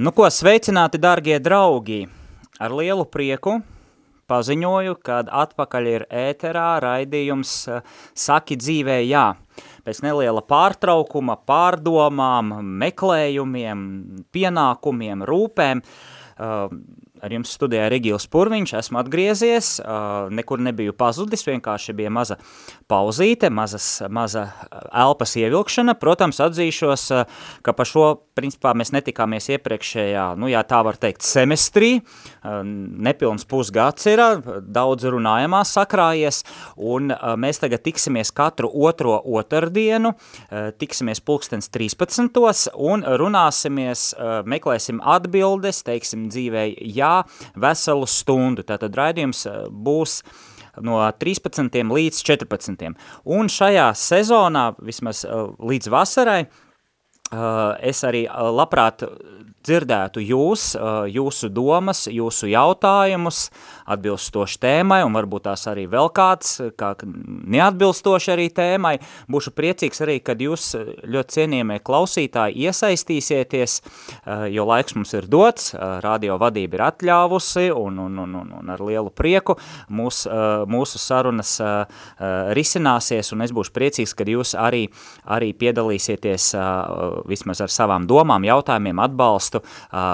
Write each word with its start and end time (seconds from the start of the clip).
Nu 0.00 0.14
ko, 0.16 0.24
sveicināti, 0.32 0.96
dargie 0.96 1.34
draugi! 1.44 2.06
Ar 2.56 2.72
lielu 2.72 3.02
prieku 3.04 3.58
paziņoju, 4.32 4.94
kad 5.04 5.28
atpakaļ 5.28 5.88
ir 5.90 6.04
ēterā 6.08 6.78
raidījums 6.80 7.52
eh, 7.68 7.82
Saki 8.16 8.56
dzīvē 8.56 8.96
jā. 9.04 9.26
Pēc 9.84 10.00
neliela 10.06 10.40
pārtraukuma, 10.40 11.36
pārdomām, 11.44 12.54
meklējumiem, 12.80 13.82
pienākumiem, 14.32 15.26
rūpēm, 15.28 15.84
uh, 15.84 16.72
Ar 17.20 17.32
jums 17.34 17.52
studijā 17.52 17.90
Regils 17.92 18.24
Purviņš, 18.32 18.72
esmu 18.78 19.00
atgriezies, 19.02 19.74
nekur 20.32 20.62
nebiju 20.64 20.94
pazudis, 20.96 21.44
vienkārši 21.44 21.92
bija 21.98 22.08
maza 22.12 22.38
pauzīte, 22.88 23.50
mazas, 23.52 23.88
maza 24.08 24.46
elpas 24.88 25.36
ievilkšana. 25.36 25.94
Protams, 26.00 26.40
atzīšos, 26.40 27.04
ka 27.66 27.74
par 27.76 27.88
šo, 27.88 28.06
principā, 28.38 28.72
mēs 28.72 28.94
netikāmies 28.96 29.50
iepriekšējā, 29.52 30.24
nu 30.40 30.48
jā, 30.48 30.62
tā 30.64 30.80
var 30.86 30.96
teikt, 31.00 31.20
semestrī, 31.28 31.90
nepilns 32.40 33.44
pusgads 33.50 34.08
ir, 34.08 34.22
daudz 34.64 35.04
runājamās 35.12 35.74
sakrājies, 35.76 36.40
un 36.80 37.12
mēs 37.12 37.60
tagad 37.60 37.84
tiksimies 37.84 38.32
katru 38.32 38.70
otro 38.88 39.18
otrdienu, 39.20 40.14
tiksimies 40.80 41.20
pulkstens 41.20 41.68
13. 41.68 42.72
un 42.80 43.04
runāsimies, 43.04 44.06
meklēsim 44.48 45.04
atbildes, 45.04 45.84
teiksim 45.84 46.30
dzīvei 46.32 46.72
jā, 46.96 47.09
veselu 47.60 48.08
stundu. 48.08 48.64
Tātad 48.66 48.96
raidījums 48.96 49.44
eh, 49.50 49.60
būs 49.70 50.20
no 50.86 51.00
13. 51.20 51.82
līdz 51.90 52.22
14. 52.26 52.90
Un 53.36 53.50
šajā 53.52 53.90
sezonā, 53.98 54.70
vismaz 54.86 55.24
eh, 55.26 55.46
līdz 55.72 55.92
vasarai, 55.92 56.40
eh, 56.46 57.90
es 57.92 58.04
arī 58.06 58.26
labprāt 58.28 59.06
dzirdētu 59.66 60.22
jūs, 60.24 60.72
jūsu 61.12 61.50
domas, 61.52 62.06
jūsu 62.10 62.48
jautājumus, 62.50 63.48
atbilstoši 63.90 64.58
tēmai, 64.62 65.00
un 65.04 65.16
varbūt 65.16 65.44
tās 65.48 65.66
arī 65.70 65.86
vēl 65.90 66.08
kāds, 66.16 66.56
kā 66.80 66.94
neatbilstoši 67.04 68.32
arī 68.34 68.46
tēmai. 68.56 68.94
Būšu 69.30 69.52
priecīgs 69.56 70.00
arī, 70.04 70.18
kad 70.24 70.40
jūs 70.40 70.72
ļoti 71.04 71.36
cienījamie 71.36 71.80
klausītāji 71.84 72.66
iesaistīsieties, 72.68 73.76
jo 74.54 74.66
laiks 74.70 74.96
mums 74.96 75.12
ir 75.18 75.28
dots, 75.30 75.74
radio 76.04 76.38
vadība 76.40 76.78
ir 76.78 76.86
atļāvusi, 76.88 77.66
un, 77.74 78.00
un, 78.06 78.18
un, 78.24 78.38
un, 78.40 78.54
un 78.62 78.72
ar 78.72 78.84
lielu 78.86 79.12
prieku 79.12 79.58
mūs, 79.92 80.22
mūsu 80.70 81.02
sarunas 81.02 81.56
risināsies, 82.56 83.34
un 83.34 83.44
es 83.44 83.52
būšu 83.56 83.74
priecīgs, 83.76 84.16
kad 84.16 84.30
jūs 84.30 84.54
arī, 84.58 84.86
arī 85.28 85.52
piedalīsieties 85.52 86.50
vismaz 87.28 87.64
ar 87.64 87.74
savām 87.74 88.08
domām, 88.08 88.46
jautājumiem, 88.48 89.04
atbalstu 89.04 89.49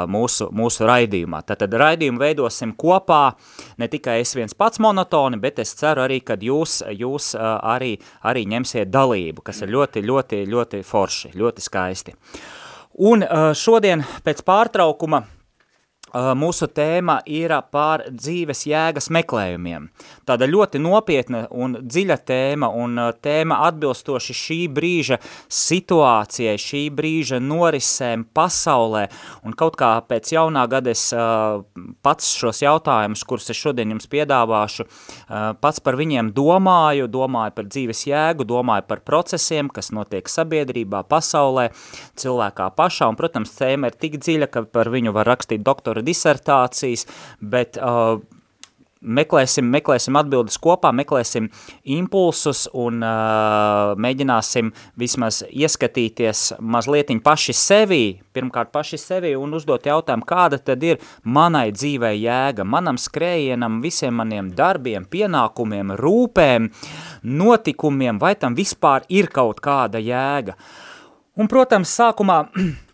mūsu, 0.09 0.49
mūsu 0.57 0.89
raidījumā. 0.89 1.43
Tātad 1.47 1.75
raidījumu 1.77 2.23
veidosim 2.23 2.73
kopā, 2.79 3.35
ne 3.79 3.91
tikai 3.93 4.21
es 4.23 4.33
viens 4.39 4.57
pats 4.57 4.81
monotoni, 4.81 5.41
bet 5.43 5.61
es 5.63 5.75
ceru 5.77 6.07
arī, 6.07 6.23
kad 6.25 6.43
jūs, 6.43 6.81
jūs 6.97 7.35
arī, 7.37 7.97
arī 8.25 8.47
ņemsiet 8.49 8.91
dalību, 8.91 9.45
kas 9.47 9.63
ir 9.63 9.75
ļoti, 9.77 10.03
ļoti, 10.07 10.45
ļoti 10.49 10.83
forši, 10.87 11.35
ļoti 11.37 11.67
skaisti. 11.69 12.17
Un 13.07 13.27
šodien 13.53 14.05
pēc 14.25 14.41
pārtraukuma 14.47 15.27
mūsu 16.17 16.69
tēma 16.73 17.19
ir 17.29 17.53
par 17.73 18.07
dzīves 18.09 18.65
jēgas 18.71 19.11
meklējumiem. 19.13 19.89
Tāda 20.27 20.49
ļoti 20.49 20.81
nopietna 20.81 21.45
un 21.51 21.77
dziļa 21.83 22.17
tēma 22.27 22.71
un 22.73 23.01
tēma 23.23 23.61
atbilstoši 23.69 24.37
šī 24.37 24.59
brīža 24.73 25.19
situācijai, 25.53 26.57
šī 26.61 26.83
brīža 26.97 27.41
norisēm 27.43 28.27
pasaulē. 28.37 29.07
Un 29.47 29.57
kaut 29.59 29.77
kā 29.81 29.93
pēc 30.09 30.33
jaunā 30.37 30.65
gada 30.71 30.95
es 30.95 31.09
pats 32.07 32.33
šos 32.39 32.63
jautājumus, 32.65 33.25
kurus 33.29 33.51
es 33.53 33.61
šodien 33.61 33.93
jums 33.95 34.09
piedāvāšu, 34.11 34.87
pats 35.61 35.83
par 35.85 35.99
viņiem 36.01 36.33
domāju, 36.37 37.11
domāju 37.13 37.57
par 37.59 37.69
dzīves 37.69 38.07
jēgu, 38.09 38.47
domāju 38.49 38.87
par 38.89 39.03
procesiem, 39.07 39.69
kas 39.73 39.93
notiek 39.95 40.29
sabiedrībā, 40.31 41.05
pasaulē, 41.11 41.69
cilvēkā 42.19 42.71
pašā. 42.79 43.11
Un, 43.11 43.19
protams, 43.19 43.55
tēma 43.59 43.91
ir 43.91 44.01
tik 44.01 44.19
dziļa, 44.23 44.51
ka 44.53 44.65
par 44.71 44.91
viņu 44.93 45.15
var 45.17 45.29
rakstīt 45.31 45.65
doktora 45.67 46.06
disertācijas, 46.07 47.07
bet 47.43 47.81
uh, 47.83 48.17
meklēsim, 49.07 49.67
meklēsim 49.71 50.17
atbildes 50.19 50.59
kopā, 50.63 50.91
meklēsim 50.97 51.49
impulsus 51.97 52.67
un 52.77 53.03
uh, 53.05 53.95
mēģināsim 54.03 54.73
vismaz 54.99 55.43
ieskatīties 55.51 56.57
mazlietiņ 56.61 57.21
paši 57.25 57.57
sevī, 57.57 58.03
pirmkārt 58.37 58.73
paši 58.75 59.01
sevī 59.01 59.35
un 59.39 59.55
uzdot 59.57 59.87
jautājumu, 59.87 60.27
kāda 60.29 60.61
tad 60.63 60.83
ir 60.87 61.03
manai 61.23 61.69
dzīvē 61.75 62.13
jēga, 62.17 62.67
manam 62.67 62.99
skrējienam, 63.01 63.81
visiem 63.85 64.17
maniem 64.17 64.51
darbiem, 64.57 65.07
pienākumiem, 65.11 65.95
rūpēm, 66.01 66.71
notikumiem, 67.37 68.21
vai 68.23 68.35
tam 68.41 68.59
vispār 68.59 69.07
ir 69.09 69.31
kaut 69.33 69.63
kāda 69.65 70.03
jēga. 70.03 70.57
Un, 71.37 71.51
protams, 71.53 71.93
sākumā 71.93 72.47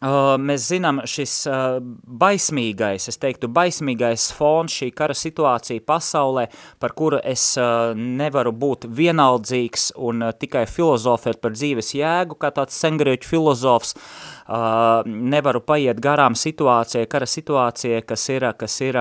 mēs 0.00 0.64
zinām 0.70 1.02
šis 1.04 1.34
baismīgais, 2.22 3.08
es 3.12 3.20
teiktu, 3.20 3.50
baismīgais 3.52 4.30
fons, 4.32 4.72
šī 4.72 4.90
kara 4.96 5.16
situācija 5.16 5.84
pasaulē, 5.84 6.46
par 6.80 6.94
kuru 6.96 7.20
es 7.20 7.52
nevaru 7.96 8.54
būt 8.56 8.88
vienaldzīgs 8.88 9.90
un 10.00 10.30
tikai 10.40 10.64
filozofēt 10.70 11.42
par 11.44 11.52
dzīves 11.52 11.92
jēgu, 11.98 12.38
kā 12.40 12.52
tāds 12.56 12.80
sengrieķu 12.80 13.28
filozofs, 13.28 13.96
Uh, 14.39 14.39
nevaru 15.06 15.60
paiet 15.62 16.00
garām 16.02 16.34
situācijai, 16.34 17.06
kara 17.10 17.26
situācijai, 17.28 18.02
kas 18.06 18.28
ir, 18.32 18.46
kas 18.58 18.80
ir, 18.80 18.98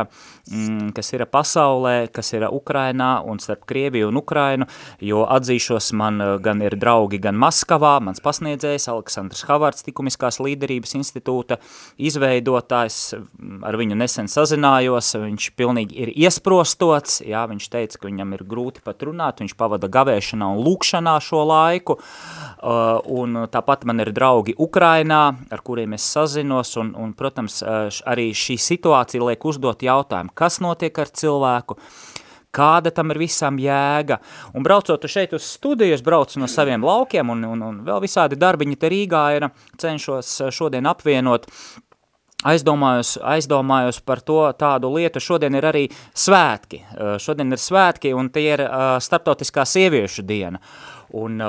mm, 0.51 0.91
kas 0.93 1.13
ir 1.13 1.25
pasaulē, 1.25 2.11
kas 2.13 2.33
ir 2.33 2.45
Ukrainā 2.49 3.23
un 3.25 3.39
starp 3.39 3.65
Krieviju 3.65 4.09
un 4.09 4.17
Ukrainu, 4.17 4.67
jo 5.01 5.25
atzīšos 5.25 5.93
man 5.93 6.41
gan 6.41 6.61
ir 6.61 6.75
draugi, 6.77 7.19
gan 7.19 7.35
Maskavā, 7.35 7.99
mans 8.01 8.21
pasniedzējs 8.21 8.89
Aleksandrs 8.89 9.45
Havards, 9.49 9.83
Tikumiskās 9.83 10.39
līderības 10.39 10.95
institūta 10.99 11.57
izveidotājs, 11.97 13.15
ar 13.63 13.77
viņu 13.79 13.97
nesen 13.97 14.29
sazinājos, 14.29 15.15
viņš 15.17 15.49
pilnīgi 15.57 15.97
ir 15.97 16.13
iesprostots, 16.13 17.21
jā, 17.25 17.45
viņš 17.49 17.69
teica, 17.69 17.97
ka 17.97 18.07
viņam 18.07 18.37
ir 18.37 18.45
grūti 18.45 18.83
pat 18.85 19.01
runāt, 19.01 19.41
viņš 19.41 19.57
pavada 19.57 19.89
gavēšanā 19.89 20.53
un 20.53 20.63
lūkšanā 20.65 21.17
šo 21.23 21.43
laiku, 21.49 21.97
uh, 21.97 22.99
un 23.09 23.45
tāpat 23.49 23.85
man 23.89 24.05
ir 24.05 24.13
draugi 24.13 24.53
Ukrainā, 24.59 25.38
ar 25.51 25.63
kuriem 25.65 25.95
es 25.97 26.05
sazinos, 26.13 26.75
un, 26.81 26.93
un 26.97 27.15
protams, 27.17 27.61
arī 28.07 28.29
šī 28.35 28.59
situācija 28.59 29.23
liek 29.23 29.45
uzdot 29.45 29.83
jautājumu, 29.85 30.35
kas 30.37 30.59
notiek 30.63 30.99
ar 30.99 31.11
cilvēku, 31.21 31.79
kāda 32.55 32.91
tam 32.93 33.13
ir 33.13 33.21
visam 33.21 33.59
jēga. 33.61 34.19
Un 34.57 34.65
braucot 34.65 35.05
šeit 35.09 35.35
uz 35.37 35.45
studiju, 35.45 35.97
es 35.97 36.05
braucu 36.05 36.41
no 36.41 36.49
saviem 36.49 36.85
laukiem, 36.85 37.29
un, 37.29 37.45
un, 37.45 37.67
un 37.67 37.83
vēl 37.87 38.01
visādi 38.05 38.39
darbiņi 38.39 38.79
te 38.79 38.89
Rīgā 38.91 39.27
ir, 39.37 39.49
cenšos 39.81 40.35
šodien 40.55 40.89
apvienot, 40.89 41.45
aizdomājos, 42.47 43.17
aizdomājos 43.23 43.99
par 44.05 44.21
to 44.23 44.41
tādu 44.59 44.93
lietu, 44.95 45.21
šodien 45.23 45.57
ir 45.59 45.67
arī 45.69 45.85
svētki, 46.15 46.83
šodien 47.19 47.51
ir 47.51 47.61
svētki, 47.61 48.13
un 48.15 48.31
tie 48.33 48.47
ir 48.53 48.65
starptautiskā 49.03 49.67
sieviešu 49.67 50.25
diena. 50.27 50.61
Un 51.19 51.41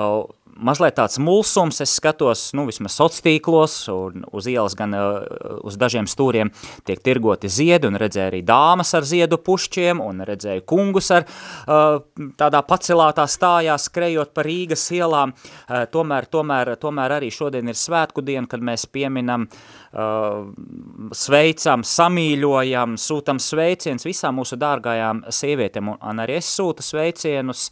mazliet 0.64 0.96
tāds 0.98 1.18
mulsums, 1.22 1.80
es 1.82 1.94
skatos, 1.98 2.50
nu, 2.56 2.66
vismaz 2.68 2.96
sociālos, 2.98 3.76
un 3.92 4.24
uz 4.36 4.48
ielas 4.50 4.76
gan 4.78 4.94
uh, 4.96 5.24
uz 5.66 5.76
dažiem 5.80 6.08
stūriem 6.10 6.52
tiek 6.88 7.00
tirgoti 7.04 7.50
ziedi, 7.50 7.88
un 7.90 7.98
redzēju 8.00 8.28
arī 8.30 8.42
dāmas 8.46 8.92
ar 8.96 9.06
ziedu 9.08 9.40
pušķiem, 9.44 10.02
un 10.04 10.24
redzēju 10.28 10.64
kungus 10.68 11.10
ar 11.16 11.26
uh, 11.26 12.00
tādā 12.40 12.62
pacelātā 12.66 13.26
stājā 13.30 13.76
skrejot 13.80 14.34
pa 14.36 14.44
Rīgas 14.46 14.86
ielām. 14.96 15.34
Uh, 15.34 15.84
tomēr, 15.90 16.28
tomēr, 16.30 16.74
tomēr 16.80 17.18
arī 17.20 17.32
šodien 17.34 17.70
ir 17.70 17.78
svētku 17.78 18.24
diena, 18.24 18.46
kad 18.50 18.64
mēs 18.64 18.86
pieminam 18.90 19.48
sveicam, 19.90 21.82
samīļojam, 21.82 22.94
sūtam 23.00 23.40
sveicienus 23.42 24.06
visām 24.06 24.36
mūsu 24.38 24.54
dārgajām 24.60 25.24
sievietēm, 25.34 25.88
un 25.98 26.22
arī 26.22 26.36
es 26.38 26.50
sūtu 26.54 26.84
sveicienus 26.84 27.64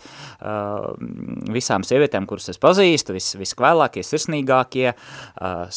visām 1.54 1.86
sievietēm, 1.86 2.26
kuras 2.26 2.50
es 2.50 2.58
pazīstu, 2.58 3.14
vis, 3.14 3.30
viskvēlākie, 3.38 4.02
sirsnīgākie, 4.02 4.88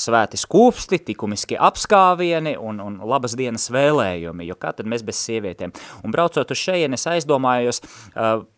svēti 0.02 0.40
skūpsti, 0.42 1.02
tikumiski 1.12 1.60
apskāvieni 1.62 2.56
un, 2.58 2.82
un 2.82 2.98
labas 3.06 3.38
dienas 3.38 3.70
vēlējumi, 3.74 4.50
jo 4.50 4.58
kā 4.58 4.74
tad 4.74 4.90
mēs 4.90 5.06
bez 5.06 5.22
sievietēm. 5.22 5.76
Un 6.02 6.16
braucot 6.16 6.56
uz 6.56 6.58
šeien, 6.58 6.98
es 6.98 7.06
aizdomājos, 7.12 7.84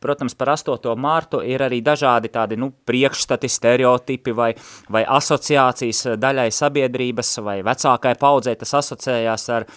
protams, 0.04 0.38
par 0.40 0.54
8. 0.56 0.96
mārtu 0.96 1.44
ir 1.44 1.66
arī 1.68 1.82
dažādi 1.84 2.32
tādi, 2.32 2.56
nu, 2.64 2.72
priekšstati, 2.88 3.52
stereotipi 3.52 4.32
vai, 4.32 4.54
vai 4.88 5.04
asociācijas 5.04 6.16
daļai 6.24 6.48
sabiedrības 6.56 7.36
vai 7.44 7.60
vecākai 7.74 8.16
paudzei 8.22 8.56
tas 8.60 8.74
asociējās 8.80 9.50
ar 9.58 9.68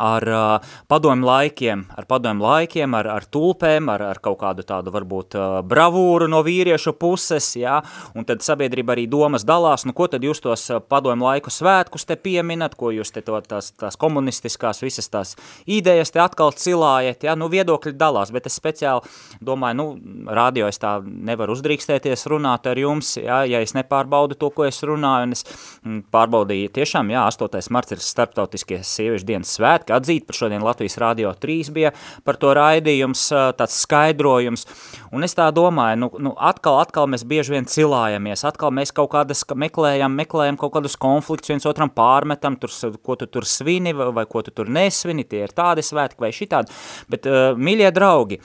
ar 0.00 0.26
uh, 0.28 0.74
padomu 0.90 1.26
laikiem, 1.28 1.86
ar 1.94 2.08
padomu 2.10 2.44
laikiem, 2.44 2.94
ar, 2.98 3.08
ar 3.16 3.26
tulpēm, 3.30 3.90
ar, 3.92 4.02
ar 4.10 4.20
kaut 4.24 4.40
kādu 4.40 4.64
tādu 4.66 4.92
varbūt 4.94 5.36
uh, 5.38 5.58
bravūru 5.66 6.28
no 6.30 6.42
vīriešu 6.46 6.94
puses, 6.98 7.52
jā, 7.58 7.80
un 8.14 8.26
tad 8.28 8.42
sabiedrība 8.44 8.94
arī 8.96 9.06
domas 9.10 9.46
dalās, 9.46 9.86
nu 9.86 9.94
ko 9.96 10.08
tad 10.10 10.24
jūs 10.24 10.42
tos 10.44 10.66
padomu 10.88 11.28
laiku 11.28 11.52
svētkus 11.52 12.06
te 12.08 12.16
pieminat, 12.20 12.74
ko 12.78 12.90
jūs 12.94 13.14
te 13.14 13.22
to 13.24 13.38
tās, 13.46 13.72
tās 13.78 13.98
komunistiskās 14.00 14.82
visas 14.84 15.10
tās 15.12 15.34
idejas 15.66 16.12
te 16.14 16.22
atkal 16.22 16.54
cilājat, 16.56 17.26
jā, 17.28 17.36
nu 17.38 17.50
viedokļi 17.52 17.94
dalās, 17.98 18.32
bet 18.34 18.48
es 18.50 18.58
speciāli 18.58 19.04
domāju, 19.44 19.78
nu, 19.78 19.86
radio 20.34 20.68
es 20.70 20.80
tā 20.82 20.96
nevaru 21.04 21.54
uzdrīkstēties 21.54 22.26
runāt 22.32 22.66
ar 22.70 22.78
jums, 22.80 23.14
jā, 23.20 23.42
ja 23.50 23.62
es 23.64 23.74
nepārbaudu 23.76 24.38
to, 24.38 24.50
ko 24.54 24.66
es 24.68 24.80
runāju, 24.86 25.28
un 25.28 25.36
es 25.36 25.44
mm, 25.46 26.00
pārbaudīju, 26.14 26.72
tiešām, 26.78 27.12
jā, 27.14 27.26
8. 27.30 27.62
marts 27.74 27.94
ir 27.94 28.02
starptautiskie 28.04 28.80
sieviešu 28.86 29.28
dienas 29.28 29.54
svētki, 29.58 29.83
svētki 29.84 29.94
atzīt, 29.94 30.26
par 30.26 30.34
šodien 30.34 30.62
Latvijas 30.62 30.98
radio 30.98 31.34
3 31.34 31.72
bija 31.72 31.92
par 32.24 32.36
to 32.36 32.54
raidījums, 32.54 33.28
tāds 33.56 33.82
skaidrojums, 33.82 34.66
un 35.12 35.24
es 35.24 35.34
tā 35.34 35.50
domāju, 35.52 35.98
nu, 35.98 36.10
nu 36.18 36.34
atkal, 36.36 36.80
atkal 36.80 37.06
mēs 37.06 37.24
bieži 37.24 37.52
vien 37.54 37.66
cilājamies, 37.66 38.44
atkal 38.44 38.72
mēs 38.72 38.92
kaut 38.92 39.12
kādas 39.12 39.44
meklējam, 39.54 40.14
meklējam 40.14 40.56
kaut 40.56 40.74
kādus 40.74 40.96
konfliktus, 40.96 41.50
viens 41.50 41.66
otram 41.66 41.90
pārmetam, 41.90 42.56
tur, 42.56 42.70
ko 43.02 43.16
tu 43.16 43.26
tur 43.26 43.44
svini 43.44 43.92
vai 43.94 44.26
ko 44.26 44.42
tu 44.42 44.50
tur 44.50 44.68
nesvini, 44.68 45.24
tie 45.24 45.44
ir 45.44 45.54
tādi 45.54 45.82
svētki 45.82 46.20
vai 46.20 46.32
šitādi, 46.32 46.72
bet, 47.08 47.26
uh, 47.26 47.54
mīļie 47.56 47.90
draugi, 47.94 48.40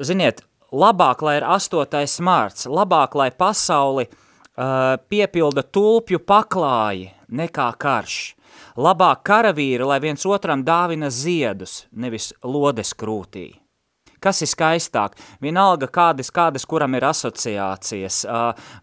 ziniet, 0.00 0.42
labāk, 0.72 1.22
lai 1.22 1.38
ir 1.40 1.46
8. 1.46 2.06
mārts, 2.20 2.66
labāk, 2.66 3.14
lai 3.14 3.30
pasauli 3.30 4.08
uh, 4.08 4.96
piepilda 5.08 5.62
tulpju 5.62 6.20
paklāji 6.26 7.12
nekā 7.28 7.70
karš. 7.78 8.36
Labāk 8.76 9.22
karavīri, 9.24 9.86
lai 9.88 9.96
viens 10.04 10.26
otram 10.28 10.60
dāvina 10.64 11.08
ziedus, 11.08 11.86
nevis 11.96 12.34
lodes 12.44 12.92
krūtī. 12.92 13.54
Kas 14.20 14.42
ir 14.44 14.50
skaistāk? 14.50 15.14
Vienalga, 15.40 15.88
kādas, 15.92 16.28
kādas 16.34 16.66
kuram 16.68 16.96
ir 16.96 17.04
asociācijas, 17.08 18.18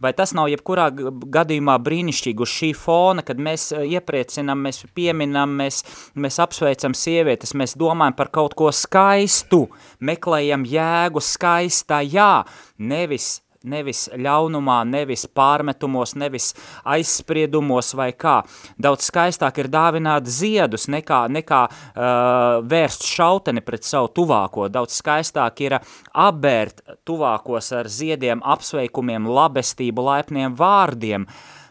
vai 0.02 0.12
tas 0.18 0.34
nav 0.38 0.50
jebkurā 0.50 0.88
gadījumā 1.34 1.78
brīnišķīgi 1.86 2.46
uz 2.46 2.54
šī 2.54 2.72
fona, 2.78 3.26
kad 3.26 3.42
mēs 3.42 3.72
iepriecinam, 3.74 4.62
mēs 4.66 4.84
pieminam, 4.98 5.54
mēs, 5.62 5.84
mēs 6.18 6.42
apsveicam 6.42 6.98
sievietes, 6.98 7.54
mēs 7.58 7.78
domājam 7.78 8.18
par 8.18 8.34
kaut 8.34 8.58
ko 8.58 8.72
skaistu, 8.74 9.68
meklējam 10.02 10.66
jēgu 10.70 11.22
skaistā, 11.22 12.02
jā, 12.06 12.46
nevis 12.78 13.44
nevis 13.64 14.06
ļaunumā, 14.20 14.82
nevis 14.88 15.26
pārmetumos, 15.28 16.16
nevis 16.20 16.52
aizspriedumos 16.84 17.94
vai 17.98 18.12
kā. 18.18 18.42
Daudz 18.82 19.08
skaistāk 19.08 19.62
ir 19.64 19.72
dāvināt 19.72 20.28
ziedus 20.28 20.90
nekā, 20.92 21.24
nekā 21.32 21.62
uh, 21.70 22.62
vērst 22.68 23.08
šauteni 23.08 23.64
pret 23.66 23.88
savu 23.88 24.12
tuvāko. 24.20 24.68
Daudz 24.72 24.98
skaistāk 25.00 25.64
ir 25.64 25.78
apbērt 25.80 26.84
tuvākos 27.08 27.72
ar 27.76 27.92
ziediem, 27.92 28.44
apsveikumiem, 28.44 29.30
labestību, 29.30 30.08
laipniem 30.12 30.58
vārdiem 30.60 31.28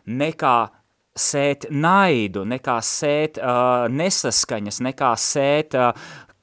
nekā 0.09 0.56
sēt 1.12 1.69
naidu, 1.71 2.47
nekā 2.49 2.79
sēt 2.81 3.37
uh, 3.37 3.85
nesaskaņas, 3.93 4.81
nekā 4.89 5.12
sēt 5.21 5.77
uh, 5.77 5.93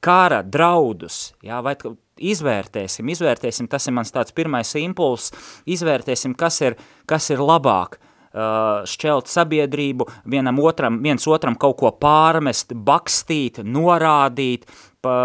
kara 0.00 0.44
draudus. 0.46 1.32
Jā, 1.44 1.58
vai 1.64 1.74
izvērtēsim, 2.20 3.10
izvērtēsim, 3.14 3.68
tas 3.70 3.88
ir 3.88 3.96
mans 3.96 4.12
tāds 4.14 4.34
pirmais 4.36 4.70
impulss, 4.80 5.34
izvērtēsim, 5.70 6.36
kas 6.38 6.60
ir, 6.64 6.78
kas 7.10 7.30
ir 7.32 7.42
labāk, 7.42 7.98
uh, 7.98 8.82
šķelt 8.88 9.30
sabiedrību, 9.30 10.08
vienam 10.30 10.60
otram, 10.62 11.00
viens 11.04 11.26
otram 11.28 11.56
kaut 11.60 11.78
ko 11.80 11.94
pārmest, 11.96 12.74
bakstīt, 12.74 13.62
norādīt, 13.64 14.68
pa, 15.02 15.16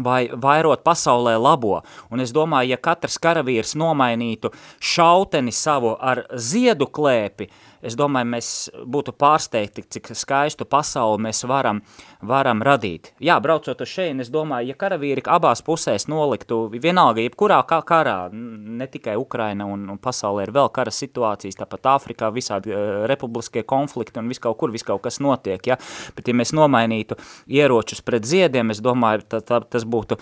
vai 0.00 0.30
vairot 0.32 0.84
pasaulē 0.84 1.36
labo. 1.40 1.80
Un 2.10 2.20
es 2.24 2.32
domāju, 2.32 2.72
ja 2.72 2.80
katrs 2.80 3.18
karavīrs 3.22 3.74
nomainītu 3.78 4.52
šauteni 4.80 5.52
savu 5.52 5.94
ar 6.00 6.24
ziedu 6.34 6.88
klēpi, 6.88 7.50
es 7.82 7.96
domāju, 7.98 8.28
mēs 8.34 8.48
būtu 8.86 9.14
pārsteigti, 9.18 9.84
cik 9.96 10.12
skaistu 10.18 10.66
pasauli 10.68 11.22
mēs 11.26 11.44
varam, 11.48 11.82
varam 12.22 12.62
radīt. 12.64 13.12
Jā, 13.22 13.38
braucot 13.42 13.80
uz 13.80 13.90
šeit, 13.90 14.18
es 14.22 14.30
domāju, 14.32 14.72
ja 14.72 14.78
karavīri 14.78 15.24
abās 15.30 15.62
pusēs 15.66 16.08
noliktu, 16.10 16.62
vienalga, 16.72 17.22
jebkurā 17.24 17.60
karā, 17.66 18.16
ne 18.32 18.88
tikai 18.90 19.16
Ukraina 19.20 19.66
un, 19.68 19.86
un 19.92 20.00
pasaulē 20.00 20.46
ir 20.46 20.54
vēl 20.56 20.70
kara 20.74 20.92
situācijas, 20.94 21.58
tāpat 21.60 21.90
Āfrikā 21.94 22.30
visādi 22.34 22.74
uh, 22.74 23.04
republiskie 23.10 23.62
konflikti 23.68 24.20
un 24.20 24.30
viss 24.30 24.42
kaut 24.42 24.58
kur, 24.60 24.72
viss 24.72 24.86
kaut 24.86 25.02
kas 25.04 25.20
notiek, 25.22 25.60
ja? 25.66 25.78
bet 26.16 26.28
ja 26.28 26.36
mēs 26.36 26.54
nomainītu 26.56 27.18
ieročus 27.50 28.02
pret 28.06 28.26
ziediem, 28.28 28.72
es 28.74 28.82
domāju, 28.84 29.26
tā, 29.28 29.42
tā, 29.44 29.60
tas 29.64 29.84
būtu, 29.88 30.18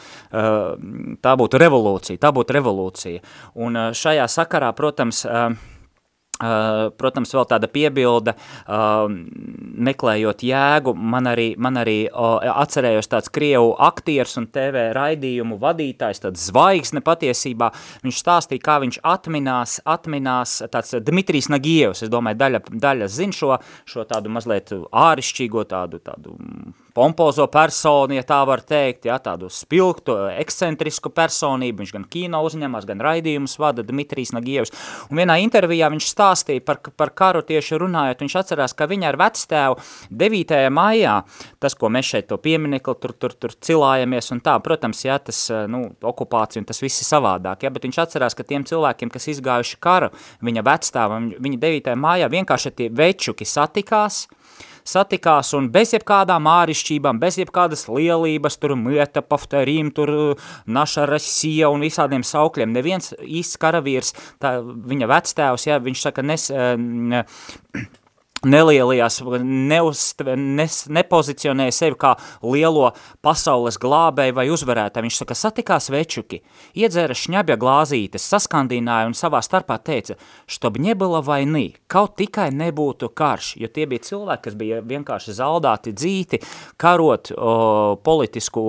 tā 1.22 1.34
būtu 1.38 1.60
revolūcija, 1.60 2.20
tā 2.20 2.32
būtu 2.34 2.56
revolūcija. 2.58 3.24
Un 3.64 3.82
šajā 3.96 4.28
sakarā, 4.38 4.72
protams, 4.76 5.24
Uh, 5.28 5.77
protams, 6.38 7.32
vēl 7.34 7.46
tāda 7.50 7.68
piebilda, 7.70 8.34
uh, 8.66 9.06
meklējot 9.88 10.44
jēgu, 10.46 10.94
man 10.94 11.30
arī, 11.32 11.48
man 11.58 11.80
arī 11.82 11.98
atcerējos 12.08 13.10
tāds 13.10 13.32
Krievu 13.34 13.74
aktieris 13.88 14.38
un 14.40 14.48
TV 14.54 14.88
raidījumu 14.96 15.58
vadītājs, 15.62 16.22
tāds 16.24 16.48
zvaigzne 16.50 17.02
patiesībā, 17.04 17.70
viņš 18.04 18.22
stāstīja, 18.22 18.64
kā 18.64 18.78
viņš 18.84 19.00
atminās, 19.06 19.78
atminās 19.88 20.58
tāds 20.72 20.96
Dmitrijs 21.04 21.50
Nagievs, 21.52 22.04
es 22.06 22.12
domāju, 22.12 22.40
daļa, 22.42 22.62
daļa 22.86 23.10
zin 23.12 23.34
šo, 23.34 23.56
šo 23.88 24.06
tādu 24.08 24.32
mazliet 24.32 24.74
ārišķīgo, 24.76 25.66
tādu, 25.70 26.02
tādu 26.04 26.38
pompozo 26.98 27.46
personu, 27.52 28.16
ja 28.16 28.24
tā 28.26 28.40
var 28.48 28.62
teikt, 28.66 29.06
ja, 29.06 29.18
tādu 29.22 29.50
spilgtu, 29.52 30.16
ekscentrisku 30.40 31.12
personību, 31.14 31.82
viņš 31.82 31.92
gan 31.94 32.06
kino 32.10 32.40
uzņemās, 32.46 32.86
gan 32.88 33.02
raidījumus 33.04 33.54
vada 33.62 33.84
Dmitrijs 33.86 34.32
Nagievs, 34.34 34.72
un 35.08 35.20
vienā 35.20 35.38
intervijā 35.44 35.90
viņš 35.94 36.08
stāstīja 36.10 36.64
par, 36.66 36.80
par 36.98 37.12
karu 37.18 37.44
tieši 37.46 37.78
runājot, 37.78 38.24
viņš 38.24 38.36
atcerās, 38.40 38.74
ka 38.74 38.88
viņa 38.90 39.12
ar 39.12 39.20
vectēvu 39.20 39.78
9. 40.24 40.56
maijā, 40.74 41.14
tas, 41.62 41.76
ko 41.78 41.92
mēs 41.94 42.10
šeit 42.10 42.30
to 42.32 42.40
pieminekli, 42.42 42.96
tur, 42.98 43.14
tur, 43.14 43.36
tur 43.38 43.54
cilājamies 43.54 44.32
un 44.34 44.42
tā, 44.44 44.56
protams, 44.64 45.04
ja, 45.06 45.20
tas, 45.22 45.44
nu, 45.70 45.84
okupācija 46.02 46.64
un 46.64 46.68
tas 46.68 46.82
viss 46.82 47.04
ir 47.04 47.10
savādāk, 47.10 47.62
ja, 47.62 47.72
bet 47.74 47.86
viņš 47.86 48.00
atcerās, 48.06 48.34
ka 48.38 48.46
tiem 48.48 48.66
cilvēkiem, 48.66 49.12
kas 49.14 49.30
izgājuši 49.36 49.78
karu, 49.84 50.10
viņa 50.42 50.66
vectēvam, 50.66 51.30
viņa 51.38 51.62
9. 51.68 51.94
mājā 52.08 52.32
vienkārši 52.34 52.74
tie 52.80 52.90
večuki 52.90 53.46
satikās, 53.46 54.24
satikās 54.88 55.52
un 55.58 55.68
bez 55.74 55.92
jebkādām 55.96 56.48
ārišķībām, 56.50 57.20
bez 57.22 57.38
jebkādas 57.40 57.86
lielības, 57.92 58.58
tur 58.62 58.74
mieta, 58.80 59.22
pafterīm, 59.22 59.92
tur 59.94 60.14
naša 60.66 61.06
Rasija 61.10 61.70
un 61.72 61.84
visādiem 61.84 62.24
saukļiem. 62.26 62.74
Neviens 62.74 63.12
īsts 63.22 63.60
karavīrs, 63.60 64.14
tā, 64.42 64.58
viņa 64.62 65.10
vectēvs, 65.12 65.68
ja, 65.70 65.80
viņš 65.84 66.04
saka, 66.08 66.24
nes, 66.26 66.48
ne, 66.78 67.24
nelielajās, 68.46 69.20
neuztve, 69.42 70.36
nes, 70.38 70.80
nepozicionēja 70.92 71.74
sevi 71.74 71.98
kā 71.98 72.14
lielo 72.44 72.92
pasaules 73.24 73.78
glābēju 73.82 74.36
vai 74.36 74.46
uzvarētāju. 74.54 75.08
Viņš 75.08 75.20
saka, 75.22 75.36
satikās 75.38 75.90
večuki, 75.92 76.40
iedzēra 76.78 77.16
šņabja 77.18 77.58
glāzītes, 77.60 78.28
saskandināja 78.30 79.10
un 79.10 79.16
savā 79.18 79.42
starpā 79.44 79.78
teica, 79.82 80.18
štob 80.50 80.78
nebila 80.82 81.22
vai 81.24 81.42
nī, 81.48 81.66
kaut 81.90 82.16
tikai 82.20 82.50
nebūtu 82.54 83.10
karš, 83.16 83.54
jo 83.62 83.70
tie 83.72 83.88
bija 83.90 84.06
cilvēki, 84.06 84.44
kas 84.48 84.58
bija 84.58 84.82
vienkārši 84.86 85.38
zaldāti 85.38 85.94
dzīti, 85.96 86.42
karot 86.78 87.32
o, 87.34 87.96
politisku 88.04 88.64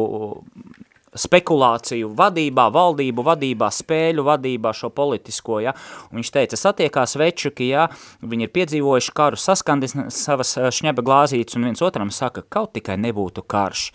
spekulāciju 1.18 2.12
vadībā, 2.18 2.68
valdību 2.74 3.26
vadībā, 3.26 3.70
spēļu 3.74 4.26
vadībā, 4.28 4.74
šo 4.76 4.92
politisko, 4.94 5.60
ja, 5.66 5.74
un 6.10 6.20
viņš 6.20 6.34
teica, 6.36 6.60
satiekās 6.60 7.18
večuki, 7.20 7.72
ja, 7.74 7.88
viņi 8.22 8.48
ir 8.48 8.54
piedzīvojuši 8.56 9.16
karu, 9.18 9.40
saskandis 9.40 9.98
savas 10.14 10.56
eh, 10.58 10.70
šņeba 10.74 11.06
glāzītes, 11.06 11.58
un 11.58 11.70
viens 11.70 11.86
otram 11.86 12.14
saka, 12.14 12.46
kaut 12.46 12.76
tikai 12.78 13.00
nebūtu 13.02 13.46
karš. 13.50 13.90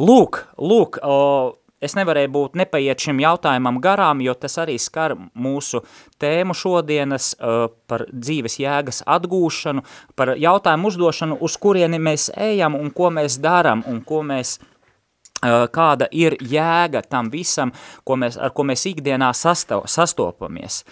Lūk, 0.00 0.42
lūk, 0.60 1.00
o, 1.02 1.56
es 1.80 1.94
nevarēju 1.96 2.32
būt 2.34 2.56
nepaiet 2.58 3.00
šim 3.00 3.20
jautājumam 3.22 3.80
garām, 3.82 4.22
jo 4.24 4.34
tas 4.34 4.58
arī 4.60 4.76
skar 4.82 5.14
mūsu 5.38 5.80
tēmu 6.20 6.56
šodienas 6.58 7.32
uh, 7.38 7.68
par 7.88 8.08
dzīves 8.12 8.58
jēgas 8.60 9.04
atgūšanu, 9.06 9.84
par 10.18 10.34
jautājumu 10.36 10.90
uzdošanu, 10.90 11.38
uz 11.40 11.56
kurieni 11.60 12.00
mēs 12.02 12.32
ejam 12.34 12.76
un 12.78 12.90
ko 12.94 13.12
mēs 13.14 13.38
daram 13.42 13.86
un 13.86 14.02
ko 14.06 14.24
mēs 14.26 14.58
uh, 14.58 14.74
kāda 15.40 16.08
ir 16.10 16.36
jēga 16.40 17.04
tam 17.06 17.30
visam, 17.30 17.72
ko 18.04 18.18
mēs, 18.18 18.38
ar 18.40 18.50
ko 18.56 18.66
mēs 18.66 18.86
ikdienā 18.90 19.32
sasto, 19.34 19.84
sastopamies. 19.86 20.82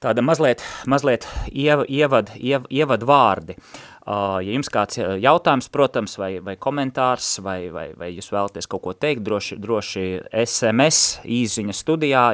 Tāda 0.00 0.24
mazliet, 0.24 0.62
mazliet 0.88 1.26
iev, 1.52 1.84
ievad, 1.88 2.32
iev, 2.40 2.64
ievad 2.72 3.04
vārdi. 3.04 3.58
Uh, 3.60 3.90
Ja 4.10 4.40
jums 4.48 4.70
kāds 4.72 4.96
jautājums, 4.98 5.68
protams, 5.70 6.16
vai, 6.18 6.30
vai 6.42 6.56
komentārs, 6.58 7.34
vai, 7.44 7.68
vai, 7.70 7.90
vai 7.98 8.08
jūs 8.14 8.30
vēlaties 8.32 8.66
kaut 8.70 8.82
ko 8.86 8.94
teikt, 8.96 9.22
droši, 9.26 9.58
droši 9.60 10.04
SMS 10.40 11.20
īziņa 11.28 11.76
studijā, 11.76 12.24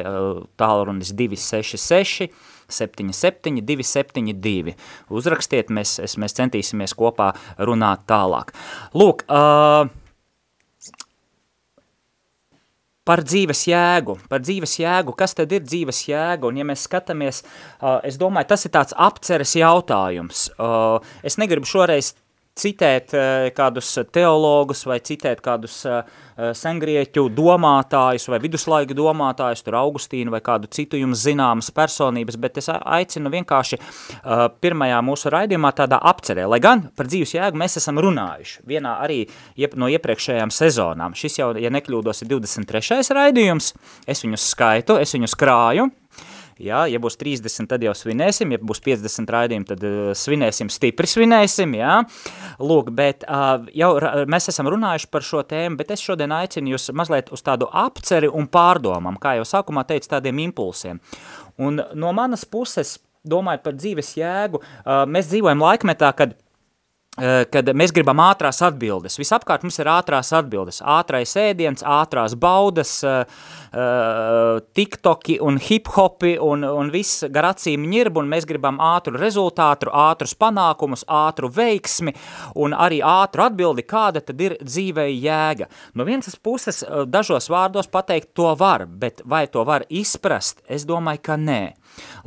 tālrunis 0.61 1.11
266 1.19 2.31
77 2.71 3.61
272. 3.67 4.77
Uzrakstiet, 5.13 5.69
mēs, 5.75 5.99
mēs 6.23 6.39
centīsimies 6.39 6.97
kopā 6.99 7.33
runāt 7.59 8.07
tālāk. 8.09 8.55
Lūk, 8.97 9.27
uh, 9.27 9.91
par 13.07 13.23
dzīves 13.23 13.65
jēgu, 13.71 14.19
par 14.31 14.43
dzīves 14.43 14.77
jēgu, 14.83 15.15
kas 15.17 15.37
tad 15.39 15.53
ir 15.55 15.65
dzīves 15.65 16.03
jēga, 16.11 16.51
un 16.51 16.61
ja 16.61 16.67
mēs 16.67 16.85
skatāmies, 16.89 17.43
uh, 17.45 18.01
es 18.07 18.19
domāju, 18.21 18.51
tas 18.53 18.67
ir 18.67 18.75
tāds 18.75 18.97
apceres 19.09 19.55
jautājums. 19.57 20.49
Uh, 20.59 20.99
es 21.27 21.39
negribu 21.41 21.69
šoreiz 21.71 22.15
citēt 22.57 23.15
uh, 23.17 23.49
kādus 23.57 23.93
teologus 24.13 24.87
vai 24.89 25.01
citēt 25.05 25.45
kādus 25.45 25.83
Eh, 26.37 26.51
sengrieķu 26.53 27.31
domātājus 27.33 28.27
vai 28.29 28.37
viduslaiku 28.43 28.93
domātājus, 28.93 29.63
tur 29.65 29.79
Augustīnu 29.81 30.35
vai 30.35 30.43
kādu 30.45 30.69
citu 30.69 30.99
jums 31.01 31.23
zināmas 31.25 31.71
personības, 31.73 32.37
bet 32.37 32.59
es 32.61 32.69
aicinu 32.69 33.33
vienkārši 33.33 33.79
pirmajā 34.61 34.99
mūsu 35.01 35.33
raidījumā 35.33 35.71
tādā 35.79 35.97
apcerē, 36.11 36.45
lai 36.45 36.61
gan 36.61 36.91
par 36.93 37.09
dzīves 37.09 37.33
jēgu 37.39 37.57
mēs 37.57 37.79
esam 37.81 37.97
runājuši 38.05 38.67
vienā 38.69 38.99
arī 39.07 39.23
no 39.81 39.89
iepriekšējām 39.89 40.53
sezonām. 40.53 41.17
Šis 41.17 41.41
jau, 41.41 41.55
ja 41.57 41.73
nekļūdos, 41.73 42.21
ir 42.21 42.35
23. 42.35 43.01
raidījums, 43.17 43.73
es 44.05 44.21
viņus 44.27 44.51
skaitu, 44.53 45.01
es 45.01 45.17
viņus 45.17 45.39
krāju, 45.41 45.89
Jā, 46.57 46.87
ja 46.89 46.97
būs 47.03 47.19
30, 47.21 47.67
tad 47.69 47.83
jau 47.85 47.93
svinēsim, 47.93 48.55
ja 48.55 48.59
būs 48.65 48.79
50 48.81 49.33
raidījumi, 49.35 49.67
tad 49.69 49.83
uh, 49.85 50.13
svinēsim, 50.17 50.71
stipri 50.73 51.09
svinēsim, 51.11 51.75
jā. 51.77 51.99
Lūk, 52.65 52.89
bet 52.97 53.27
uh, 53.29 53.67
jau 53.77 53.91
mēs 54.33 54.49
esam 54.53 54.71
runājuši 54.73 55.11
par 55.13 55.27
šo 55.27 55.43
tēmu, 55.45 55.77
bet 55.77 55.93
es 55.93 56.05
šodien 56.05 56.33
aicinu 56.33 56.73
jūs 56.73 56.89
mazliet 56.97 57.29
uz 57.37 57.45
tādu 57.45 57.69
apceri 57.69 58.31
un 58.33 58.49
pārdomam, 58.49 59.21
kā 59.21 59.35
jau 59.37 59.45
sākumā 59.45 59.85
teicu, 59.85 60.09
tādiem 60.15 60.41
impulsiem. 60.47 61.03
Un 61.61 61.83
no 61.93 62.15
manas 62.17 62.47
puses, 62.49 62.97
domājot 63.27 63.67
par 63.67 63.77
dzīves 63.77 64.17
jēgu, 64.17 64.63
uh, 64.63 65.05
mēs 65.13 65.29
dzīvojam 65.29 65.61
laikmetā, 65.61 66.15
kad 66.17 66.33
kad 67.17 67.71
mēs 67.73 67.95
gribam 67.97 68.21
ātrās 68.21 68.61
atbildes. 68.67 69.17
Visapkārt 69.17 69.63
mums 69.65 69.79
ir 69.81 69.89
ātrās 69.89 70.33
atbildes. 70.37 70.83
Ātrais 70.85 71.33
ēdiens, 71.41 71.81
ātrās 71.81 72.35
baudas, 72.37 72.99
uh, 73.07 73.25
tiktoki 74.77 75.39
un 75.41 75.57
hip-hopi 75.61 76.37
un, 76.43 76.65
un 76.65 76.91
viss 76.93 77.25
gar 77.33 77.51
acīm 77.53 77.87
ņirb, 77.89 78.21
un 78.21 78.29
mēs 78.31 78.47
gribam 78.49 78.81
ātru 78.85 79.17
rezultātu, 79.17 79.91
ātrus 79.93 80.37
panākumus, 80.39 81.07
ātru 81.09 81.51
veiksmi 81.53 82.15
un 82.55 82.77
arī 82.77 83.01
ātru 83.05 83.47
atbildi, 83.47 83.87
kāda 83.89 84.21
tad 84.25 84.41
ir 84.41 84.57
dzīvei 84.63 85.17
jēga. 85.17 85.71
No 85.95 86.05
vienas 86.09 86.37
puses 86.37 86.83
dažos 87.09 87.51
vārdos 87.53 87.89
pateikt 87.89 88.35
to 88.37 88.53
var, 88.59 88.87
bet 88.87 89.25
vai 89.25 89.47
to 89.49 89.65
var 89.65 89.89
izprast? 89.89 90.61
Es 90.69 90.85
domāju, 90.89 91.25
ka 91.31 91.41
nē. 91.41 91.63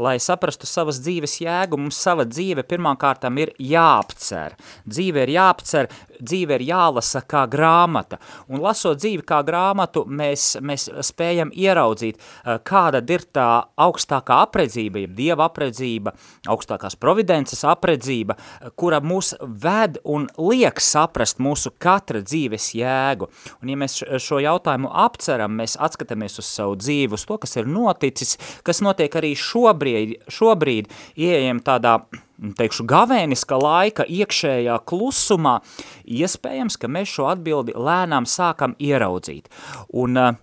Lai 0.02 0.18
saprastu 0.24 0.68
savas 0.70 1.02
dzīves 1.04 1.40
jēgu, 1.44 1.80
mums 1.80 2.00
sava 2.00 2.26
dzīve 2.28 2.66
pirmkārtām 2.70 3.40
ir 3.42 3.54
jāapcer. 3.60 4.56
Dzīve 4.88 5.26
ir 5.26 5.34
jāapcer, 5.36 5.90
dzīve 6.20 6.58
ir 6.60 6.66
jālasa 6.70 7.22
kā 7.28 7.46
grāmata. 7.52 8.20
Un 8.50 8.64
lasot 8.64 9.00
dzīvi 9.00 9.26
kā 9.28 9.42
grāmatu, 9.46 10.06
mēs, 10.08 10.58
mēs 10.62 10.90
spējam 11.06 11.52
ieraudzīt, 11.54 12.18
eh, 12.18 12.60
kāda 12.64 13.04
ir 13.10 13.26
tā 13.34 13.66
augstākā 13.78 14.42
apredzība, 14.48 15.04
jeb 15.06 15.16
dieva 15.16 15.50
apredzība, 15.50 16.14
augstākās 16.48 16.98
providences 17.00 17.64
apredzība, 17.64 18.38
kura 18.76 19.00
mūs 19.02 19.34
ved 19.42 20.00
un 20.04 20.28
liek 20.38 20.80
saprast 20.80 21.40
mūsu 21.40 21.72
katra 21.78 22.22
dzīves 22.22 22.74
jēgu. 22.76 23.30
Un 23.62 23.70
ja 23.70 23.76
mēs 23.76 24.02
šo 24.20 24.42
jautājumu 24.42 24.90
apceram, 24.92 25.56
mēs 25.56 25.78
atskatāmies 25.78 26.40
uz 26.40 26.46
savu 26.46 26.76
dzīvi, 26.76 27.14
uz 27.14 27.26
to, 27.26 27.38
kas 27.38 27.56
ir 27.56 27.66
noticis, 27.66 28.38
kas 28.64 28.82
notiek 28.82 29.14
arī 29.16 29.36
šo 29.38 29.60
šobrīd, 29.60 30.18
šobrīd 30.30 30.90
ieejam 31.20 31.62
tādā, 31.66 32.00
teikšu, 32.60 32.86
gavēniska 32.90 33.58
laika 33.60 34.06
iekšējā 34.08 34.78
klusumā, 34.90 35.60
iespējams, 36.06 36.80
ka 36.80 36.92
mēs 36.92 37.16
šo 37.16 37.30
atbildi 37.32 37.76
lēnām 37.78 38.28
sākam 38.30 38.76
ieraudzīt. 38.80 39.50
Un 40.00 40.20
uh, 40.20 40.38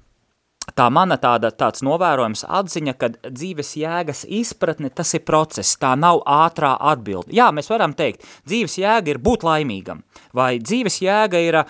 tā 0.75 0.87
mana 0.93 1.17
tāda, 1.21 1.53
tāds 1.55 1.83
novērojums 1.87 2.45
atziņa, 2.49 2.95
ka 2.99 3.11
dzīves 3.25 3.75
jēgas 3.79 4.25
izpratne, 4.27 4.91
tas 4.91 5.15
ir 5.15 5.23
process, 5.27 5.77
tā 5.81 5.93
nav 5.99 6.23
ātrā 6.27 6.75
atbilde. 6.93 7.35
Jā, 7.37 7.49
mēs 7.55 7.71
varam 7.71 7.95
teikt, 7.97 8.27
dzīves 8.49 8.79
jēga 8.81 9.15
ir 9.15 9.21
būt 9.23 9.47
laimīgam, 9.47 10.03
vai 10.37 10.57
dzīves 10.63 11.01
jēga 11.05 11.43
ir 11.45 11.61
uh, 11.63 11.69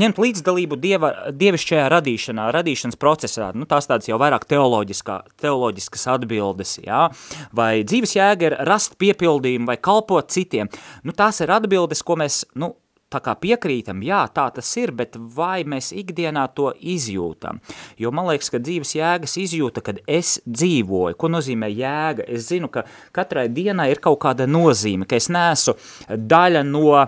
ņemt 0.00 0.20
līdzdalību 0.20 0.78
dieva, 0.82 1.12
dievišķajā 1.32 1.86
radīšanā, 1.94 2.48
radīšanas 2.58 3.00
procesā, 3.00 3.50
nu 3.54 3.68
tās 3.70 3.88
tādas 3.90 4.10
jau 4.10 4.18
vairāk 4.20 4.48
teoloģiskas 4.50 6.08
atbildes, 6.16 6.78
jā, 6.84 7.06
vai 7.54 7.72
dzīves 7.86 8.16
jēga 8.18 8.50
ir 8.50 8.58
rast 8.68 8.98
piepildījumu 9.00 9.70
vai 9.70 9.78
kalpot 9.78 10.32
citiem, 10.34 10.72
nu 11.04 11.14
tās 11.16 11.40
ir 11.44 11.54
atbildes, 11.54 12.02
ko 12.04 12.18
mēs, 12.20 12.42
nu, 12.58 12.74
tā 13.14 13.22
kā 13.24 13.36
piekrītam, 13.38 14.02
jā, 14.04 14.24
tā 14.34 14.48
tas 14.54 14.70
ir, 14.80 14.92
bet 14.96 15.18
vai 15.36 15.62
mēs 15.68 15.92
ikdienā 15.94 16.46
to 16.56 16.72
izjūtam? 16.94 17.60
Jo 18.00 18.12
man 18.14 18.28
liekas, 18.32 18.50
ka 18.52 18.60
dzīves 18.62 18.96
jēgas 18.98 19.38
izjūta, 19.40 19.84
kad 19.84 20.00
es 20.10 20.36
dzīvoju. 20.44 21.18
Ko 21.18 21.30
nozīmē 21.32 21.70
jēga? 21.70 22.26
Es 22.26 22.50
zinu, 22.50 22.70
ka 22.72 22.86
katrai 23.14 23.48
dienai 23.52 23.90
ir 23.92 24.02
kaut 24.04 24.20
kāda 24.24 24.48
nozīme, 24.50 25.06
ka 25.08 25.20
es 25.20 25.30
neesmu 25.32 25.76
daļa 26.34 26.64
no 26.66 27.04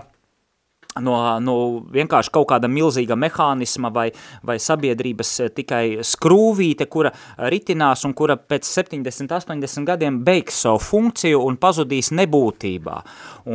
no, 1.03 1.15
no 1.43 1.55
vienkārši 1.93 2.33
kaut 2.33 2.47
kāda 2.51 2.69
milzīga 2.71 3.17
mehānisma 3.19 3.91
vai, 3.93 4.07
vai 4.45 4.57
sabiedrības 4.61 5.33
eh, 5.43 5.51
tikai 5.57 5.83
skrūvīte, 6.05 6.87
kura 6.91 7.11
ritinās 7.51 8.05
un 8.07 8.15
kura 8.17 8.37
pēc 8.37 8.67
70, 8.67 9.33
80 9.37 9.87
gadiem 9.87 10.21
beigs 10.25 10.61
savu 10.65 10.81
funkciju 10.83 11.41
un 11.47 11.59
pazudīs 11.61 12.11
nebūtībā. 12.15 12.97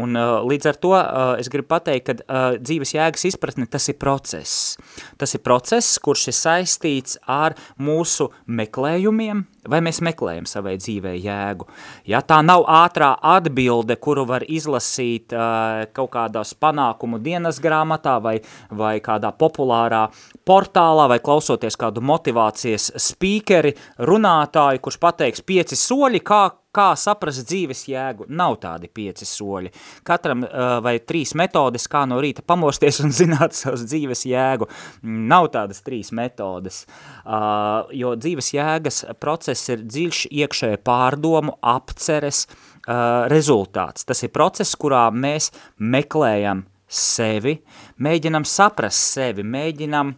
Un 0.03 0.17
uh, 0.19 0.41
līdz 0.49 0.71
ar 0.71 0.81
to 0.83 0.93
uh, 0.97 1.35
es 1.41 1.51
gribu 1.53 1.71
pateikt, 1.75 2.09
ka 2.09 2.43
dzīves 2.59 2.95
jēgas 2.97 3.27
izpratne 3.29 3.67
tas 3.71 3.89
ir 3.91 3.99
process. 4.01 4.77
Tas 5.21 5.35
ir 5.37 5.43
process, 5.45 5.99
kurš 6.03 6.29
ir 6.33 6.37
saistīts 6.37 7.19
ar 7.31 7.57
mūsu 7.81 8.31
meklējumiem, 8.47 9.45
Vai 9.63 9.79
mēs 9.85 10.01
meklējam 10.03 10.47
savai 10.51 10.75
dzīvē 10.81 11.13
jēgu? 11.23 11.69
Ja 12.11 12.19
tā 12.27 12.41
nav 12.43 12.65
ātrā 12.67 13.13
atbilde, 13.15 13.95
kuru 13.95 14.25
var 14.27 14.43
izlasīt 14.43 15.31
uh, 15.37 15.85
kaut 15.95 16.11
kādās 16.17 16.51
panākumu 16.59 17.21
dienas 17.23 17.61
grāmatā 17.63 18.17
vai, 18.25 18.41
vai 18.75 18.97
kādā 19.05 19.31
populārā 19.39 20.09
portālā 20.43 21.07
vai 21.13 21.21
klausoties 21.23 21.79
kādu 21.79 22.03
motivācijas 22.03 22.91
spīkeri, 23.07 23.77
runātāju, 24.03 24.83
kurš 24.83 24.99
pateiks 25.07 25.47
pieci 25.47 25.79
soļi, 25.79 26.25
kā 26.27 26.43
kā 26.75 26.93
saprast 26.97 27.45
dzīves 27.49 27.85
jēgu, 27.91 28.27
nav 28.33 28.57
tādi 28.63 28.89
pieci 28.93 29.27
soļi. 29.29 29.73
Katram 30.09 30.45
uh, 30.47 30.79
vai 30.85 30.97
trīs 31.05 31.35
metodes, 31.39 31.87
kā 31.91 32.05
no 32.09 32.21
rīta 32.23 32.45
pamosties 32.47 33.03
un 33.05 33.13
zināt 33.21 33.57
savas 33.57 33.85
dzīves 33.89 34.25
jēgu, 34.29 34.69
nav 35.03 35.51
tādas 35.55 35.83
trīs 35.85 36.13
metodes, 36.17 36.83
uh, 37.25 37.89
jo 37.93 38.15
dzīves 38.17 38.53
jēgas 38.57 39.05
process 39.21 39.73
ir 39.73 39.85
dziļš 39.85 40.27
iekšēja 40.33 40.81
pārdomu, 40.85 41.59
apceres 41.61 42.47
uh, 42.49 43.29
rezultāts. 43.33 44.09
Tas 44.09 44.25
ir 44.25 44.33
process, 44.35 44.77
kurā 44.79 45.07
mēs 45.13 45.51
meklējam 45.77 46.65
sevi, 46.93 47.59
mēģinam 48.01 48.47
saprast 48.49 49.13
sevi, 49.17 49.45
mēģinam, 49.45 50.15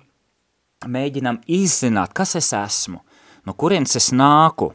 mēģinam 0.91 1.43
izzināt, 1.51 2.15
kas 2.15 2.35
es 2.39 2.51
esmu, 2.57 3.03
no 3.47 3.55
kurienes 3.59 3.95
es 3.99 4.11
nāku, 4.15 4.73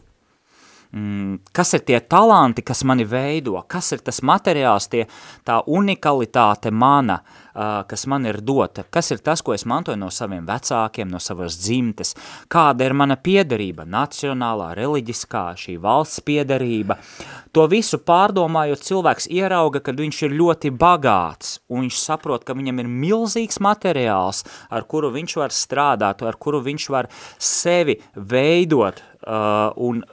mm, 0.91 1.51
kas 1.53 1.73
ir 1.77 1.83
tie 1.87 1.99
talanti, 1.99 2.63
kas 2.65 2.83
mani 2.87 3.05
veido, 3.07 3.59
kas 3.67 3.91
ir 3.95 4.03
tas 4.05 4.21
materiāls, 4.25 4.89
tie, 4.91 5.05
tā 5.47 5.59
unikalitāte 5.67 6.71
mana, 6.71 7.19
uh, 7.21 7.81
kas 7.89 8.05
man 8.09 8.25
ir 8.29 8.41
dota, 8.45 8.85
kas 8.89 9.11
ir 9.13 9.21
tas, 9.23 9.43
ko 9.45 9.53
es 9.53 9.65
mantoju 9.69 9.99
no 9.99 10.09
saviem 10.13 10.47
vecākiem, 10.47 11.09
no 11.11 11.21
savas 11.23 11.57
dzimtes, 11.61 12.15
kāda 12.51 12.87
ir 12.87 12.95
mana 12.97 13.17
piederība, 13.19 13.85
nacionālā, 13.89 14.71
reliģiskā, 14.77 15.45
šī 15.59 15.77
valsts 15.81 16.23
piederība. 16.25 16.99
To 17.53 17.65
visu 17.69 17.97
pārdomājot, 18.05 18.83
cilvēks 18.85 19.29
ierauga, 19.33 19.81
ka 19.81 19.93
viņš 19.97 20.23
ir 20.27 20.37
ļoti 20.37 20.73
bagāts, 20.77 21.57
un 21.69 21.87
viņš 21.87 22.01
saprot, 22.01 22.45
ka 22.45 22.53
viņam 22.57 22.83
ir 22.83 22.89
milzīgs 22.89 23.61
materiāls, 23.63 24.43
ar 24.69 24.85
kuru 24.89 25.09
viņš 25.15 25.37
var 25.41 25.53
strādāt, 25.53 26.21
ar 26.21 26.37
kuru 26.37 26.61
viņš 26.65 26.89
var 26.93 27.09
sevi 27.41 27.97
veidot, 28.13 29.01
uh, 29.25 29.73
un 29.75 30.03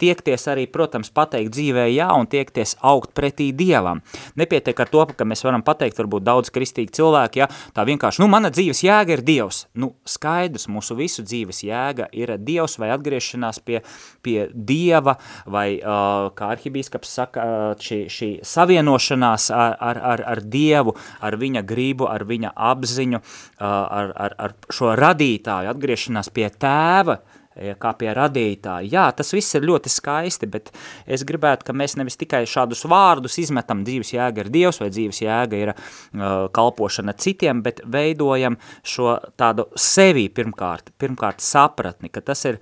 tiekties 0.00 0.46
arī, 0.50 0.66
protams, 0.70 1.10
pateikt 1.14 1.54
dzīvē 1.56 1.86
jā 1.90 2.08
un 2.16 2.28
tiekties 2.30 2.76
augt 2.86 3.14
pretī 3.16 3.48
Dievam. 3.56 4.02
Nepietiek 4.36 4.78
ar 4.80 4.90
to, 4.92 5.04
ka 5.16 5.26
mēs 5.28 5.44
varam 5.46 5.64
pateikt, 5.66 5.98
varbūt 6.00 6.26
daudz 6.26 6.52
kristīgi 6.54 6.94
cilvēki, 6.98 7.42
ja, 7.42 7.48
tā 7.76 7.86
vienkārši, 7.88 8.22
nu, 8.22 8.28
mana 8.32 8.50
dzīves 8.52 8.82
jēga 8.84 9.16
ir 9.16 9.24
Dievs. 9.26 9.64
Nu, 9.78 9.94
skaidrs, 10.08 10.68
mūsu 10.72 10.96
visu 10.98 11.24
dzīves 11.26 11.62
jēga 11.66 12.08
ir 12.16 12.34
Dievs 12.42 12.76
vai 12.82 12.90
atgriešanās 12.94 13.60
pie, 13.64 13.80
pie 14.26 14.38
Dieva, 14.52 15.16
vai, 15.46 15.68
kā 15.80 16.50
arhibīskaps 16.56 17.14
saka, 17.20 17.46
šī, 17.80 18.00
šī 18.12 18.30
savienošanās 18.46 19.48
ar, 19.54 19.78
ar, 19.80 20.02
ar, 20.12 20.24
ar 20.34 20.44
Dievu, 20.44 20.96
ar 21.24 21.38
viņa 21.40 21.64
gribu, 21.66 22.10
ar 22.10 22.26
viņa 22.28 22.52
apziņu, 22.72 23.22
ar, 23.64 24.12
ar, 24.12 24.36
ar 24.46 24.56
šo 24.72 24.92
radītāju, 24.98 25.72
atgriešanās 25.72 26.30
pie 26.34 26.50
tēva, 26.60 27.16
uh, 27.20 27.35
kā 27.80 27.92
pie 27.98 28.12
radītāja. 28.16 28.88
Jā, 28.92 29.06
tas 29.16 29.32
viss 29.34 29.56
ir 29.56 29.66
ļoti 29.66 29.92
skaisti, 29.92 30.48
bet 30.50 30.72
es 31.06 31.24
gribētu, 31.26 31.66
ka 31.66 31.76
mēs 31.76 31.96
nevis 32.00 32.18
tikai 32.20 32.44
šādus 32.48 32.84
vārdus 32.90 33.38
izmetam, 33.42 33.84
dzīves 33.86 34.12
jēga 34.16 34.44
ir 34.44 34.52
Dievs 34.52 34.80
vai 34.82 34.90
dzīves 34.92 35.22
jēga 35.24 35.60
ir 35.62 35.72
uh, 35.72 36.46
kalpošana 36.56 37.16
citiem, 37.20 37.62
bet 37.66 37.82
veidojam 37.84 38.58
šo 38.86 39.18
tādu 39.40 39.68
sevi 39.78 40.28
pirmkārt, 40.32 40.92
pirmkārt 41.00 41.44
sapratni, 41.44 42.12
ka 42.12 42.24
tas 42.24 42.44
ir 42.50 42.60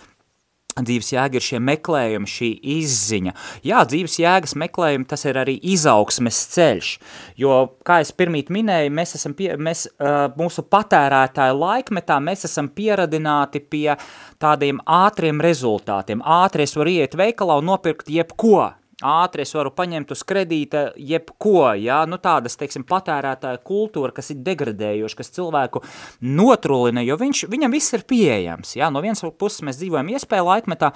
dzīves 0.80 1.12
jēga 1.14 1.38
ir 1.38 1.44
šie 1.44 1.60
meklējumi, 1.62 2.30
šī 2.30 2.50
izziņa. 2.74 3.34
Jā, 3.66 3.82
dzīves 3.88 4.18
jēgas 4.20 4.56
meklējumi, 4.58 5.08
tas 5.10 5.24
ir 5.28 5.38
arī 5.40 5.56
izaugsmes 5.74 6.40
ceļš, 6.54 6.92
jo, 7.40 7.58
kā 7.86 8.00
es 8.04 8.12
pirmīt 8.16 8.50
minēju, 8.54 8.92
mēs 8.94 9.14
esam, 9.18 9.36
pie, 9.38 9.52
mēs, 9.56 9.86
mūsu 10.38 10.66
patērētāju 10.70 11.58
laikmetā, 11.60 12.18
mēs 12.24 12.46
esam 12.50 12.70
pieradināti 12.74 13.62
pie 13.62 13.88
tādiem 14.42 14.80
ātriem 14.82 15.42
rezultātiem. 15.44 16.24
Ātri 16.24 16.66
es 16.66 16.74
varu 16.78 16.96
iet 16.98 17.14
veikalā 17.18 17.60
un 17.60 17.70
nopirkt 17.70 18.10
jebko, 18.10 18.72
ātri 19.02 19.42
es 19.42 19.54
varu 19.56 19.72
paņemt 19.74 20.12
uz 20.14 20.22
kredīta 20.26 20.84
jebko, 21.00 21.72
jā, 21.80 22.02
nu 22.10 22.18
tādas, 22.22 22.54
teiksim, 22.60 22.84
patērētāja 22.86 23.58
kultūra, 23.66 24.12
kas 24.14 24.30
ir 24.30 24.42
degradējoša, 24.46 25.18
kas 25.18 25.32
cilvēku 25.34 25.82
notrulina, 26.22 27.02
jo 27.04 27.16
viņš, 27.20 27.44
viņam 27.50 27.74
viss 27.74 27.96
ir 27.96 28.04
pieejams, 28.08 28.76
jā, 28.78 28.90
no 28.94 29.02
vienas 29.04 29.24
puses 29.38 29.64
mēs 29.66 29.80
dzīvojam 29.80 30.12
iespēja 30.14 30.46
laikmetā, 30.46 30.92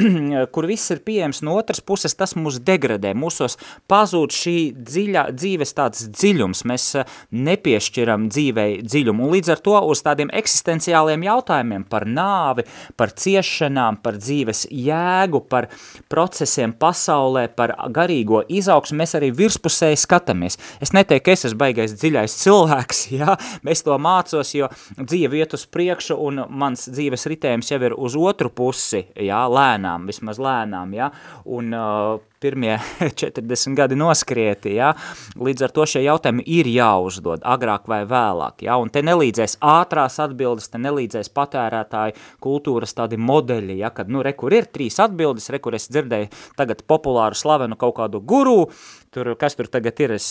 kur 0.54 0.68
viss 0.70 0.94
ir 0.94 1.02
pieejams, 1.04 1.42
no 1.44 1.58
otras 1.58 1.82
puses 1.84 2.16
tas 2.16 2.36
mūs 2.38 2.60
degradē, 2.64 3.12
mūsos 3.18 3.58
pazūd 3.90 4.34
šī 4.34 4.56
dziļa, 4.78 5.26
dzīves 5.36 5.76
tāds 5.76 6.06
dziļums, 6.14 6.64
mēs 6.70 6.88
eh, 7.02 7.14
nepiešķiram 7.34 8.28
dzīvei 8.32 8.80
dziļumu, 8.86 9.26
un 9.26 9.36
līdz 9.36 9.54
ar 9.56 9.64
to 9.64 9.76
uz 9.90 10.04
tādiem 10.06 10.32
eksistenciāliem 10.34 11.26
jautājumiem 11.28 11.86
par 11.90 12.08
nāvi, 12.08 12.64
par 12.96 13.12
ciešanām, 13.12 14.00
par 14.04 14.18
dzīves 14.20 14.66
jēgu, 14.70 15.44
par 15.50 15.68
procesiem 16.12 16.72
pasaulē, 16.78 17.33
pasaulē, 17.34 17.48
par 17.54 17.74
garīgo 17.92 18.44
izaugsmu, 18.48 18.98
mēs 18.98 19.14
arī 19.18 19.30
virspusēji 19.34 19.98
skatāmies. 19.98 20.58
Es 20.80 20.92
neteiktu, 20.92 21.24
ka 21.24 21.32
es 21.32 21.44
esmu 21.44 21.58
baigais 21.58 21.94
dziļais 21.94 22.36
cilvēks, 22.42 23.08
jā, 23.20 23.36
es 23.66 23.82
to 23.82 23.96
mācos, 23.98 24.54
jo 24.54 24.68
dzīve 24.98 25.38
iet 25.38 25.54
uz 25.54 25.66
priekšu 25.66 26.16
un 26.16 26.44
mans 26.48 26.88
dzīves 26.88 27.26
ritējums 27.26 27.70
jau 27.70 27.80
ir 27.82 27.94
uz 27.96 28.16
otru 28.16 28.50
pusi, 28.50 29.06
jā, 29.16 29.44
lēnām, 29.48 30.06
vismaz 30.06 30.38
lēnām, 30.38 30.94
jā, 30.94 31.10
un 31.46 31.74
uh, 31.74 32.20
pirmie 32.44 32.76
40 33.22 33.76
gadi 33.78 33.96
noskrieti, 33.98 34.74
ja? 34.78 34.92
līdz 35.40 35.66
ar 35.66 35.74
to 35.74 35.86
šie 35.88 36.04
jautājumi 36.04 36.44
ir 36.58 36.68
jāuzdod 36.68 37.44
agrāk 37.54 37.88
vai 37.90 38.02
vēlāk, 38.08 38.66
ja? 38.66 38.76
un 38.80 38.92
te 38.92 39.04
nelīdzēs 39.06 39.58
ātrās 39.64 40.20
atbildes, 40.22 40.68
te 40.72 40.80
nelīdzēs 40.82 41.32
patērētāji 41.34 42.18
kultūras 42.44 42.96
tādi 42.96 43.20
modeļi, 43.20 43.78
ja? 43.80 43.92
kad, 43.94 44.12
nu, 44.12 44.22
re, 44.24 44.34
kur 44.36 44.54
ir 44.56 44.68
trīs 44.74 45.00
atbildes, 45.02 45.48
re, 45.54 45.62
kur 45.64 45.78
es 45.78 45.88
dzirdēju 45.92 46.30
tagad 46.58 46.84
populāru 46.90 47.38
slavenu 47.38 47.80
kaut 47.80 47.96
kādu 48.02 48.20
guru, 48.20 48.68
tur, 49.14 49.34
kas 49.40 49.56
tur 49.56 49.70
tagad 49.72 50.04
ir, 50.04 50.16
es 50.18 50.28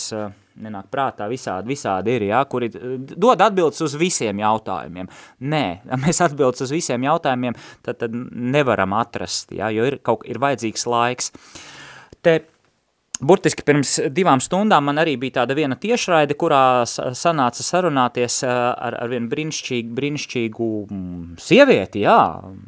nenāk 0.54 0.86
prātā, 0.92 1.26
visādi, 1.26 1.72
visādi 1.72 2.14
ir, 2.14 2.28
ja, 2.28 2.44
kuri 2.46 2.68
dod 2.70 3.42
atbildes 3.42 3.82
uz 3.82 3.96
visiem 3.98 4.38
jautājumiem. 4.38 5.10
Nē, 5.50 5.64
mēs 6.04 6.22
atbildes 6.22 6.62
uz 6.62 6.74
visiem 6.74 7.02
jautājumiem 7.08 7.58
tad, 7.82 7.98
tad 8.04 8.14
nevaram 8.14 8.94
atrast, 9.00 9.50
ja, 9.56 9.72
jo 9.74 9.88
ir, 9.90 9.98
kaut, 10.06 10.22
ir 10.30 10.38
vajadzīgs 10.42 10.86
laiks. 10.86 11.32
Uh, 11.34 11.73
te 12.24 12.53
Burtiski 13.22 13.62
pirms 13.62 13.92
divām 14.10 14.40
stundām 14.42 14.88
man 14.88 14.98
arī 14.98 15.12
bija 15.22 15.36
tāda 15.36 15.54
viena 15.54 15.76
tiešraide, 15.78 16.34
kurā 16.34 16.82
sanāca 16.84 17.62
sarunāties 17.62 18.40
ar, 18.42 18.96
ar 18.98 19.12
vienu 19.12 19.28
brīnišķīgu, 19.30 19.92
brīnišķīgu 19.94 20.66
mm, 20.82 21.36
sievieti, 21.38 22.02
jā, 22.02 22.16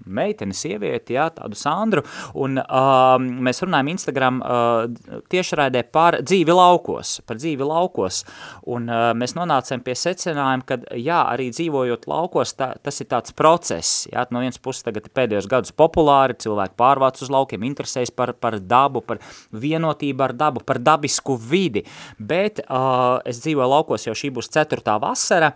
meiteni 0.06 0.54
sievieti, 0.54 1.16
jā, 1.16 1.24
tādu 1.34 1.58
Sandru, 1.58 2.04
un 2.38 2.60
uh, 2.62 3.16
mēs 3.18 3.58
runājam 3.64 3.90
Instagram 3.90 4.38
uh, 4.38 5.16
tiešraidē 5.34 5.82
par 5.90 6.20
dzīvi 6.22 6.54
laukos, 6.54 7.16
par 7.26 7.42
dzīvi 7.42 7.66
laukos, 7.66 8.20
un 8.70 8.86
uh, 8.86 9.08
mēs 9.18 9.34
nonācām 9.34 9.82
pie 9.82 9.98
secinājuma, 9.98 10.62
ka 10.70 10.78
jā, 10.94 11.24
arī 11.34 11.48
dzīvojot 11.56 12.06
laukos, 12.06 12.54
tā, 12.54 12.70
tas 12.86 13.02
ir 13.02 13.10
tāds 13.10 13.34
process, 13.34 14.06
jā, 14.14 14.22
no 14.30 14.44
vienas 14.46 14.62
puses 14.62 14.86
tagad 14.86 15.10
pēdējos 15.10 15.50
gadus 15.50 15.74
populāri, 15.74 16.38
cilvēki 16.46 16.78
pārvāc 16.78 17.18
uz 17.26 17.34
laukiem, 17.34 17.66
interesējas 17.66 18.14
par, 18.14 18.36
par 18.38 18.60
dabu, 18.62 19.02
par 19.02 19.18
vienotību 19.50 20.22
ar 20.22 20.35
dabu, 20.38 20.62
par 20.66 20.80
dabisku 20.82 21.38
vidi, 21.40 21.84
bet 22.18 22.62
uh, 22.66 23.18
es 23.26 23.40
dzīvoju 23.44 23.70
laukos 23.72 24.06
jau 24.08 24.14
šī 24.16 24.32
būs 24.36 24.52
ceturtā 24.52 24.98
vasara, 25.02 25.54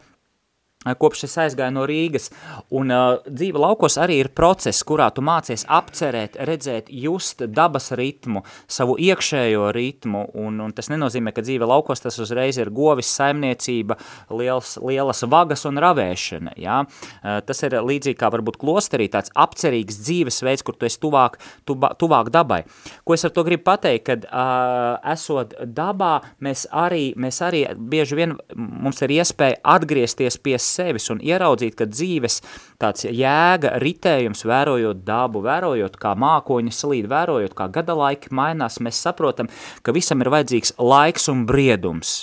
kopš 0.81 1.27
es 1.27 1.35
aizgāju 1.37 1.75
no 1.77 1.83
Rīgas, 1.85 2.31
un 2.73 2.89
uh, 2.89 3.19
dzīve 3.29 3.61
laukos 3.61 3.99
arī 4.01 4.15
ir 4.23 4.31
process, 4.33 4.81
kurā 4.89 5.11
tu 5.13 5.21
mācies 5.21 5.67
apcerēt, 5.69 6.39
redzēt, 6.49 6.87
just 6.89 7.43
dabas 7.53 7.91
ritmu, 8.01 8.41
savu 8.65 8.95
iekšējo 8.97 9.67
ritmu, 9.77 10.23
un, 10.41 10.57
un 10.65 10.73
tas 10.73 10.89
nenozīmē, 10.89 11.35
ka 11.37 11.45
dzīve 11.45 11.69
laukos 11.69 12.01
tas 12.01 12.17
uzreiz 12.25 12.57
ir 12.57 12.71
govis, 12.73 13.11
saimniecība, 13.13 13.99
liels, 14.33 14.79
lielas 14.81 15.21
vagas 15.29 15.67
un 15.69 15.83
ravēšana, 15.85 16.57
jā? 16.57 16.79
Uh, 16.87 17.43
tas 17.45 17.61
ir 17.69 17.77
līdzīgi 17.77 18.17
kā 18.23 18.33
varbūt 18.33 18.57
klosterī, 18.65 19.11
tāds 19.13 19.35
apcerīgs 19.37 20.01
dzīvesveids, 20.01 20.65
kur 20.65 20.81
tu 20.81 20.89
esi 20.89 20.97
tuvāk, 21.05 21.37
tuba, 21.69 21.93
tuvāk 22.01 22.33
dabai. 22.33 22.63
Ko 23.05 23.19
es 23.19 23.27
ar 23.29 23.37
to 23.37 23.45
gribu 23.45 23.67
pateikt, 23.69 24.07
kad 24.09 24.25
uh, 24.31 24.97
esot 25.13 25.53
dabā, 25.61 26.23
mēs 26.41 26.65
arī, 26.73 27.11
mēs 27.21 27.45
arī 27.45 27.67
bieži 27.77 28.17
vien, 28.17 28.37
mums 28.57 29.05
ir 29.05 29.19
iespēja 29.21 29.61
atgriezties 29.77 30.41
pie 30.41 30.57
sevis 30.71 31.11
un 31.13 31.23
ieraudzīt, 31.25 31.77
ka 31.79 31.89
dzīves 31.91 32.41
tāds 32.81 33.07
jēga, 33.07 33.77
ritējums, 33.83 34.45
vērojot 34.49 35.05
dabu, 35.07 35.45
vērojot, 35.45 35.99
kā 36.01 36.15
mākoņi 36.19 36.75
slīd, 36.75 37.11
vērojot, 37.11 37.55
kā 37.59 37.69
gada 37.73 37.97
laiki 37.99 38.35
mainās, 38.35 38.81
mēs 38.85 39.01
saprotam, 39.03 39.51
ka 39.83 39.95
visam 39.97 40.23
ir 40.23 40.33
vajadzīgs 40.33 40.77
laiks 40.79 41.31
un 41.33 41.47
briedums. 41.49 42.21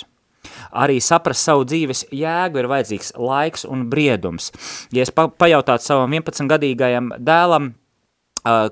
Arī 0.72 0.98
saprast 1.02 1.44
savu 1.44 1.64
dzīves 1.68 2.06
jēgu 2.14 2.60
ir 2.60 2.68
vajadzīgs 2.70 3.14
laiks 3.18 3.66
un 3.68 3.86
briedums. 3.92 4.50
Ja 4.94 5.04
es 5.04 5.12
pa 5.14 5.28
pajautātu 5.28 5.84
savam 5.84 6.14
11-gadīgajam 6.16 7.14
dēlam, 7.18 7.72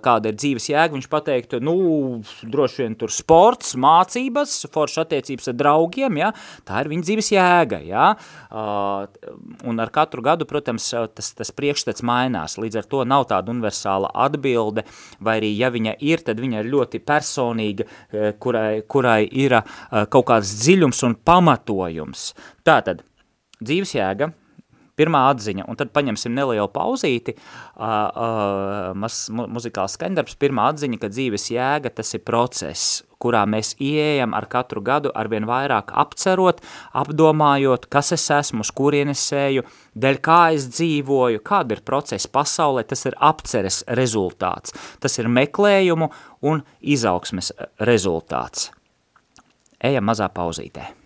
kāda 0.05 0.31
ir 0.31 0.39
dzīves 0.39 0.69
jēga, 0.71 0.95
viņš 0.97 1.09
pateiktu, 1.13 1.61
nu, 1.65 1.75
droši 2.43 2.83
vien 2.83 2.97
tur 2.99 3.13
sports, 3.15 3.75
mācības, 3.81 4.55
foršas 4.75 5.05
attiecības 5.05 5.51
ar 5.53 5.59
draugiem, 5.59 6.21
ja, 6.21 6.31
tā 6.69 6.83
ir 6.83 6.91
viņa 6.93 7.07
dzīves 7.09 7.33
jēga, 7.35 7.81
ja, 7.87 8.07
un 9.67 9.83
ar 9.83 9.93
katru 9.95 10.25
gadu, 10.27 10.49
protams, 10.49 10.89
tas, 11.17 11.33
tas 11.39 11.53
priekšstats 11.57 12.05
mainās, 12.07 12.59
līdz 12.63 12.81
ar 12.83 12.89
to 12.93 13.03
nav 13.09 13.27
tāda 13.33 13.53
universāla 13.55 14.13
atbilde, 14.27 14.87
vai 15.21 15.39
arī, 15.41 15.53
ja 15.59 15.73
viņa 15.75 15.99
ir, 16.07 16.25
tad 16.27 16.41
viņa 16.43 16.63
ir 16.63 16.73
ļoti 16.73 17.03
personīga, 17.07 17.87
kurai, 18.43 18.81
kurai 18.89 19.21
ir 19.27 19.61
kaut 20.13 20.31
kāds 20.31 20.57
dziļums 20.63 21.05
un 21.09 21.21
pamatojums. 21.27 22.31
Tātad, 22.67 23.05
dzīves 23.61 23.97
jēga, 23.97 24.33
Pirmā 24.97 25.27
atziņa, 25.29 25.67
un 25.69 25.77
tad 25.77 25.91
paņemsim 25.93 26.33
nelielu 26.33 26.71
pauzīti, 26.73 27.35
uh, 27.37 27.83
uh, 27.85 28.95
mas, 28.97 29.27
mu, 29.29 29.45
muzikāls 29.53 29.99
skandarbs, 29.99 30.39
pirmā 30.41 30.71
atziņa, 30.73 31.01
ka 31.03 31.11
dzīves 31.13 31.51
jēga 31.53 31.93
tas 31.99 32.15
ir 32.17 32.25
process, 32.25 33.03
kurā 33.21 33.43
mēs 33.49 33.75
ieejam 33.83 34.33
ar 34.37 34.49
katru 34.49 34.81
gadu 34.85 35.13
arvien 35.13 35.45
vairāk 35.49 35.93
apcerot, 35.93 36.65
apdomājot, 36.97 37.89
kas 37.93 38.15
es 38.17 38.27
esmu, 38.33 38.65
uz 38.65 38.73
kurienes 38.77 39.29
eju, 39.37 39.67
dēļ 39.93 40.21
kā 40.25 40.41
es 40.57 40.69
dzīvoju, 40.73 41.45
kāda 41.45 41.77
ir 41.77 41.85
procesa 41.85 42.33
pasaulē, 42.33 42.87
tas 42.89 43.05
ir 43.09 43.21
apceres 43.21 43.83
rezultāts, 44.01 44.73
tas 45.01 45.21
ir 45.21 45.29
meklējumu 45.29 46.09
un 46.49 46.65
izaugsmes 46.81 47.53
rezultāts. 47.85 48.71
Ejam 49.85 50.09
mazā 50.09 50.33
pauzītē. 50.33 51.06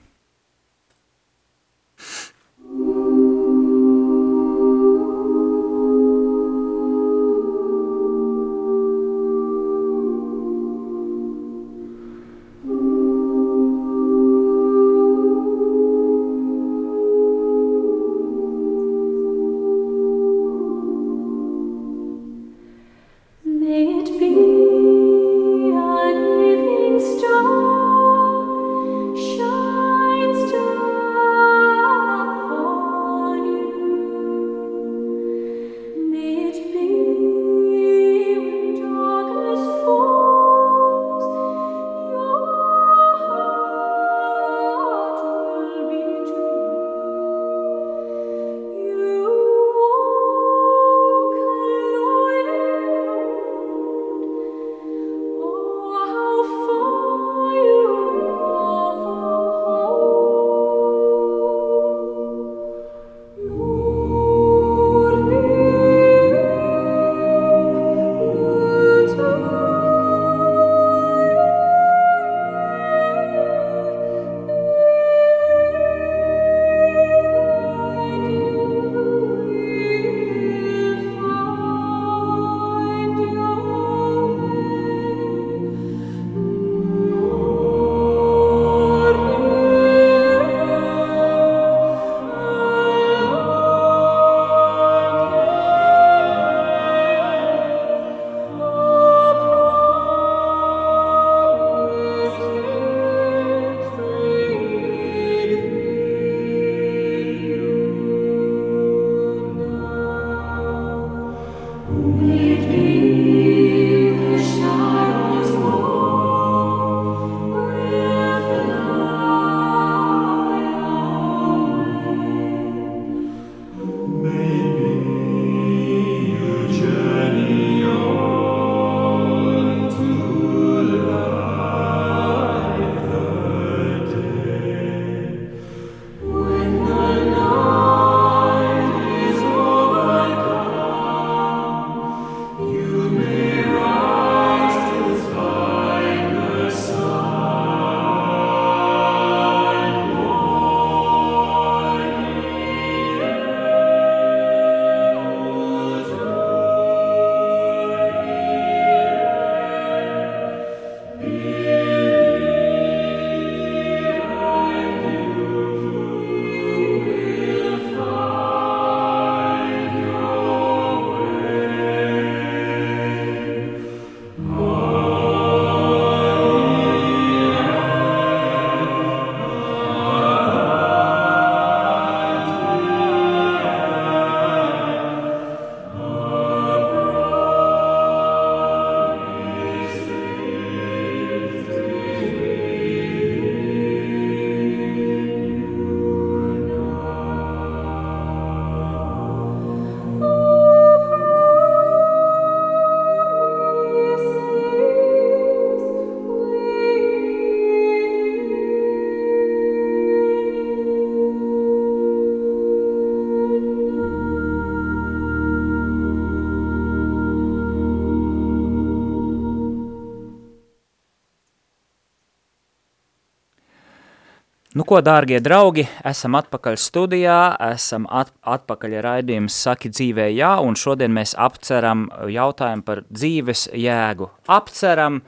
Ko, 224.90 224.98
dārgie 225.06 225.38
draugi, 225.38 225.84
esam 226.08 226.34
atpakaļ 226.34 226.76
studijā, 226.80 227.38
esam 227.70 228.08
at, 228.10 228.32
atpakaļ 228.42 228.96
raidījums 229.04 229.54
Saki 229.62 229.90
dzīvē 229.92 230.26
jā, 230.34 230.50
un 230.66 230.74
šodien 230.78 231.14
mēs 231.14 231.36
apceram 231.38 232.08
jautājumu 232.26 232.82
par 232.86 233.04
dzīves 233.06 233.68
jēgu. 233.78 234.30
Apceram 234.50 235.20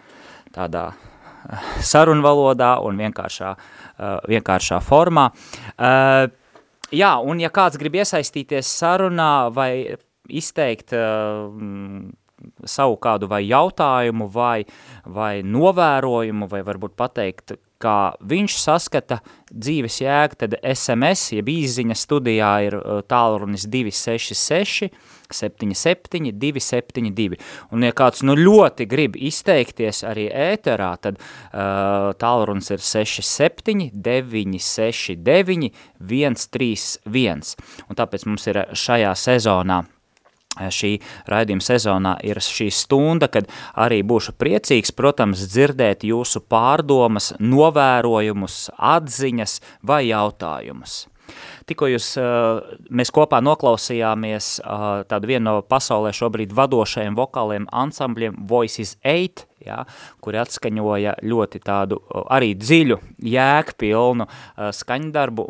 tādā 0.55 0.88
eh, 0.90 1.70
sarunvalodā 1.92 2.72
un 2.83 2.98
vienkāršā, 3.05 3.55
eh, 3.55 4.16
vienkāršā 4.35 4.81
formā. 4.83 5.29
Eh, 5.79 6.27
jā, 6.98 7.12
un 7.22 7.42
ja 7.44 7.53
kāds 7.55 7.79
grib 7.79 8.01
iesaistīties 8.03 8.75
sarunā 8.83 9.33
vai 9.55 9.72
izteikt 10.27 10.94
savu 12.66 12.96
kādu 12.98 13.29
vai 13.31 13.44
jautājumu 13.46 14.27
vai, 14.33 14.64
vai 15.07 15.35
novērojumu 15.46 16.51
vai 16.51 16.66
varbūt 16.66 16.98
pateikt, 16.98 17.55
kā 17.83 17.97
viņš 18.31 18.59
saskata 18.62 19.21
dzīves 19.53 20.01
jēgu, 20.03 20.38
tad 20.45 20.57
SMS, 20.62 21.33
jeb 21.37 21.51
īziņa 21.53 21.97
studijā 21.99 22.53
ir 22.68 22.79
tālrunis 23.11 23.66
266 23.71 24.92
77 25.33 26.33
272. 26.38 27.38
Un, 27.73 27.87
ja 27.87 27.95
kāds 27.97 28.23
nu 28.27 28.37
ļoti 28.38 28.87
grib 28.90 29.16
izteikties 29.16 30.03
arī 30.09 30.29
ēterā, 30.29 30.92
tad 31.03 31.18
uh, 31.18 32.12
tālrunis 32.21 32.71
ir 32.75 32.85
67 32.85 33.90
969 33.97 35.73
131. 35.99 37.57
Un 37.88 37.99
tāpēc 37.99 38.29
mums 38.29 38.49
ir 38.53 38.64
šajā 38.77 39.16
sezonā 39.18 39.83
šī 40.57 40.97
raidījuma 41.31 41.65
sezonā 41.65 42.17
ir 42.27 42.41
šī 42.43 42.69
stunda, 42.75 43.29
kad 43.33 43.49
arī 43.79 44.03
būšu 44.07 44.37
priecīgs, 44.41 44.93
protams, 44.97 45.47
dzirdēt 45.53 46.05
jūsu 46.09 46.45
pārdomas, 46.45 47.33
novērojumus, 47.41 48.69
atziņas 48.77 49.61
vai 49.87 50.05
jautājumus. 50.11 51.07
Tikko 51.68 51.88
jūs, 51.92 52.12
mēs 52.90 53.12
kopā 53.14 53.42
noklausījāmies 53.44 54.57
tādu 55.11 55.31
vienu 55.31 55.44
no 55.46 55.55
pasaulē 55.66 56.12
šobrīd 56.16 56.55
vadošajiem 56.57 57.16
vokāliem 57.18 57.68
ansambļiem 57.70 58.38
Voices 58.51 58.96
8, 59.03 59.46
ja, 59.66 59.83
kuri 60.22 60.40
atskaņoja 60.42 61.16
ļoti 61.27 61.61
tādu 61.62 61.98
arī 62.33 62.53
dziļu, 62.59 62.98
jēgpilnu 63.33 64.27
skaņdarbu 64.79 65.46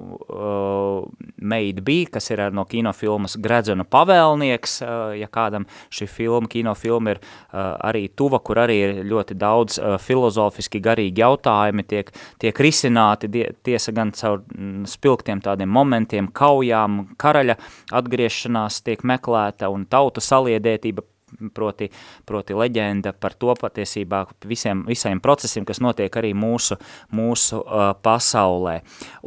Made 1.52 1.84
Be, 1.84 1.98
kas 2.12 2.30
ir 2.32 2.44
no 2.54 2.64
kinofilmas 2.68 3.38
Gredzenu 3.42 3.86
pavēlnieks, 3.88 4.78
ja 5.18 5.28
kādam 5.32 5.66
šī 5.92 6.08
filma, 6.10 6.50
kinofilma 6.52 7.16
ir 7.16 7.22
arī 7.52 8.06
tuva, 8.16 8.42
kur 8.44 8.62
arī 8.62 8.78
ir 8.82 9.02
ļoti 9.08 9.36
daudz 9.38 9.80
filozofiski 10.02 10.82
garīgi 10.82 11.24
jautājumi, 11.24 11.86
tiek, 11.88 12.12
tiek 12.42 12.62
risināti 12.62 13.30
tiesa 13.64 13.94
gan 13.96 14.12
caur 14.16 14.42
mm, 14.42 14.84
spilgtiem 14.90 15.42
tādiem 15.44 15.70
momentiem, 15.72 16.01
kaujām, 16.32 17.14
karaļa 17.20 17.56
atgriešanās 17.92 18.82
tiek 18.86 19.04
meklēta 19.04 19.70
un 19.72 19.86
tautu 19.86 20.20
saliedētība 20.24 21.04
proti, 21.50 21.88
proti 22.28 22.54
leģenda 22.56 23.12
par 23.12 23.34
to 23.34 23.54
patiesībā 23.58 24.22
visiem, 24.48 24.84
visiem 24.88 25.20
procesiem, 25.22 25.66
kas 25.68 25.80
notiek 25.82 26.12
arī 26.20 26.32
mūsu, 26.36 26.76
mūsu 27.16 27.60
uh, 27.62 27.92
pasaulē. 28.02 28.78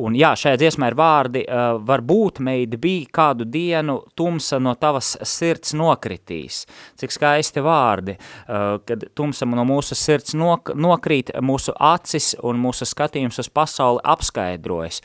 Un 0.06 0.16
jā, 0.18 0.34
šajā 0.40 0.60
dziesmā 0.62 0.92
ir 0.92 0.98
vārdi, 1.00 1.44
uh, 1.46 1.80
varbūt, 1.86 2.42
meidi, 2.46 2.80
bija 2.82 3.12
kādu 3.20 3.48
dienu 3.50 4.00
tumsa 4.16 4.60
no 4.62 4.76
tavas 4.80 5.16
sirds 5.24 5.76
nokritīs. 5.78 6.64
Cik 7.00 7.16
skaisti 7.16 7.64
vārdi, 7.66 8.18
uh, 8.18 8.78
kad 8.86 9.08
tumsa 9.16 9.48
no 9.50 9.66
mūsu 9.68 9.98
sirds 9.98 10.36
nok 10.38 10.74
nokrīt, 10.76 11.34
mūsu 11.42 11.76
acis 11.80 12.34
un 12.44 12.62
mūsu 12.62 12.88
skatījums 12.88 13.42
uz 13.42 13.50
pasauli 13.50 14.04
apskaidrojas. 14.04 15.02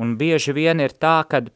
Un 0.00 0.16
bieži 0.20 0.54
vien 0.56 0.80
ir 0.82 0.94
tā, 1.00 1.20
kad 1.28 1.50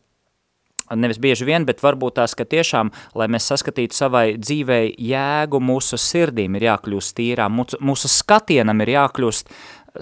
nevis 0.96 1.20
bieži 1.20 1.48
vien, 1.48 1.66
bet 1.68 1.82
varbūt 1.84 2.18
tās, 2.20 2.36
ka 2.38 2.46
tiešām, 2.48 2.92
lai 3.18 3.28
mēs 3.32 3.48
saskatītu 3.52 3.96
savai 3.96 4.26
dzīvei 4.38 4.94
jēgu, 5.10 5.60
mūsu 5.60 6.00
sirdīm 6.00 6.56
ir 6.58 6.68
jākļūst 6.70 7.16
tīrām, 7.18 7.58
mūsu, 7.60 7.80
mūsu 7.84 8.10
skatienam 8.12 8.84
ir 8.84 8.94
jākļūst 8.96 9.52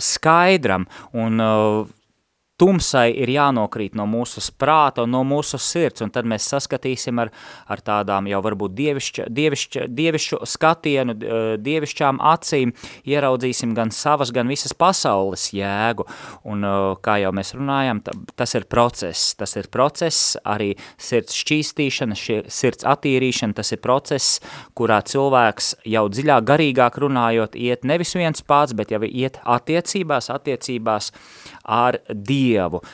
skaidram, 0.02 0.86
un 1.16 1.42
uh, 1.42 1.86
tumsai 2.60 3.10
ir 3.12 3.30
jānokrīt 3.30 3.96
no 3.98 4.06
mūsu 4.08 4.40
prāta 4.56 5.04
un 5.04 5.12
no 5.12 5.22
mūsu 5.28 5.58
sirds, 5.60 6.02
un 6.04 6.12
tad 6.12 6.28
mēs 6.28 6.48
saskatīsim 6.52 7.20
ar, 7.20 7.30
ar 7.68 7.82
tādām 7.84 8.28
jau 8.30 8.40
varbūt 8.44 8.74
dievišķa, 8.76 9.26
dievišķa, 9.36 9.84
dievišķu 9.92 10.40
skatienu, 10.48 11.16
dievišķām 11.62 12.20
acīm, 12.32 12.72
ieraudzīsim 13.08 13.74
gan 13.76 13.92
savas, 13.94 14.32
gan 14.34 14.48
visas 14.48 14.72
pasaules 14.76 15.50
jēgu, 15.56 16.06
un 16.48 16.64
kā 17.04 17.18
jau 17.22 17.34
mēs 17.36 17.52
runājam, 17.58 18.00
tas 18.36 18.56
ir 18.56 18.68
process, 18.72 19.34
tas 19.36 19.56
ir 19.60 19.68
process, 19.72 20.38
arī 20.44 20.72
sirds 20.96 21.36
šķīstīšana, 21.36 22.16
sirds 22.16 22.88
attīrīšana, 22.88 23.58
tas 23.60 23.74
ir 23.76 23.82
process, 23.84 24.40
kurā 24.76 25.02
cilvēks 25.04 25.74
jau 25.92 26.06
dziļāk, 26.12 26.48
garīgāk 26.48 27.00
runājot, 27.04 27.60
iet 27.60 27.84
nevis 27.84 28.16
viens 28.16 28.40
pats, 28.46 28.72
bet 28.76 28.94
jau 28.94 29.02
iet 29.04 29.42
attiecībās, 29.44 30.32
attiecībās 30.32 31.12
ar 31.66 32.00
Dievu. 32.08 32.45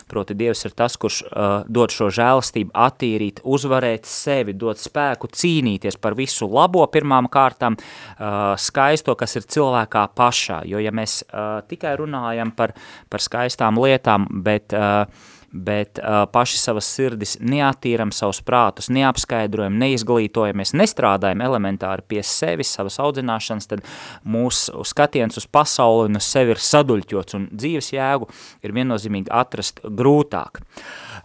Proti, 0.09 0.37
Dievs 0.38 0.65
ir 0.69 0.75
tas, 0.79 0.97
kurš 1.01 1.23
uh, 1.27 1.53
dod 1.69 1.93
šo 1.95 2.11
žēlastību 2.15 2.75
attīrīt, 2.75 3.43
uzvarēt 3.45 4.09
sevi, 4.09 4.55
dod 4.59 4.81
spēku 4.81 5.31
cīnīties 5.33 5.99
par 6.03 6.17
visu 6.19 6.49
labo 6.51 6.85
pirmām 6.93 7.29
kārtām, 7.33 7.77
uh, 7.79 8.55
skaisto, 8.61 9.17
kas 9.19 9.37
ir 9.41 9.49
cilvēkā 9.49 10.07
pašā. 10.17 10.62
Jo, 10.69 10.83
ja 10.83 10.95
mēs 10.95 11.21
uh, 11.29 11.61
tikai 11.69 11.95
runājam 12.01 12.55
par, 12.57 12.75
par 13.12 13.25
skaistām 13.25 13.81
lietām, 13.83 14.29
bet 14.45 14.75
uh, 14.77 15.05
bet 15.53 16.01
uh, 16.01 16.23
paši 16.33 16.59
savas 16.61 16.88
sirdis 16.88 17.37
neatīram 17.41 18.12
savus 18.15 18.41
prātus, 18.45 18.88
neapskaidrojam, 18.93 19.77
neizglītojamies, 19.81 20.75
nestrādājam 20.79 21.45
elementāri 21.45 22.07
pie 22.09 22.23
sevis, 22.27 22.73
savas 22.73 22.99
audzināšanas, 23.03 23.69
tad 23.71 23.85
mūsu 24.25 24.85
skatiens 24.88 25.37
uz 25.41 25.47
pasauli 25.47 26.09
un 26.11 26.21
uz 26.21 26.29
sevi 26.29 26.57
ir 26.57 26.62
saduļķots, 26.62 27.38
un 27.38 27.51
dzīves 27.53 27.93
jēgu 27.95 28.31
ir 28.65 28.75
viennozīmīgi 28.81 29.33
atrast 29.43 29.85
grūtāk. 29.85 30.65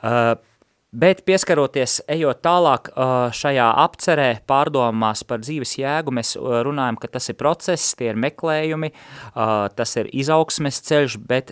Uh, 0.01 0.35
Bet 0.97 1.19
pieskaroties, 1.27 1.97
ejot 2.09 2.39
tālāk 2.45 2.87
šajā 3.35 3.65
apcerē, 3.83 4.27
pārdomās 4.47 5.25
par 5.27 5.41
dzīves 5.43 5.75
jēgu, 5.81 6.13
mēs 6.15 6.31
runājam, 6.39 6.95
ka 6.97 7.09
tas 7.11 7.27
ir 7.27 7.35
process, 7.37 7.91
tie 7.99 8.13
ir 8.13 8.19
meklējumi, 8.23 8.93
tas 9.75 9.95
ir 9.99 10.07
izaugsmes 10.15 10.79
ceļš, 10.87 11.17
bet 11.27 11.51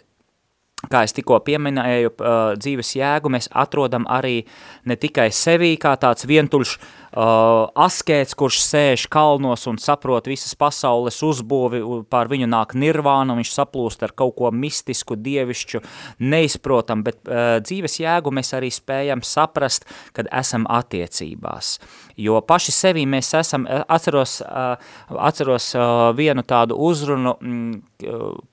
kā 0.92 1.04
es 1.08 1.16
tikko 1.16 1.40
pieminēju, 1.46 2.14
dzīves 2.60 2.96
jēgu 3.00 3.32
mēs 3.34 3.50
atrodam 3.52 4.08
arī 4.12 4.42
ne 4.86 4.98
tikai 5.00 5.30
sevī 5.34 5.76
kā 5.82 5.96
tāds 6.02 6.28
vientuļš 6.30 6.78
uh, 6.78 7.05
askēts, 7.16 8.36
kurš 8.36 8.60
sēž 8.66 9.06
kalnos 9.12 9.66
un 9.72 9.80
saprot 9.80 10.28
visas 10.28 10.56
pasaules 10.60 11.22
uzbūvi, 11.24 11.82
pār 12.12 12.30
viņu 12.32 12.50
nāk 12.52 12.76
nirvāna, 12.76 13.38
viņš 13.38 13.54
saplūst 13.56 14.04
ar 14.04 14.12
kaut 14.18 14.36
ko 14.40 14.52
mistisku, 14.52 15.16
dievišķu, 15.16 15.82
neizprotam, 16.20 17.06
bet 17.06 17.22
uh, 17.24 17.58
dzīves 17.64 18.00
jēgu 18.02 18.34
mēs 18.36 18.52
arī 18.58 18.72
spējam 18.74 19.24
saprast, 19.24 19.88
kad 20.16 20.30
esam 20.34 20.68
attiecībās. 20.68 21.78
Jo 22.20 22.42
paši 22.44 22.76
sevī 22.76 23.06
mēs 23.08 23.32
esam, 23.38 23.68
atceros, 23.68 24.42
uh, 24.44 24.76
atceros 25.16 25.72
uh, 25.78 26.12
vienu 26.18 26.44
tādu 26.44 26.80
uzrunu, 26.80 27.38
mm, 27.40 27.84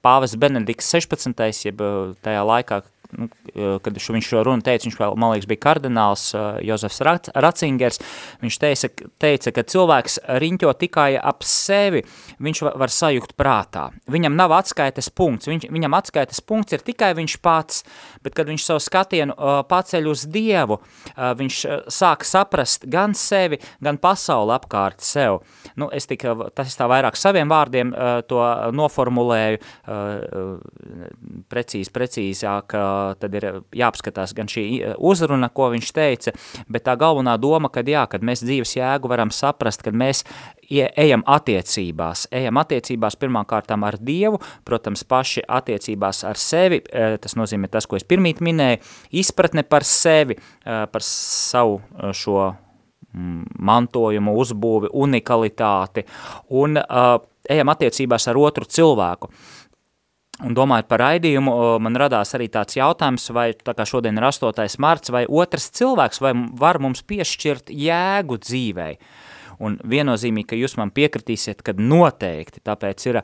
Pāvis 0.03 0.37
Benedikts 0.38 0.87
16. 0.94 1.66
jeb 1.66 1.83
tajā 2.22 2.42
laikā, 2.46 2.79
nu, 3.18 3.29
kad 3.85 3.98
šo, 4.01 4.14
viņš 4.16 4.29
šo 4.33 4.42
runu 4.46 4.64
teica, 4.64 4.87
viņš 4.87 4.98
vēl, 4.98 5.16
man 5.20 5.35
liekas, 5.35 5.48
bija 5.51 5.62
kardināls 5.66 6.25
Jozefs 6.64 7.03
Racingers, 7.35 8.01
viņš 8.42 8.59
teica, 8.62 8.90
teica, 9.22 9.53
ka 9.53 9.64
cilvēks 9.75 10.18
riņķo 10.42 10.72
tikai 10.81 11.11
ap 11.20 11.44
sevi, 11.46 12.03
viņš 12.42 12.62
var, 12.66 12.79
var 12.85 12.94
sajukt 12.94 13.37
prātā. 13.38 13.88
Viņam 14.12 14.37
nav 14.38 14.55
atskaites 14.57 15.11
punkts, 15.12 15.51
viņš, 15.51 15.68
viņam 15.72 15.98
atskaites 15.98 16.40
punkts 16.44 16.77
ir 16.77 16.85
tikai 16.85 17.12
viņš 17.18 17.37
pats, 17.44 17.83
bet 18.25 18.37
kad 18.38 18.48
viņš 18.51 18.66
savu 18.68 18.83
skatienu 18.83 19.37
paceļ 19.68 20.09
uz 20.12 20.25
Dievu, 20.33 20.81
viņš 21.16 21.61
sāk 21.92 22.25
saprast 22.29 22.88
gan 22.90 23.16
sevi, 23.18 23.61
gan 23.85 24.01
pasauli 24.01 24.57
apkārt 24.57 25.05
sev. 25.05 25.42
Nu, 25.77 25.90
es 25.92 26.09
tik, 26.09 26.25
tas 26.57 26.77
tā 26.79 26.88
vairāk 26.90 27.18
saviem 27.18 27.51
vārdiem 27.53 27.92
to 28.31 28.40
noformulēju, 28.72 29.61
precīzi, 31.53 31.92
precīzāk, 31.92 32.77
tad 33.20 33.34
ir 33.38 33.46
jāapskatās 33.76 34.34
gan 34.36 34.50
šī 34.50 34.64
uzruna, 34.98 35.50
ko 35.52 35.70
viņš 35.74 35.92
teica, 35.96 36.34
bet 36.72 36.86
tā 36.88 36.96
galvenā 37.00 37.36
doma, 37.40 37.70
kad 37.72 37.88
jā, 37.88 38.04
kad 38.10 38.24
mēs 38.24 38.44
dzīves 38.44 38.76
jēgu 38.78 39.10
varam 39.12 39.32
saprast, 39.34 39.84
kad 39.84 39.96
mēs 39.96 40.24
ejam 40.72 41.24
attiecībās, 41.28 42.26
ejam 42.32 42.60
attiecībās 42.62 43.18
pirmām 43.20 43.46
kārtām 43.48 43.84
ar 43.86 43.98
Dievu, 44.00 44.40
protams, 44.64 45.04
paši 45.08 45.44
attiecībās 45.48 46.22
ar 46.28 46.40
sevi, 46.40 46.82
tas 46.92 47.36
nozīmē 47.38 47.70
tas, 47.72 47.86
ko 47.86 47.98
es 48.00 48.06
pirmīt 48.08 48.40
minēju, 48.44 48.82
izpratne 49.22 49.66
par 49.68 49.86
sevi, 49.88 50.38
par 50.64 51.04
savu 51.06 51.80
šo 52.16 52.52
mantojumu, 53.12 54.32
uzbūvi, 54.40 54.88
unikalitāti 54.96 56.06
un 56.56 56.78
uh, 56.80 57.18
ejam 57.44 57.68
attiecībās 57.68 58.24
ar 58.30 58.38
otru 58.40 58.64
cilvēku. 58.64 59.28
Uh, 59.28 59.62
Un 60.42 60.57
domājot 60.59 60.88
par 60.90 61.05
raidījumu, 61.05 61.52
man 61.83 61.98
radās 62.00 62.35
arī 62.35 62.48
tāds 62.50 62.74
jautājums, 62.74 63.28
vai 63.35 63.52
tā 63.55 63.76
kā 63.78 63.87
šodien 63.87 64.16
ir 64.18 64.26
8. 64.26 64.64
marts, 64.83 65.12
vai 65.14 65.22
otrs 65.31 65.70
cilvēks 65.78 66.22
vai 66.24 66.33
var 66.59 66.81
mums 66.83 67.05
piešķirt 67.07 67.70
jēgu 67.70 68.40
dzīvei. 68.42 68.96
un 69.62 69.76
viennozīmīgi, 69.88 70.48
ka 70.50 70.59
jūs 70.59 70.74
man 70.78 70.90
piekritīsiet, 70.94 71.62
kad 71.66 71.81
noteikti, 71.81 72.62
tāpēc, 72.66 73.05
ir, 73.11 73.20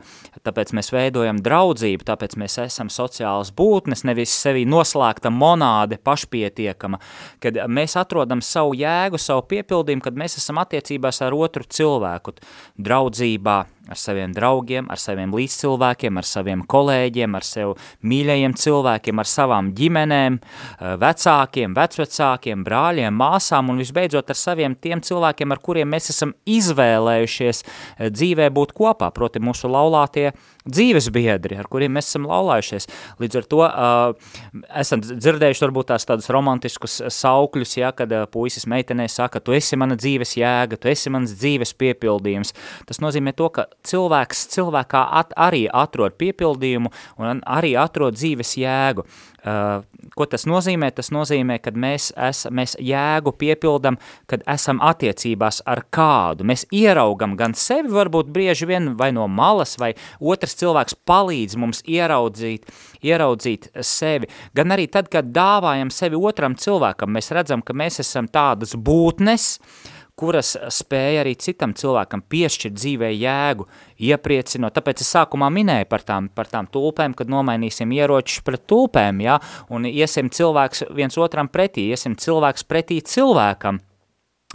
tāpēc 0.47 0.73
mēs 0.77 0.93
veidojam 0.95 1.41
draudzību, 1.45 2.07
tāpēc 2.09 2.37
mēs 2.41 2.59
esam 2.63 2.93
sociālas 2.93 3.51
būtnes, 3.57 4.05
nevis 4.09 4.35
sevi 4.39 4.63
noslēgta 4.69 5.33
monāde, 5.35 5.99
pašpietiekama, 5.99 7.01
kad 7.43 7.59
mēs 7.67 7.97
atrodam 8.01 8.43
savu 8.45 8.77
jēgu, 8.79 9.21
savu 9.23 9.47
piepildījumu, 9.51 10.05
kad 10.05 10.19
mēs 10.19 10.39
esam 10.41 10.63
attiecībās 10.63 11.23
ar 11.27 11.37
otru 11.37 11.67
cilvēku, 11.67 12.37
draudzībā, 12.79 13.59
ar 13.89 13.99
saviem 13.99 14.33
draugiem, 14.37 14.89
ar 14.91 15.01
saviem 15.01 15.33
līdzcilvēkiem, 15.35 16.19
ar 16.21 16.27
saviem 16.29 16.65
kolēģiem, 16.69 17.37
ar 17.39 17.47
sev 17.47 17.75
mīļajiem 18.05 18.55
cilvēkiem, 18.59 19.19
ar 19.19 19.29
savām 19.29 19.73
ģimenēm, 19.79 20.39
eh, 20.39 20.97
vecākiem, 21.03 21.75
vecvecākiem, 21.77 22.65
brāļiem, 22.65 23.15
māsām 23.15 23.71
un 23.71 23.79
visbeidzot 23.79 24.31
ar 24.31 24.39
saviem 24.39 24.77
tiem 24.77 25.01
cilvēkiem, 25.01 25.53
ar 25.53 25.59
kuriem 25.59 25.89
mēs 25.89 26.11
esam 26.11 26.35
izvēlējušies 26.47 27.65
eh, 27.65 28.11
dzīvē 28.11 28.51
būt 28.51 28.75
kopā, 28.77 29.13
proti 29.15 29.41
mūsu 29.41 29.71
laulātie 29.71 30.33
dzīves 30.69 31.09
biedri, 31.15 31.59
ar 31.59 31.69
kuriem 31.71 31.95
mēs 31.97 32.11
esam 32.11 32.29
laulājušies. 32.29 32.89
Līdz 33.23 33.41
ar 33.41 33.49
to 33.53 33.63
uh, 33.67 34.33
esam 34.81 35.03
dzirdējuši 35.05 35.65
varbūt 35.67 35.91
tās 35.93 36.09
tādus 36.09 36.31
romantiskus 36.35 37.01
saukļus, 37.15 37.77
ja, 37.81 37.93
kad 37.97 38.13
uh, 38.15 38.27
puisis 38.31 38.69
meitenē 38.71 39.09
saka, 39.13 39.43
tu 39.45 39.57
esi 39.57 39.79
mana 39.81 39.99
dzīves 39.99 40.37
jēga, 40.39 40.81
tu 40.81 40.93
esi 40.93 41.13
mans 41.15 41.35
dzīves 41.39 41.75
piepildījums. 41.79 42.55
Tas 42.89 43.03
nozīmē 43.05 43.35
to, 43.39 43.51
ka 43.55 43.69
cilvēks 43.89 44.47
cilvēkā 44.55 45.05
at, 45.23 45.35
arī 45.37 45.67
atrod 45.73 46.19
piepildījumu 46.21 46.93
un 47.19 47.43
arī 47.47 47.75
atrod 47.81 48.19
dzīves 48.19 48.57
jēgu. 48.61 49.07
Uh, 49.49 49.85
ko 50.19 50.27
tas 50.29 50.45
nozīmē? 50.51 50.91
Tas 50.95 51.09
nozīmē, 51.15 51.59
ka 51.63 51.73
mēs, 51.73 52.11
es, 52.29 52.45
mēs 52.53 52.75
jēgu 52.83 53.33
piepildam, 53.39 53.99
kad 54.29 54.43
esam 54.51 54.83
attiecībās 54.85 55.63
ar 55.69 55.85
kādu. 55.95 56.47
Mēs 56.49 56.67
ieraugam 56.75 57.37
gan 57.39 57.55
sevi, 57.57 57.93
varbūt 57.95 58.33
brieži 58.35 58.69
vien 58.69 58.93
vai 58.99 59.11
no 59.17 59.29
malas, 59.31 59.77
vai 59.81 59.95
otrs 60.21 60.59
cilvēks 60.61 60.99
palīdz 61.09 61.59
mums 61.61 61.85
ieraudzīt, 61.89 62.69
ieraudzīt 63.07 63.71
sevi. 63.81 64.31
Gan 64.59 64.75
arī 64.77 64.89
tad, 64.93 65.11
kad 65.13 65.33
dāvājam 65.33 65.93
sevi 65.95 66.19
otram 66.19 66.59
cilvēkam, 66.59 67.15
mēs 67.17 67.33
redzam, 67.37 67.65
ka 67.65 67.77
mēs 67.77 68.03
esam 68.05 68.29
tādas 68.33 68.77
būtnes, 68.77 69.55
uh, 69.59 69.98
kuras 70.19 70.55
spēja 70.75 71.23
arī 71.23 71.35
citam 71.41 71.75
cilvēkam 71.79 72.25
piešķirt 72.31 72.77
dzīvē 72.77 73.11
jēgu, 73.15 73.69
iepriecinot. 74.09 74.75
Tāpēc 74.77 75.03
es 75.05 75.13
sākumā 75.15 75.51
minēju 75.55 75.89
par 75.91 76.05
tām, 76.07 76.31
par 76.35 76.51
tām 76.51 76.69
tulpēm, 76.73 77.17
kad 77.19 77.31
nomainīsim 77.33 77.93
ieročus 77.97 78.43
pret 78.47 78.67
tulpēm, 78.71 79.23
ja, 79.25 79.39
un 79.73 79.89
iesim 79.89 80.31
cilvēks 80.35 80.89
viens 80.99 81.19
otram 81.19 81.51
pretī, 81.53 81.89
iesim 81.95 82.19
cilvēks 82.19 82.67
pretī 82.69 83.01
cilvēkam. 83.05 83.83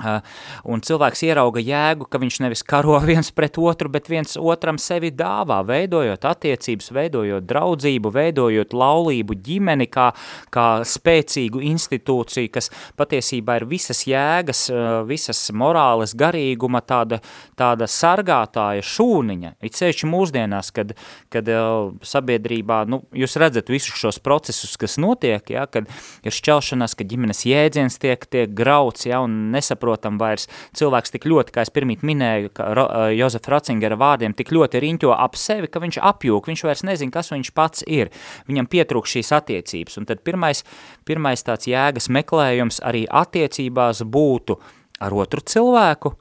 Un 0.02 0.82
cilvēks 0.82 1.20
ierauga 1.22 1.62
jēgu, 1.62 2.08
ka 2.10 2.18
viņš 2.18 2.40
nevis 2.42 2.64
karo 2.66 2.96
viens 3.06 3.28
pret 3.30 3.60
otru, 3.62 3.92
bet 3.94 4.08
viens 4.10 4.32
otram 4.42 4.80
sevi 4.82 5.12
dāvā, 5.14 5.60
veidojot 5.68 6.24
attiecības, 6.26 6.88
veidojot 6.96 7.46
draudzību, 7.46 8.10
veidojot 8.16 8.74
laulību 8.74 9.38
ģimeni 9.46 9.86
kā, 9.94 10.08
kā 10.50 10.66
spēcīgu 10.90 11.62
institūciju, 11.70 12.50
kas 12.56 12.72
patiesībā 12.98 13.60
ir 13.60 13.68
visas 13.70 14.02
jēgas, 14.10 14.64
visas 15.06 15.44
morāles 15.54 16.16
garīguma 16.18 16.82
tāda, 16.82 17.22
tāda 17.54 17.86
sargātāja 17.86 18.82
šūniņa. 18.82 19.54
It 19.62 19.78
sevišķi 19.78 20.10
mūsdienās, 20.10 20.74
kad, 20.74 20.96
kad 21.30 21.54
sabiedrībā, 22.02 22.82
nu, 22.90 23.04
jūs 23.14 23.38
redzat 23.38 23.70
visus 23.70 23.94
šos 24.02 24.18
procesus, 24.26 24.74
kas 24.74 24.98
notiek, 24.98 25.54
ja, 25.54 25.70
kad 25.70 25.86
ir 26.26 26.34
šķelšanās, 26.34 26.98
ka 26.98 27.06
ģimenes 27.14 27.46
jēdziens 27.46 28.02
tiek, 28.02 28.26
tiek 28.26 28.58
grauts, 28.58 29.06
ja, 29.06 29.22
un 29.22 29.54
nesap 29.54 29.83
nesaprotam 29.84 30.18
vairs. 30.20 30.48
Cilvēks 30.76 31.12
tik 31.12 31.26
ļoti, 31.28 31.54
kā 31.54 31.64
es 31.64 31.72
pirmīt 31.72 32.04
minēju, 32.04 32.52
ka 32.54 32.74
Ro, 32.74 32.88
Jozefa 33.14 33.52
Ratzingera 33.52 33.96
vārdiem, 33.96 34.34
tik 34.34 34.52
ļoti 34.52 34.80
riņķo 34.80 35.14
ap 35.14 35.36
sevi, 35.36 35.68
ka 35.68 35.80
viņš 35.80 36.00
apjūk, 36.02 36.48
viņš 36.48 36.64
vairs 36.64 36.84
nezin, 36.84 37.12
kas 37.12 37.32
viņš 37.32 37.52
pats 37.54 37.84
ir. 37.88 38.12
Viņam 38.48 38.68
pietrūk 38.68 39.08
šīs 39.08 39.32
attiecības. 39.36 39.98
Un 39.98 40.06
tad 40.06 40.24
pirmais, 40.24 40.64
pirmais 41.06 41.44
tāds 41.44 41.68
jēgas 41.68 42.10
meklējums 42.10 42.82
arī 42.84 43.06
attiecībās 43.10 44.04
būtu 44.04 44.60
ar 45.04 45.14
otru 45.14 45.42
cilvēku, 45.42 46.14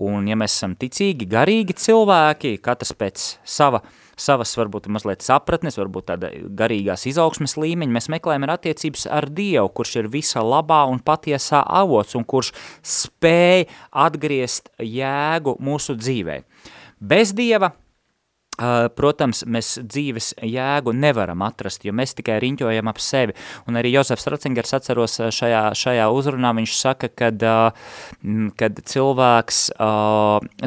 un 0.00 0.28
ja 0.28 0.36
mēs 0.38 0.54
esam 0.56 0.76
ticīgi, 0.80 1.28
garīgi 1.28 1.76
cilvēki, 1.76 2.56
katrs 2.64 2.94
pēc 2.96 3.26
sava 3.44 3.82
uh, 3.82 4.09
savas 4.20 4.52
varbūt 4.58 4.88
mazliet 4.92 5.24
sapratnes, 5.24 5.78
varbūt 5.80 6.10
tāda 6.12 6.32
garīgās 6.60 7.06
izaugsmes 7.10 7.56
līmeņa, 7.60 7.96
mēs 7.96 8.10
meklējam 8.12 8.46
ar 8.46 8.56
attiecības 8.58 9.06
ar 9.10 9.28
Dievu, 9.32 9.68
kurš 9.74 9.96
ir 10.02 10.10
visa 10.12 10.44
labā 10.44 10.82
un 10.90 11.02
patiesā 11.04 11.62
avots 11.64 12.16
un 12.18 12.26
kurš 12.28 12.52
spēj 12.86 13.68
atgriezt 13.90 14.72
jēgu 14.78 15.56
mūsu 15.64 15.98
dzīvē. 16.00 16.42
Bez 17.00 17.32
Dieva 17.36 17.72
Protams, 18.96 19.44
mēs 19.48 19.78
dzīves 19.88 20.34
jēgu 20.44 20.92
nevaram 20.92 21.40
atrast, 21.46 21.86
jo 21.86 21.94
mēs 21.96 22.12
tikai 22.18 22.36
riņķojam 22.44 22.90
ap 22.90 22.98
sevi. 23.00 23.36
Un 23.70 23.78
arī 23.80 23.94
Jozefs 23.94 24.28
Ratzingers 24.28 24.74
atceros 24.76 25.16
šajā, 25.32 25.62
šajā 25.78 26.08
uzrunā, 26.12 26.52
viņš 26.58 26.74
saka, 26.76 27.08
kad, 27.08 27.46
kad 28.60 28.82
cilvēks, 28.92 29.62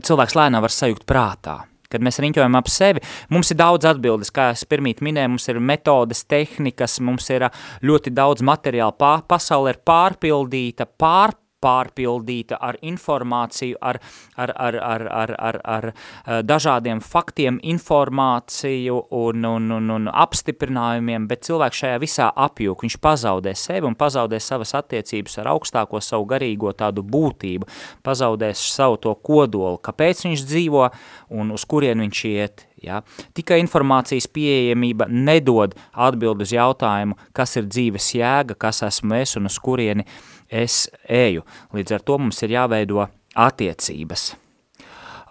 cilvēks 0.10 0.40
lēnām 0.40 0.66
var 0.66 0.74
sajūgt 0.74 1.06
prātā 1.10 1.60
kad 1.94 2.06
mēs 2.06 2.20
riņķojam 2.24 2.58
ap 2.60 2.72
sevi, 2.72 3.04
mums 3.34 3.54
ir 3.54 3.62
daudz 3.62 3.88
atbildes, 3.94 4.34
kā 4.34 4.52
es 4.56 4.66
pirmīt 4.70 5.04
minēju, 5.06 5.36
mums 5.36 5.48
ir 5.52 5.62
metodes, 5.62 6.26
tehnikas, 6.30 7.00
mums 7.06 7.30
ir 7.34 7.48
ļoti 7.86 8.14
daudz 8.16 8.46
materiāla, 8.46 9.22
pasaule 9.30 9.76
ir 9.76 9.82
pārpildīta, 9.86 10.90
pārpildīta, 10.90 11.43
pārpildīta 11.64 12.60
ar 12.62 12.78
informāciju, 12.84 13.80
ar, 13.82 14.00
ar, 14.36 14.54
ar, 14.56 14.78
ar, 14.84 15.06
ar, 15.12 15.36
ar, 15.50 15.60
ar 15.76 15.88
eh, 15.90 16.42
dažādiem 16.44 17.02
faktiem, 17.04 17.60
informāciju 17.74 19.00
un, 19.20 19.48
un, 19.48 19.72
un, 19.78 19.94
un 19.98 20.12
apstiprinājumiem, 20.12 21.28
bet 21.30 21.48
cilvēks 21.48 21.84
šajā 21.84 22.02
visā 22.04 22.30
apjūk, 22.48 22.86
viņš 22.86 23.00
pazaudē 23.04 23.56
sevi 23.58 23.90
un 23.90 23.98
pazaudē 24.00 24.42
savas 24.44 24.76
attiecības 24.80 25.40
ar 25.42 25.54
augstāko 25.56 26.02
savu 26.04 26.28
garīgo 26.34 26.74
tādu 26.78 27.06
būtību, 27.06 27.70
pazaudēs 28.04 28.68
savu 28.74 29.00
to 29.04 29.16
kodolu, 29.16 29.80
kāpēc 29.84 30.28
viņš 30.28 30.46
dzīvo 30.50 30.90
un 31.34 31.56
uz 31.56 31.66
kurien 31.70 32.04
viņš 32.04 32.24
iet, 32.34 32.68
Ja? 32.84 33.00
Tikai 33.34 33.62
informācijas 33.64 34.28
pieejamība 34.36 35.08
nedod 35.08 35.76
atbildi 35.94 36.44
uz 36.44 36.52
jautājumu, 36.52 37.16
kas 37.36 37.56
ir 37.60 37.70
dzīves 37.70 38.10
jēga, 38.18 38.58
kas 38.60 38.84
esmu 38.90 39.16
es 39.22 39.38
un 39.40 39.48
uz 39.48 39.60
kurieni 39.64 40.04
es 40.50 40.88
eju. 41.08 41.46
Līdz 41.74 42.00
ar 42.00 42.08
to 42.08 42.22
mums 42.22 42.42
ir 42.44 42.58
jāveido 42.58 43.08
attiecības. 43.34 44.34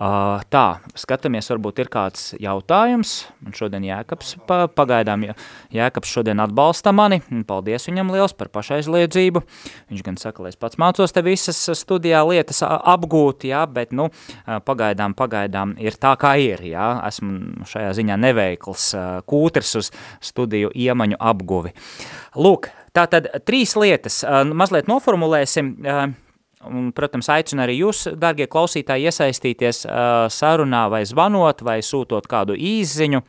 Uh, 0.03 0.41
tā, 0.51 0.81
skatāmies, 0.99 1.47
varbūt 1.53 1.79
ir 1.85 1.89
kāds 1.93 2.33
jautājums, 2.43 3.11
un 3.45 3.55
šodien 3.55 3.85
Jēkabs 3.87 4.33
pa, 4.49 4.65
pagaidām, 4.67 5.29
Jēkabs 5.71 6.11
šodien 6.11 6.43
atbalsta 6.43 6.91
mani, 6.97 7.21
paldies 7.47 7.87
viņam 7.87 8.11
liels 8.11 8.35
par 8.35 8.51
pašaizliedzību, 8.51 9.45
viņš 9.93 10.03
gan 10.09 10.19
saka, 10.19 10.43
lai 10.43 10.51
es 10.51 10.59
pats 10.59 10.81
mācos 10.81 11.15
te 11.15 11.23
visas 11.23 11.61
studijā 11.79 12.25
lietas 12.27 12.65
apgūt, 12.67 13.47
jā, 13.53 13.63
bet, 13.71 13.95
nu, 13.95 14.09
pagaidām, 14.67 15.15
pagaidām 15.15 15.77
ir 15.79 15.95
tā, 16.03 16.17
kā 16.19 16.35
ir, 16.41 16.65
jā, 16.73 16.89
esmu 17.07 17.69
šajā 17.71 17.95
ziņā 18.01 18.19
neveikls 18.27 18.91
kūtrs 19.29 19.77
uz 19.85 19.93
studiju 20.33 20.73
iemaņu 20.75 21.21
apguvi. 21.21 21.77
Lūk, 22.43 22.73
Tātad 22.93 23.29
trīs 23.49 23.73
lietas, 23.79 24.21
mazliet 24.53 24.89
noformulēsim, 24.91 25.71
un, 26.69 26.91
protams, 26.97 27.31
aicinu 27.33 27.65
arī 27.65 27.79
jūs, 27.81 28.05
dārgie 28.21 28.49
klausītāji, 28.53 29.09
iesaistīties 29.09 29.87
sarunā 30.33 30.87
vai 30.93 31.05
zvanot 31.09 31.65
vai 31.65 31.79
sūtot 31.85 32.29
kādu 32.29 32.57
īziņu, 32.59 33.23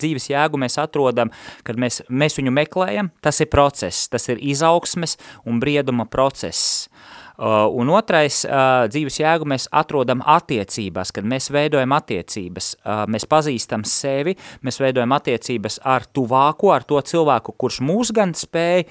dzīves 0.00 0.30
jēgu 0.32 0.60
mēs 0.60 0.78
atrodam, 0.80 1.32
kad 1.64 1.76
mēs, 1.80 2.02
mēs 2.08 2.36
viņu 2.40 2.52
meklējam, 2.56 3.12
tas 3.24 3.40
ir 3.44 3.52
process, 3.52 4.08
tas 4.12 4.28
ir 4.32 4.40
izaugsmes 4.40 5.16
un 5.48 5.60
brieduma 5.60 6.08
process. 6.08 6.88
Uh, 6.88 7.19
un 7.40 7.88
otrais 7.96 8.42
uh, 8.44 8.86
dzīves 8.90 9.20
jēgu 9.22 9.46
mēs 9.48 9.68
atrodam 9.72 10.20
attiecībās, 10.28 11.12
kad 11.16 11.24
mēs 11.28 11.48
veidojam 11.52 11.94
attiecības, 11.96 12.72
uh, 12.82 13.04
mēs 13.10 13.24
pazīstam 13.30 13.84
sevi, 13.88 14.36
mēs 14.66 14.80
veidojam 14.82 15.14
attiecības 15.16 15.80
ar 15.88 16.04
tuvāko, 16.12 16.74
ar 16.74 16.84
to 16.84 17.00
cilvēku, 17.00 17.56
kurš 17.56 17.80
mūs 17.86 18.12
gan 18.16 18.36
spēj 18.36 18.84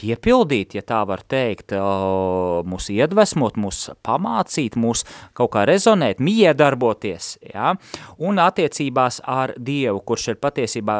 piepildīt, 0.00 0.74
ja 0.76 0.82
tā 0.86 1.02
var 1.08 1.22
teikt, 1.28 1.74
mūs 2.68 2.88
iedvesmot, 2.92 3.58
mūs 3.60 3.84
pamācīt, 4.06 4.76
mūs 4.80 5.04
kaut 5.36 5.52
kā 5.54 5.64
rezonēt, 5.68 6.22
miedarboties, 6.22 7.36
ja? 7.52 7.74
un 8.18 8.40
attiecībās 8.42 9.20
ar 9.28 9.54
Dievu, 9.58 10.00
kurš 10.08 10.32
ir 10.32 10.40
patiesībā 10.42 10.98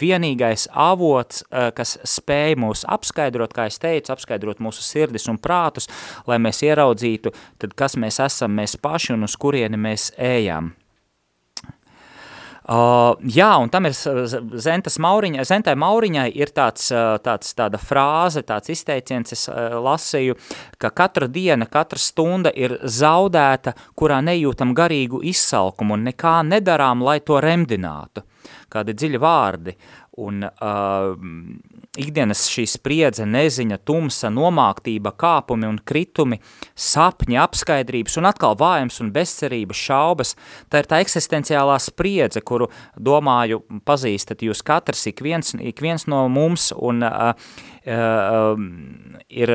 vienīgais 0.00 0.68
avots, 0.70 1.44
kas 1.76 1.96
spēj 2.16 2.56
mūs 2.62 2.86
apskaidrot, 2.88 3.54
kā 3.56 3.68
es 3.70 3.80
teicu, 3.82 4.14
apskaidrot 4.14 4.62
mūsu 4.62 4.84
sirdis 4.86 5.28
un 5.30 5.40
prātus, 5.42 5.90
lai 6.30 6.40
mēs 6.42 6.62
ieraudzītu, 6.66 7.34
tad 7.60 7.76
kas 7.78 7.98
mēs 8.00 8.22
esam 8.24 8.56
mēs 8.56 8.78
paši 8.80 9.16
un 9.18 9.28
uz 9.28 9.36
kurieni 9.40 9.80
mēs 9.80 10.12
ejam. 10.16 10.74
Uh, 12.70 13.16
jā, 13.26 13.48
un 13.58 13.66
tam 13.66 13.88
ir 13.88 13.94
Zentas 14.62 15.00
Mauriņa, 15.02 15.42
Zentai 15.48 15.72
Mauriņai 15.74 16.28
ir 16.38 16.52
tāds, 16.54 16.84
tāds, 17.24 17.50
tāda 17.58 17.80
frāze, 17.82 18.44
tāds 18.46 18.70
izteiciens, 18.70 19.34
es 19.34 19.48
lasīju, 19.50 20.36
ka 20.78 20.92
katra 20.94 21.26
diena, 21.26 21.66
katra 21.66 21.98
stunda 21.98 22.52
ir 22.54 22.76
zaudēta, 22.86 23.74
kurā 23.98 24.20
nejūtam 24.22 24.70
garīgu 24.78 25.18
izsalkumu 25.32 25.98
un 25.98 26.06
nekā 26.12 26.36
nedarām, 26.46 27.02
lai 27.02 27.18
to 27.26 27.40
remdinātu. 27.42 28.22
Kādi 28.70 28.94
dziļi 28.94 29.18
vārdi. 29.18 29.74
Un 30.18 30.42
uh, 30.42 31.12
ikdienas 32.00 32.42
šī 32.50 32.64
spriedze, 32.68 33.22
neziņa, 33.28 33.78
tumsa, 33.86 34.30
nomāktība, 34.34 35.12
kāpumi 35.18 35.68
un 35.68 35.78
kritumi, 35.86 36.40
sapņi, 36.74 37.38
apskaidrības 37.40 38.18
un 38.18 38.26
atkal 38.30 38.56
vājums 38.58 38.98
un 39.04 39.12
bezcerības 39.14 39.84
šaubas, 39.86 40.34
tā 40.70 40.82
ir 40.82 40.90
tā 40.90 40.98
eksistenciālā 41.04 41.78
spriedze, 41.82 42.42
kuru, 42.42 42.70
domāju, 42.98 43.62
pazīstat 43.86 44.42
jūs 44.46 44.64
katrs, 44.66 45.06
ik 45.10 45.22
viens, 45.22 45.54
ik 45.54 45.82
viens 45.84 46.08
no 46.10 46.24
mums, 46.32 46.72
un 46.74 47.06
uh, 47.06 47.30
uh, 47.86 48.66
ir 49.30 49.54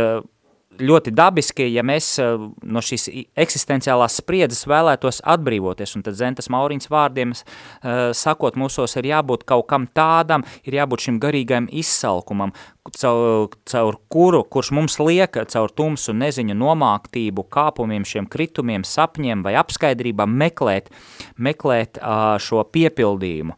ļoti 0.80 1.14
dabiski, 1.16 1.68
ja 1.74 1.84
mēs 1.86 2.08
eh, 2.22 2.46
no 2.64 2.84
šīs 2.84 3.08
eksistenciālās 3.38 4.20
spriedzes 4.22 4.66
vēlētos 4.70 5.22
atbrīvoties, 5.26 5.96
un 5.98 6.06
tad 6.06 6.18
Zentas 6.20 6.50
Mauriņas 6.54 6.92
vārdiem 6.92 7.34
uh, 7.36 8.12
sakot, 8.16 8.58
mūsos 8.60 8.96
ir 9.00 9.10
jābūt 9.10 9.46
kaut 9.48 9.68
kam 9.70 9.88
tādam, 9.88 10.46
ir 10.68 10.78
jābūt 10.78 11.08
šim 11.08 11.20
garīgajam 11.24 11.68
izsalkumam, 11.74 12.54
caur, 12.96 13.50
caur 13.68 14.00
kuru, 14.12 14.44
kurš 14.48 14.72
mums 14.76 15.00
liek 15.02 15.40
caur 15.52 15.74
tumsu 15.74 16.16
neziņu 16.16 16.56
nomāktību, 16.60 17.48
kāpumiem, 17.52 18.06
šiem 18.08 18.30
kritumiem, 18.32 18.86
sapņiem 18.88 19.44
vai 19.46 19.56
apskaidrībām 19.62 20.36
meklēt, 20.44 20.92
meklēt 21.38 22.00
uh, 22.02 22.36
šo 22.42 22.66
piepildījumu. 22.76 23.58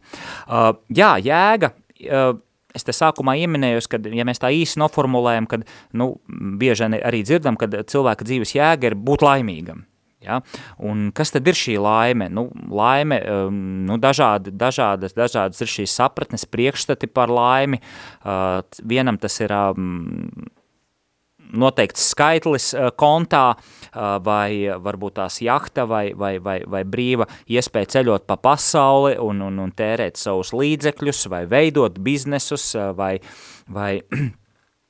Jā, 0.94 1.12
jēga, 1.22 1.72
es 2.76 2.84
te 2.84 2.94
sākumā 2.94 3.36
ieminējos, 3.42 3.88
ka, 3.90 4.00
ja 4.12 4.26
mēs 4.28 4.42
tā 4.42 4.50
īsi 4.54 4.80
noformulējam, 4.82 5.48
kad, 5.50 5.64
nu, 5.96 6.14
bieži 6.28 6.88
arī 6.98 7.22
dzirdam, 7.26 7.56
ka 7.60 7.70
cilvēka 7.70 8.26
dzīves 8.28 8.56
jēga 8.58 8.90
ir 8.90 8.98
būt 8.98 9.24
laimīgam. 9.24 9.86
Ja? 10.24 10.40
Un 10.82 11.08
kas 11.14 11.30
tad 11.30 11.46
ir 11.46 11.56
šī 11.56 11.76
laime? 11.80 12.26
Nu, 12.32 12.48
laime, 12.74 13.20
um, 13.22 13.58
nu, 13.86 13.98
dažādi, 14.02 14.50
dažādas, 14.50 15.14
dažādas 15.16 15.62
ir 15.62 15.70
šīs 15.70 15.94
sapratnes, 15.94 16.46
priekšstati 16.50 17.10
par 17.10 17.30
laimi. 17.30 17.78
Uh, 18.24 18.60
vienam 18.82 19.20
tas 19.22 19.38
ir 19.44 19.54
um, 19.54 20.26
noteikts 21.52 22.10
skaitlis 22.12 22.72
uh, 22.76 22.88
kontā, 22.98 23.44
uh, 23.54 24.16
vai 24.24 24.68
varbūt 24.68 25.18
tās 25.20 25.40
jahta, 25.44 25.86
vai, 25.88 26.12
vai, 26.16 26.36
vai, 26.42 26.58
vai 26.66 26.82
brīva 26.84 27.28
iespēja 27.48 27.92
ceļot 27.98 28.26
pa 28.28 28.38
pasauli 28.40 29.16
un, 29.22 29.42
un, 29.46 29.62
un 29.64 29.72
tērēt 29.76 30.20
savus 30.20 30.52
līdzekļus, 30.56 31.26
vai 31.32 31.44
veidot 31.50 31.98
biznesus, 32.02 32.70
uh, 32.76 32.92
vai, 32.96 33.16
vai 33.68 33.98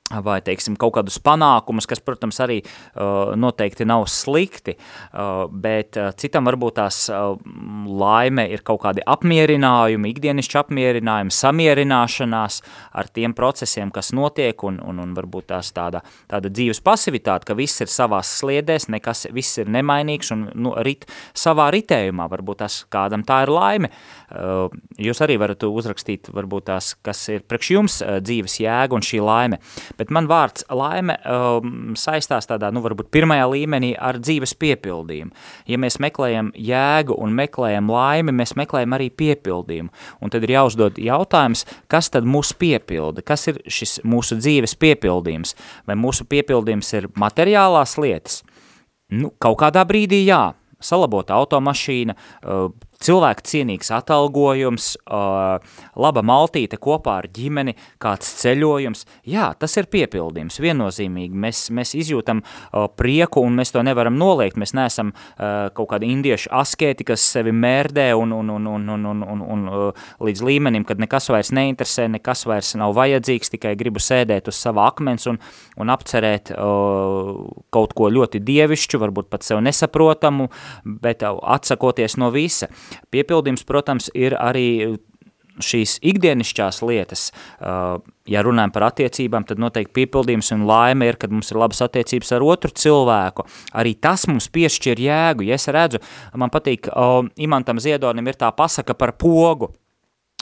vai, 0.09 0.39
teiksim, 0.41 0.75
kaut 0.79 0.95
kādus 0.97 1.19
panākumus, 1.21 1.85
kas, 1.89 2.01
protams, 2.01 2.39
arī 2.41 2.59
uh, 2.63 3.35
noteikti 3.37 3.85
nav 3.87 4.07
slikti, 4.09 4.73
uh, 4.75 5.45
bet 5.49 5.99
uh, 5.99 6.09
citam 6.17 6.49
varbūt 6.49 6.79
tās 6.79 7.03
uh, 7.13 7.35
laime 7.85 8.47
ir 8.49 8.63
kaut 8.65 8.81
kādi 8.87 9.03
apmierinājumi, 9.05 10.09
ikdienišķi 10.13 10.59
apmierinājumi, 10.63 11.35
samierināšanās 11.35 12.61
ar 12.97 13.11
tiem 13.13 13.35
procesiem, 13.37 13.93
kas 13.93 14.11
notiek, 14.17 14.63
un, 14.65 14.79
un, 14.81 15.01
un 15.03 15.13
varbūt 15.17 15.51
tās 15.53 15.69
tāda, 15.75 16.01
tāda 16.31 16.49
dzīves 16.49 16.81
pasivitāte, 16.85 17.45
ka 17.49 17.57
viss 17.57 17.85
ir 17.85 17.93
savās 17.93 18.33
sliedēs, 18.41 18.89
nekas, 18.89 19.27
viss 19.35 19.61
ir 19.61 19.69
nemainīgs 19.69 20.33
un 20.33 20.47
nu, 20.57 20.73
rit 20.85 21.05
savā 21.37 21.69
ritējumā, 21.75 22.29
varbūt 22.33 22.63
tās 22.63 22.81
kādam 22.89 23.25
tā 23.27 23.43
ir 23.45 23.53
laime. 23.53 23.93
Uh, 24.29 24.73
jūs 24.97 25.21
arī 25.25 25.37
varat 25.41 25.63
uzrakstīt, 25.69 26.31
varbūt 26.33 26.69
tās, 26.71 26.95
kas 27.05 27.21
ir 27.33 27.45
priekš 27.45 27.71
jums 27.75 28.01
uh, 28.01 28.17
dzīves 28.23 28.59
jēga 28.63 28.97
un 28.97 29.05
šī 29.05 29.21
laime 29.21 29.61
bet 29.99 30.13
man 30.15 30.27
vārds 30.29 30.65
laime 30.71 31.17
um, 31.27 31.93
saistās 31.99 32.47
tādā, 32.49 32.71
nu, 32.73 32.81
varbūt 32.85 33.11
pirmajā 33.13 33.47
līmenī 33.51 33.91
ar 33.99 34.19
dzīves 34.21 34.55
piepildījumu. 34.59 35.33
Ja 35.69 35.79
mēs 35.81 35.99
meklējam 36.01 36.53
jēgu 36.55 37.17
un 37.19 37.35
meklējam 37.37 37.91
laimi, 37.91 38.35
mēs 38.39 38.55
meklējam 38.59 38.95
arī 38.97 39.09
piepildījumu. 39.21 39.91
Un 40.23 40.33
tad 40.33 40.47
ir 40.47 40.55
jāuzdod 40.55 40.99
jautājums, 41.03 41.65
kas 41.91 42.11
tad 42.13 42.27
mūs 42.27 42.53
piepilda, 42.59 43.25
kas 43.25 43.49
ir 43.51 43.61
šis 43.67 43.99
mūsu 44.07 44.39
dzīves 44.39 44.77
piepildījums? 44.79 45.55
Vai 45.89 45.99
mūsu 45.99 46.27
piepildījums 46.29 46.93
ir 46.97 47.09
materiālās 47.19 47.97
lietas? 48.01 48.41
Nu, 49.09 49.33
kaut 49.41 49.57
kādā 49.63 49.81
brīdī 49.89 50.21
jā, 50.27 50.51
salabota 50.79 51.37
automašīna, 51.39 52.15
uh, 52.15 52.69
cilvēku 53.03 53.45
cienīgs 53.47 53.91
atalgojums, 53.95 54.91
laba 55.07 56.23
maltīte 56.25 56.79
kopā 56.81 57.19
ar 57.21 57.27
ģimeni, 57.31 57.75
kāds 58.01 58.31
ceļojums, 58.41 59.05
jā, 59.29 59.49
tas 59.59 59.77
ir 59.79 59.87
piepildījums, 59.91 60.59
viennozīmīgi, 60.59 61.39
mēs, 61.45 61.61
mēs 61.75 61.95
izjūtam 61.99 62.43
prieku 62.99 63.43
un 63.45 63.55
mēs 63.59 63.71
to 63.75 63.83
nevaram 63.85 64.17
noliegt, 64.19 64.59
mēs 64.59 64.75
neesam 64.77 65.13
kaut 65.37 65.89
kādi 65.93 66.11
indiešu 66.11 66.51
askēti, 66.59 67.07
kas 67.07 67.23
sevi 67.23 67.53
mērdē 67.55 68.09
un, 68.19 68.35
un, 68.35 68.51
un, 68.57 68.67
un, 68.73 68.89
un, 68.95 69.07
un, 69.07 69.23
un, 69.23 69.45
un 69.47 69.65
līdz 70.27 70.43
līmenim, 70.45 70.85
kad 70.87 70.99
nekas 71.01 71.31
vairs 71.31 71.53
neinteresē, 71.55 72.09
nekas 72.11 72.43
vairs 72.49 72.73
nav 72.79 72.97
vajadzīgs, 72.97 73.53
tikai 73.55 73.75
gribu 73.79 74.03
sēdēt 74.03 74.51
uz 74.51 74.59
sava 74.59 74.89
akmens 74.91 75.29
un, 75.31 75.39
un 75.79 75.95
apcerēt 75.95 76.51
kaut 76.53 77.95
ko 77.95 78.11
ļoti 78.11 78.43
dievišķu, 78.43 78.99
varbūt 79.05 79.31
pat 79.31 79.47
sev 79.47 79.63
nesaprotamu, 79.63 80.49
bet 80.83 81.23
atsakoties 81.23 82.19
no 82.19 82.31
visa. 82.35 82.67
Piepildījums, 83.13 83.65
protams, 83.67 84.09
ir 84.17 84.37
arī 84.39 84.97
šīs 85.59 85.97
ikdienišķās 86.07 86.77
lietas, 86.87 87.25
ja 88.29 88.43
runājam 88.45 88.71
par 88.71 88.85
attiecībām, 88.89 89.43
tad 89.47 89.59
noteikti 89.59 89.91
piepildījums 89.97 90.53
un 90.55 90.63
laime 90.69 91.09
ir, 91.09 91.17
kad 91.19 91.33
mums 91.35 91.51
ir 91.51 91.59
labas 91.59 91.81
attiecības 91.83 92.31
ar 92.37 92.45
otru 92.47 92.71
cilvēku. 92.71 93.43
Arī 93.75 93.95
tas 93.99 94.23
mums 94.31 94.47
piešķir 94.55 95.03
jēgu. 95.03 95.49
Ja 95.49 95.59
es 95.59 95.67
redzu, 95.67 95.99
man 96.39 96.53
patīk, 96.53 96.87
Imantam 97.43 97.81
Ziedonim 97.83 98.31
ir 98.31 98.39
tā 98.39 98.53
pasaka 98.55 98.95
par 98.95 99.17
pogu 99.19 99.73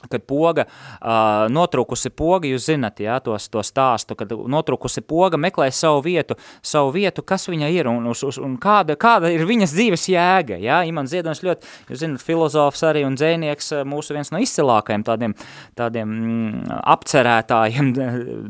kad 0.09 0.21
poga, 0.21 0.65
uh, 1.01 1.47
notrukusi 1.49 2.11
poga, 2.13 2.45
jūs 2.47 2.67
zinat, 2.69 2.99
jā, 3.01 3.17
tos, 3.23 3.47
to 3.49 3.63
stāstu, 3.65 4.13
kad 4.17 4.29
notrukusi 4.29 5.01
poga 5.01 5.39
meklē 5.41 5.71
savu 5.73 6.03
vietu, 6.05 6.37
savu 6.61 6.91
vietu, 6.93 7.23
kas 7.25 7.47
viņa 7.49 7.69
ir 7.73 7.89
un, 7.89 8.05
uz, 8.11 8.21
uz, 8.27 8.37
un 8.41 8.59
kāda, 8.61 8.93
kāda 8.99 9.31
ir 9.33 9.45
viņas 9.49 9.73
dzīves 9.73 10.05
jēga, 10.13 10.59
jā, 10.61 10.83
Imants 10.89 11.15
Ziedons 11.15 11.41
ļoti, 11.45 11.73
jūs 11.89 12.03
zinat, 12.03 12.23
filozofs 12.23 12.85
arī 12.85 13.03
un 13.07 13.17
dzēnieks, 13.17 13.73
mūsu 13.89 14.13
viens 14.17 14.31
no 14.33 14.41
izcilākajiem 14.43 15.07
tādiem, 15.07 15.35
tādiem 15.79 16.13
mm, 16.13 16.79
apcerētājiem, 16.93 17.91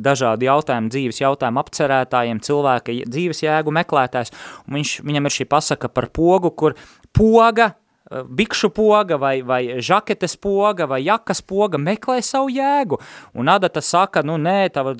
dažādi 0.03 0.51
jautājumi, 0.51 0.91
dzīves 0.93 1.23
jautājumu 1.23 1.63
apcerētājiem, 1.63 2.43
cilvēka 2.43 2.99
dzīves 3.07 3.43
jēgu 3.47 3.75
meklētājs, 3.79 4.35
un 4.67 4.81
viņš, 4.81 4.99
viņam 5.07 5.31
ir 5.31 5.39
šī 5.39 5.51
pasaka 5.55 5.91
par 5.95 6.11
pogu, 6.11 6.51
kur 6.51 6.75
poga 7.15 7.71
bikšu 8.09 8.69
poga 8.69 9.17
vai, 9.19 9.41
vai 9.41 9.81
žaketes 9.83 10.37
poga 10.39 10.85
vai 10.87 11.01
jakas 11.05 11.41
poga 11.41 11.79
meklē 11.81 12.21
savu 12.23 12.49
jēgu. 12.53 12.99
Un 13.37 13.49
Adata 13.51 13.81
saka, 13.83 14.23
nu 14.25 14.37
nē, 14.41 14.69
tava, 14.73 14.93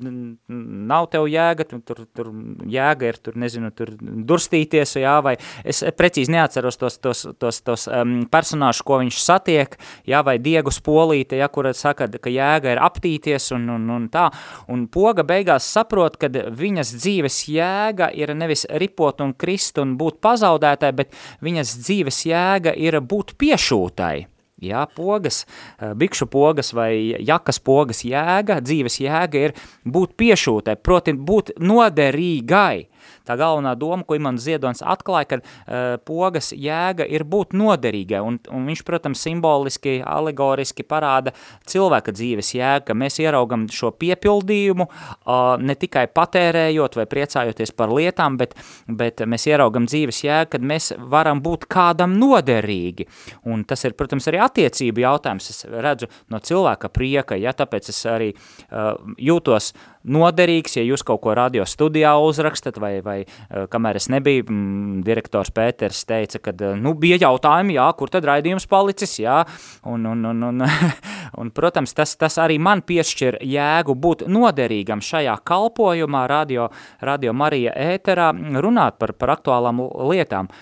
nav 0.48 1.08
tev 1.12 1.28
jēga, 1.30 1.66
tur, 1.68 2.04
tur 2.14 2.30
jēga 2.68 3.08
ir, 3.08 3.20
tur 3.22 3.38
nezinu, 3.40 3.70
tur 3.76 3.94
durstīties, 3.98 4.96
jā, 5.00 5.18
vai 5.24 5.36
es 5.64 5.82
precīzi 5.96 6.32
neatceros 6.34 6.80
tos, 6.80 6.98
tos, 7.02 7.24
tos, 7.40 7.60
tos 7.64 7.86
um, 7.88 8.20
personāžus, 8.30 8.84
ko 8.86 9.00
viņš 9.02 9.20
satiek, 9.24 9.78
jā, 10.08 10.22
vai 10.26 10.38
Diegu 10.42 10.72
spolīte, 10.74 11.38
jā, 11.40 11.48
kura 11.52 11.72
saka, 11.76 12.08
ka 12.08 12.32
jēga 12.32 12.74
ir 12.74 12.82
aptīties 12.84 13.50
un, 13.56 13.68
un, 13.76 13.88
un 13.96 14.08
tā. 14.12 14.28
Un 14.68 14.86
poga 14.92 15.24
beigās 15.26 15.66
saprot, 15.68 16.18
ka 16.20 16.30
viņas 16.30 16.94
dzīves 16.98 17.40
jēga 17.52 18.10
ir 18.16 18.34
nevis 18.36 18.66
ripot 18.80 19.22
un 19.24 19.34
krist 19.38 19.80
un 19.80 19.96
būt 20.00 20.20
pazaudētāji, 20.24 20.98
bet 20.98 21.16
viņas 21.44 21.74
dzīves 21.82 22.22
jēga 22.28 22.74
ir 22.76 22.97
būt 23.00 23.36
piešūtai. 23.38 24.26
Jā, 24.58 24.86
pogas, 24.90 25.44
eh, 25.78 25.94
bikšu 25.94 26.26
pogas 26.26 26.72
vai 26.74 27.14
jakas 27.22 27.60
pogas 27.62 28.02
jēga, 28.02 28.58
dzīves 28.58 28.98
jēga 28.98 29.34
ir 29.34 29.54
būt 29.86 30.16
piešūtai, 30.18 30.74
proti 30.82 31.12
būt 31.14 31.54
noderīgai. 31.62 32.88
Tā 33.28 33.36
galvenā 33.38 33.74
doma, 33.78 34.04
ko 34.06 34.16
Imants 34.18 34.44
Ziedonis 34.46 34.82
atklāja, 34.84 35.28
ka 35.32 35.38
uh, 35.40 35.96
pogas 36.08 36.52
jēga 36.56 37.06
ir 37.08 37.24
būt 37.28 37.54
noderīgai, 37.58 38.20
un, 38.24 38.38
un 38.54 38.68
viņš, 38.68 38.84
protams, 38.86 39.22
simboliski, 39.24 39.98
alegoriski 40.04 40.86
parāda 40.88 41.34
cilvēka 41.68 42.14
dzīves 42.16 42.52
jēga, 42.56 42.86
ka 42.90 42.96
mēs 42.98 43.18
ieraugam 43.22 43.66
šo 43.72 43.92
piepildījumu 43.98 44.88
uh, 44.88 45.56
ne 45.60 45.76
tikai 45.78 46.06
patērējot 46.14 46.98
vai 47.00 47.06
priecājoties 47.10 47.74
par 47.76 47.92
lietām, 47.94 48.38
bet, 48.40 48.56
bet 48.88 49.22
mēs 49.28 49.48
ieraugam 49.50 49.88
dzīves 49.88 50.22
jēgu, 50.24 50.52
kad 50.56 50.66
mēs 50.72 50.92
varam 51.10 51.42
būt 51.44 51.68
kādam 51.70 52.16
noderīgi, 52.20 53.08
un 53.48 53.64
tas 53.68 53.84
ir, 53.88 53.96
protams, 53.98 54.28
arī 54.30 54.42
attiecību 54.44 55.04
jautājums, 55.04 55.50
es 55.52 55.66
redzu 55.68 56.10
no 56.32 56.40
cilvēka 56.42 56.90
prieka, 56.92 57.38
ja 57.38 57.54
tāpēc 57.56 57.92
es 57.92 58.02
arī 58.08 58.32
uh, 58.34 58.94
jūtos 59.18 59.72
noderīgs, 60.06 60.76
ja 60.78 60.84
jūs 60.86 61.04
kaut 61.06 61.22
ko 61.24 61.34
radio 61.36 61.66
studijā 61.68 62.14
uzrakstat, 62.22 62.78
vai, 62.82 62.98
vai 63.04 63.16
uh, 63.24 63.66
kamēr 63.70 63.98
es 64.00 64.08
nebiju, 64.12 64.46
mm, 64.48 65.02
direktors 65.06 65.50
Pēters 65.54 66.04
teica, 66.08 66.40
ka, 66.42 66.54
uh, 66.54 66.76
nu, 66.78 66.94
bija 66.98 67.18
jautājumi, 67.22 67.78
jā, 67.78 67.88
kur 67.98 68.12
tad 68.12 68.28
raidījums 68.28 68.68
palicis, 68.70 69.18
jā, 69.22 69.40
un, 69.88 70.06
un, 70.06 70.24
un, 70.30 70.46
un, 70.52 70.64
un 71.40 71.52
protams, 71.54 71.94
tas, 71.96 72.14
tas 72.20 72.38
arī 72.42 72.60
man 72.62 72.84
piešķir 72.86 73.40
jēgu 73.42 73.98
būt 73.98 74.26
noderīgam 74.30 75.02
šajā 75.04 75.38
kalpojumā, 75.48 76.26
radio, 76.30 76.70
radio 77.00 77.34
Marija 77.36 77.74
ēterā, 77.74 78.32
runāt 78.62 78.98
par, 79.00 79.14
par 79.18 79.38
aktuālām 79.38 79.82
lietām 80.12 80.52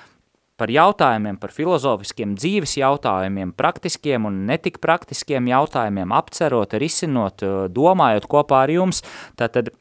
par 0.56 0.72
jautājumiem, 0.72 1.38
par 1.40 1.52
filozofiskiem 1.54 2.34
dzīves 2.38 2.76
jautājumiem, 2.80 3.52
praktiskiem 3.56 4.28
un 4.28 4.44
netik 4.48 4.80
praktiskiem 4.84 5.48
jautājumiem, 5.50 6.14
apcerot, 6.16 6.76
risinot, 6.80 7.44
domājot 7.72 8.28
kopā 8.30 8.64
ar 8.64 8.72
jums, 8.72 9.02
tātad 9.38 9.72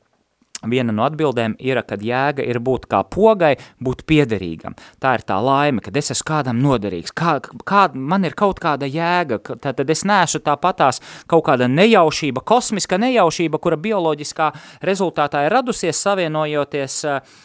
Viena 0.72 0.94
no 0.96 1.06
atbildēm 1.08 1.58
ir, 1.60 1.82
kad 1.88 2.04
jēga 2.04 2.46
ir 2.46 2.60
būt 2.64 2.88
kā 2.92 3.04
pogai, 3.12 3.56
būt 3.84 4.06
piederīgam. 4.10 4.76
Tā 5.02 5.16
ir 5.18 5.26
tā 5.28 5.38
laime, 5.44 5.84
kad 5.86 5.96
es 5.98 6.12
esmu 6.14 6.28
kādam 6.30 6.62
noderīgs, 6.64 7.14
kā, 7.16 7.38
kā, 7.68 7.88
man 7.94 8.26
ir 8.26 8.36
kaut 8.38 8.60
kāda 8.64 8.88
jēga, 8.90 9.40
tad 9.62 9.84
es 9.90 10.06
neesmu 10.08 10.42
tāpatās 10.46 11.02
kaut 11.30 11.46
kāda 11.48 11.68
nejaušība, 11.72 12.44
kosmiska 12.46 13.00
nejaušība, 13.02 13.60
kura 13.62 13.78
bioloģiskā 13.82 14.52
rezultātā 14.86 15.46
ir 15.46 15.54
radusies 15.54 16.00
savienojoties 16.02 16.98
uh, 17.10 17.36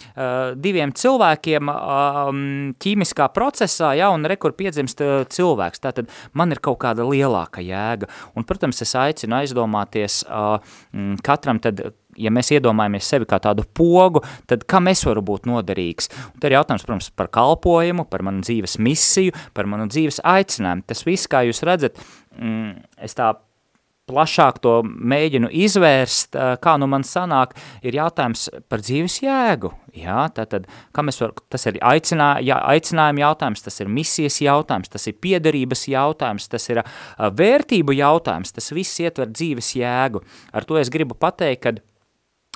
diviem 0.57 0.95
cilvēkiem 0.97 1.71
uh, 1.73 2.31
ķīmiskā 2.81 3.31
procesā, 3.37 3.93
ja, 3.99 4.11
un 4.15 4.27
rekur 4.29 4.55
piedzimst 4.59 5.05
uh, 5.05 5.23
cilvēks. 5.31 5.83
Tātad 5.85 6.11
man 6.37 6.55
ir 6.55 6.63
kaut 6.65 6.81
kāda 6.83 7.07
lielāka 7.07 7.65
jēga. 7.65 8.11
Un, 8.35 8.47
protams, 8.49 8.83
es 8.85 8.95
aicinu 8.99 9.41
aizdomāties 9.41 10.23
uh, 10.27 10.59
katram 11.27 11.61
tad, 11.63 11.83
ja 12.19 12.33
mēs 12.35 12.53
iedomājamies 12.57 13.11
sevi 13.13 13.29
kā 13.31 13.41
tādu 13.43 13.67
pogu, 13.77 14.25
tad 14.51 14.65
kam 14.71 14.91
es 14.91 15.05
varu 15.07 15.23
būt 15.27 15.47
noderīgs? 15.51 16.11
Un 16.33 16.41
te 16.41 16.51
ir 16.51 16.59
jautājums, 16.59 16.87
protams, 16.87 17.11
par 17.15 17.31
kalpojumu, 17.35 18.07
par 18.11 18.25
manu 18.27 18.45
dzīves 18.47 18.79
misiju, 18.83 19.37
par 19.57 19.71
manu 19.71 19.89
dzīves 19.91 20.23
aicinājumu. 20.27 20.87
Tas 20.91 21.07
viss, 21.07 21.31
kā 21.31 21.45
jūs 21.49 21.65
redzat, 21.67 22.01
mm, 22.37 22.75
es 23.07 23.17
tā 23.19 23.35
plašāk 24.11 24.61
to 24.65 24.81
mēģinu 24.85 25.51
izvērst, 25.65 26.37
kā 26.63 26.77
nu 26.81 26.89
man 26.91 27.05
sanāk, 27.07 27.55
ir 27.87 27.97
jautājums 27.99 28.49
par 28.71 28.83
dzīves 28.85 29.21
jēgu. 29.25 29.73
Jā, 29.97 30.29
tātad, 30.35 30.69
kam 30.95 31.11
es 31.11 31.19
varu, 31.23 31.35
tas 31.51 31.67
ir 31.67 31.81
aicinā, 31.83 32.33
jā, 32.47 32.59
aicinājuma 32.75 33.25
jautājums, 33.25 33.65
tas 33.67 33.81
ir 33.83 33.91
misijas 33.91 34.39
jautājums, 34.43 34.91
tas 34.93 35.07
ir 35.11 35.19
piederības 35.23 35.87
jautājums, 35.91 36.47
tas 36.51 36.69
ir 36.71 36.83
vērtību 37.19 37.97
jautājums, 37.99 38.55
tas 38.55 38.71
viss 38.75 39.03
ietver 39.03 39.31
dzīves 39.33 39.75
jēgu. 39.81 40.23
Ar 40.55 40.67
to 40.67 40.79
es 40.81 40.93
gribu 40.95 41.19
pateikt, 41.19 41.63
kad 41.67 41.83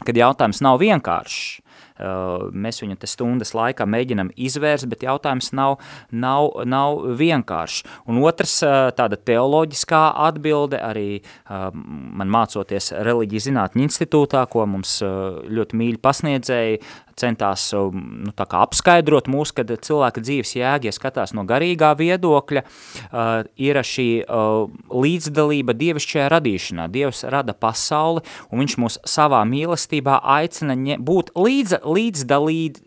kad 0.03 0.19
jautājums 0.19 0.63
nav 0.65 0.81
vienkāršs. 0.83 1.61
Uh, 1.95 2.49
mēs 2.51 2.81
viņu 2.83 2.97
te 2.99 3.07
stundas 3.07 3.53
laikā 3.55 3.85
mēģinam 3.87 4.33
izvērst, 4.35 4.89
bet 4.91 5.05
jautājums 5.07 5.53
nav, 5.55 5.77
nav, 6.11 6.49
nav 6.67 7.05
vienkāršs. 7.21 7.85
Un 8.11 8.19
otrs, 8.27 8.57
uh, 8.67 8.89
tāda 8.99 9.15
teoloģiskā 9.15 10.01
atbilde, 10.27 10.81
arī 10.83 11.21
uh, 11.21 11.69
man 11.71 12.33
mācoties 12.35 12.91
reliģija 12.99 13.47
zinātņu 13.47 13.87
institūtā, 13.87 14.43
ko 14.51 14.67
mums 14.67 14.97
ļoti 15.05 15.79
mīļi 15.79 16.03
pasniedzēja, 16.03 16.83
centās 17.21 17.67
nu, 17.75 18.33
apskaidrot 18.35 19.29
mūs, 19.31 19.53
kad 19.57 19.71
cilvēka 19.87 20.23
dzīves 20.25 20.55
jēga, 20.59 20.89
ja 20.89 20.95
skatās 20.95 21.35
no 21.37 21.47
garīgā 21.49 21.93
viedokļa, 21.99 22.65
uh, 22.65 23.33
ir 23.61 23.81
šī 23.85 24.09
uh, 24.25 24.71
līdzdalība 24.93 25.77
dievišķajā 25.79 26.31
radīšanā. 26.35 26.89
Dievs 26.95 27.25
rada 27.31 27.57
pasauli, 27.57 28.25
un 28.51 28.65
viņš 28.65 28.79
mūs 28.81 29.01
savā 29.09 29.43
mīlestībā 29.49 30.21
aicina 30.39 30.77
ņem, 30.79 31.05
būt 31.05 31.35
līdz, 31.39 31.81
līdzdalīt, 31.85 32.83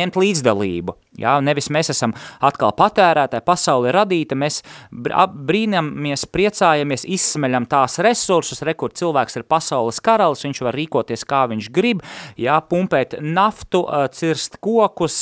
ņemt 0.00 0.20
līdzdalību. 0.22 0.98
Jā, 1.20 1.34
nevis 1.44 1.66
mēs 1.68 1.90
esam 1.92 2.14
atkal 2.40 2.70
patērētāji, 2.72 3.44
pasauli 3.44 3.90
radīta, 3.92 4.32
mēs 4.38 4.62
brīnamies, 4.88 6.22
priecājamies, 6.32 7.02
izsmeļam 7.04 7.66
tās 7.68 7.98
resursus, 8.00 8.62
re, 8.64 8.72
kur 8.80 8.94
cilvēks 8.96 9.36
ir 9.36 9.44
pasaules 9.44 10.00
karalis, 10.00 10.46
viņš 10.46 10.62
var 10.64 10.78
rīkoties 10.80 11.26
kā 11.28 11.42
viņš 11.50 11.68
grib, 11.74 12.00
jā, 12.40 12.54
pumpēt 12.64 13.18
naftu, 13.20 13.82
cirst 14.16 14.56
kokus, 14.64 15.18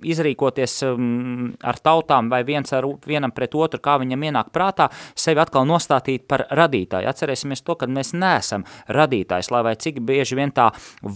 izrīkoties 0.00 0.78
ar 0.88 1.82
tautām 1.84 2.32
vai 2.32 2.40
viens 2.48 2.72
ar 2.72 2.88
vienam 3.04 3.36
pret 3.36 3.52
otru, 3.52 3.82
kā 3.84 3.98
viņam 4.00 4.24
ienāk 4.30 4.48
prātā, 4.54 4.88
sevi 5.12 5.44
atkal 5.44 5.68
nostātīt 5.68 6.24
par 6.24 6.46
radītāju. 6.56 7.04
Atcerēsimies 7.12 7.66
to, 7.68 7.76
ka 7.76 7.90
mēs 7.92 8.14
neesam 8.16 8.64
radītājs, 8.88 9.52
lai 9.52 9.60
vai 9.68 9.76
cik 9.76 10.00
bieži 10.08 10.40
vien 10.40 10.56
tā 10.56 10.70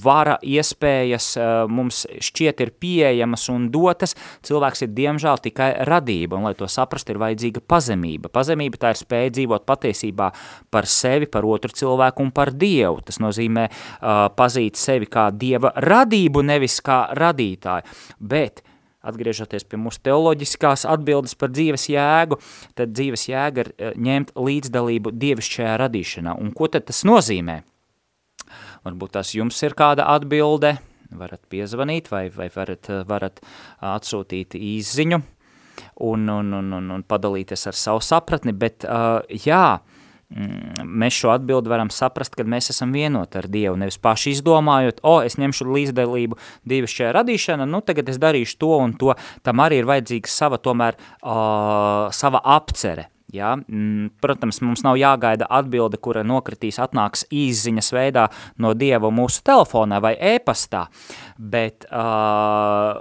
vara 0.05 0.37
iespējas 0.45 1.33
mums 1.73 2.05
šķiet 2.21 2.61
ir 2.67 2.77
pieejamas 2.77 3.49
un 3.57 3.71
dot 3.73 4.02
lietas, 4.03 4.17
cilvēks 4.43 4.85
ir 4.85 4.93
diemžēl 4.97 5.41
tikai 5.43 5.71
radība, 5.87 6.37
un 6.37 6.49
lai 6.49 6.55
to 6.59 6.67
saprast, 6.67 7.09
ir 7.11 7.21
vajadzīga 7.23 7.63
pazemība. 7.67 8.29
Pazemība 8.33 8.79
tā 8.79 8.93
ir 8.93 9.01
spēja 9.01 9.33
dzīvot 9.39 9.67
patiesībā 9.67 10.33
par 10.71 10.87
sevi, 10.87 11.27
par 11.27 11.45
otru 11.45 11.73
cilvēku 11.73 12.23
un 12.23 12.33
par 12.33 12.53
Dievu. 12.53 13.01
Tas 13.07 13.21
nozīmē 13.23 13.69
uh, 13.69 14.29
pazīt 14.37 14.77
sevi 14.77 15.07
kā 15.07 15.31
Dieva 15.31 15.73
radību, 15.77 16.43
nevis 16.43 16.81
kā 16.85 17.07
radītāju. 17.15 17.87
Bet 18.19 18.63
atgriežoties 19.03 19.67
pie 19.67 19.81
mūsu 19.83 19.99
teoloģiskās 20.07 20.87
atbildes 20.87 21.35
par 21.35 21.51
dzīves 21.51 21.89
jēgu, 21.91 22.39
tad 22.79 22.95
dzīves 22.95 23.27
jēga 23.27 23.65
ir 23.65 23.99
ņemt 23.99 24.37
līdzdalību 24.39 25.15
dievišķajā 25.19 25.75
radīšanā. 25.83 26.39
Un 26.39 26.55
ko 26.55 26.71
tad 26.71 26.87
tas 26.91 27.03
nozīmē? 27.09 27.63
Varbūt 28.87 29.15
tas 29.19 29.35
jums 29.35 29.59
ir 29.63 29.75
kāda 29.79 30.07
atbilde, 30.11 30.77
varat 31.21 31.43
piezvanīt 31.53 32.11
vai, 32.13 32.27
vai 32.35 32.49
varat, 32.55 32.91
varat 33.09 33.41
atsūtīt 33.93 34.57
īziņu 34.59 35.23
un, 35.95 36.29
un, 36.29 36.53
un, 36.53 36.73
un, 36.73 36.91
un 36.97 37.03
padalīties 37.07 37.67
ar 37.71 37.79
savu 37.79 38.03
sapratni, 38.05 38.55
bet 38.57 38.87
uh, 38.89 39.21
jā, 39.45 39.79
mm, 40.33 40.83
mēs 40.89 41.21
šo 41.23 41.33
atbildi 41.35 41.73
varam 41.73 41.93
saprast, 41.93 42.37
kad 42.39 42.51
mēs 42.51 42.73
esam 42.75 42.95
vienoti 42.95 43.41
ar 43.41 43.49
Dievu, 43.53 43.77
nevis 43.81 44.01
paši 44.03 44.35
izdomājot, 44.37 45.03
o, 45.07 45.19
es 45.25 45.39
ņemšu 45.41 45.69
līdzdalību 45.69 46.39
Dievu 46.69 46.91
šajā 46.91 47.15
radīšana, 47.19 47.69
nu 47.69 47.83
tagad 47.87 48.11
es 48.13 48.21
darīšu 48.23 48.59
to 48.63 48.75
un 48.81 48.97
to, 48.99 49.15
tam 49.47 49.65
arī 49.65 49.83
ir 49.83 49.91
vajadzīga 49.91 50.33
sava 50.33 50.61
tomēr, 50.63 50.99
uh, 51.23 52.09
sava 52.15 52.43
apcere, 52.57 53.12
Ja? 53.33 53.55
Mm, 53.57 54.13
protams, 54.23 54.61
mums 54.65 54.85
nav 54.85 54.99
jāgaida 55.01 55.49
atbilde, 55.51 56.01
kura 56.03 56.25
nokritīs, 56.27 56.81
atnāks 56.83 57.25
īziņas 57.33 57.93
veidā 57.97 58.29
no 58.61 58.75
Dieva 58.77 59.11
mūsu 59.15 59.43
telefonā 59.47 60.03
vai 60.05 60.15
e-pastā, 60.35 60.87
bet, 61.39 61.87
uh, 61.91 63.01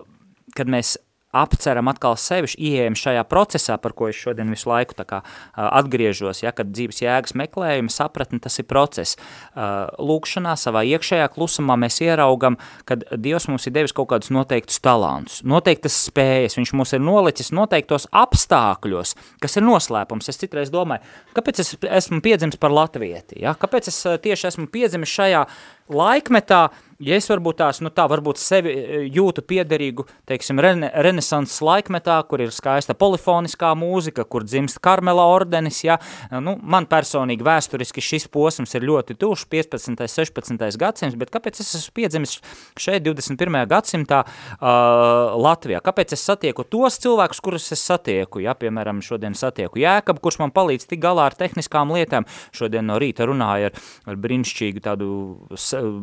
kad 0.55 0.71
mēs 0.71 0.95
apceram 1.32 1.89
atkal 1.91 2.17
sevi, 2.19 2.51
ieejam 2.57 2.95
šajā 2.97 3.23
procesā, 3.29 3.77
par 3.82 3.95
ko 3.97 4.09
es 4.11 4.19
šodien 4.19 4.51
visu 4.51 4.69
laiku 4.69 4.95
tā 4.97 5.05
kā 5.07 5.21
atgriežos, 5.55 6.43
ja, 6.43 6.53
kad 6.55 6.71
dzīves 6.73 7.01
jēgas 7.03 7.36
meklējumi, 7.39 7.91
sapratni, 7.93 8.41
tas 8.43 8.59
ir 8.59 8.67
process. 8.69 9.17
Lūkšanā, 9.55 10.57
savā 10.59 10.84
iekšējā 10.91 11.29
klusumā 11.34 11.77
mēs 11.79 12.01
ieraugam, 12.03 12.59
kad 12.89 13.05
Dievs 13.11 13.47
mums 13.51 13.67
ir 13.67 13.75
devis 13.75 13.95
kaut 13.95 14.11
kādus 14.11 14.32
noteiktus 14.34 14.82
talantus, 14.84 15.41
noteiktas 15.47 15.97
spējas, 16.07 16.57
viņš 16.59 16.75
mūs 16.77 16.95
ir 16.97 17.03
nolicis 17.03 17.53
noteiktos 17.55 18.09
apstākļos, 18.11 19.15
kas 19.41 19.57
ir 19.57 19.67
noslēpums. 19.67 20.29
Es 20.32 20.39
citreiz 20.41 20.71
domāju, 20.73 21.03
kāpēc 21.38 21.63
es 21.63 21.75
esmu 21.82 22.21
piedzimis 22.23 22.59
par 22.61 22.75
latvieti, 22.75 23.41
ja? 23.45 23.55
kāpēc 23.59 23.91
es 23.91 24.03
tieši 24.23 24.51
esmu 24.51 24.67
piedzimis 24.71 25.11
šajā 25.11 25.45
laikmetā, 25.91 26.65
ja 27.01 27.17
es 27.17 27.27
varbūt 27.31 27.59
tās, 27.61 27.81
nu 27.83 27.91
tā, 27.93 28.05
varbūt 28.11 28.39
sevi 28.41 28.73
e, 28.73 29.01
jūtu 29.13 29.43
piederīgu, 29.47 30.05
teiksim, 30.29 30.59
rene, 30.61 30.91
renesanses 31.05 31.61
laikmetā, 31.65 32.17
kur 32.29 32.43
ir 32.43 32.53
skaista 32.55 32.95
polifoniskā 32.97 33.73
mūzika, 33.77 34.25
kur 34.29 34.45
dzimst 34.47 34.81
Karmela 34.83 35.25
ordenis, 35.31 35.81
ja, 35.85 35.97
nu, 36.43 36.57
man 36.61 36.87
personīgi 36.91 37.45
vēsturiski 37.45 38.03
šis 38.03 38.27
posms 38.31 38.75
ir 38.77 38.85
ļoti 38.87 39.17
tušs, 39.21 39.47
15. 39.51 40.07
16. 40.11 40.79
gadsimts, 40.81 41.17
bet 41.19 41.31
kāpēc 41.33 41.61
es 41.63 41.73
esmu 41.79 41.95
piedzimis 41.97 42.37
šeit 42.79 43.03
21. 43.05 43.59
gadsimtā 43.71 44.21
uh, 44.25 45.35
Latvijā? 45.41 45.81
Kāpēc 45.83 46.15
es 46.15 46.25
satieku 46.27 46.65
tos 46.67 46.99
cilvēkus, 47.01 47.41
kurus 47.43 47.71
es 47.75 47.83
satieku, 47.85 48.41
ja, 48.43 48.55
piemēram, 48.57 49.01
šodien 49.05 49.35
satieku 49.37 49.81
Jēkabu, 49.81 50.21
kurš 50.23 50.41
man 50.43 50.53
palīdz 50.55 50.87
tik 50.91 51.01
galā 51.03 51.29
ar 51.29 51.37
tehniskām 51.37 51.93
lietām, 51.95 52.27
šodien 52.55 52.87
no 52.89 52.99
rīta 53.01 53.27
runāju 53.29 53.71
ar, 53.71 53.79
ar 54.11 54.19
brīnišķīgu 54.21 54.83
tādu 54.85 55.11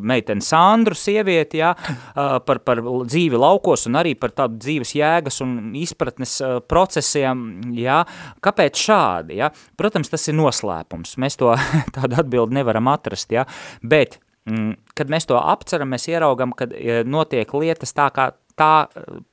meiteni 0.09 0.45
Sandru, 0.45 0.88
Sandru 0.89 0.97
sievieti, 0.97 1.61
jā, 1.61 1.75
par, 2.47 2.61
par 2.65 2.81
dzīvi 2.81 3.39
laukos 3.39 3.87
un 3.89 3.99
arī 4.01 4.15
par 4.19 4.33
tādu 4.33 4.59
dzīves 4.63 4.95
jēgas 4.97 5.41
un 5.45 5.75
izpratnes 5.77 6.39
procesiem, 6.69 7.61
jā. 7.77 8.05
Kāpēc 8.41 8.79
šādi, 8.79 9.39
jā? 9.43 9.51
Protams, 9.77 10.09
tas 10.09 10.27
ir 10.29 10.37
noslēpums. 10.39 11.19
Mēs 11.19 11.37
to 11.39 11.53
tādu 11.97 12.19
atbildi 12.23 12.59
nevaram 12.61 12.89
atrast, 12.89 13.33
jā, 13.33 13.45
bet, 13.83 14.19
mm, 14.49 14.95
kad 14.97 15.13
mēs 15.13 15.29
to 15.29 15.39
apceram, 15.39 15.93
mēs 15.93 16.09
ieraugam, 16.09 16.55
kad 16.57 16.73
notiek 17.05 17.53
lietas 17.53 17.93
tā, 17.93 18.09
kā 18.15 18.33
tā 18.59 18.73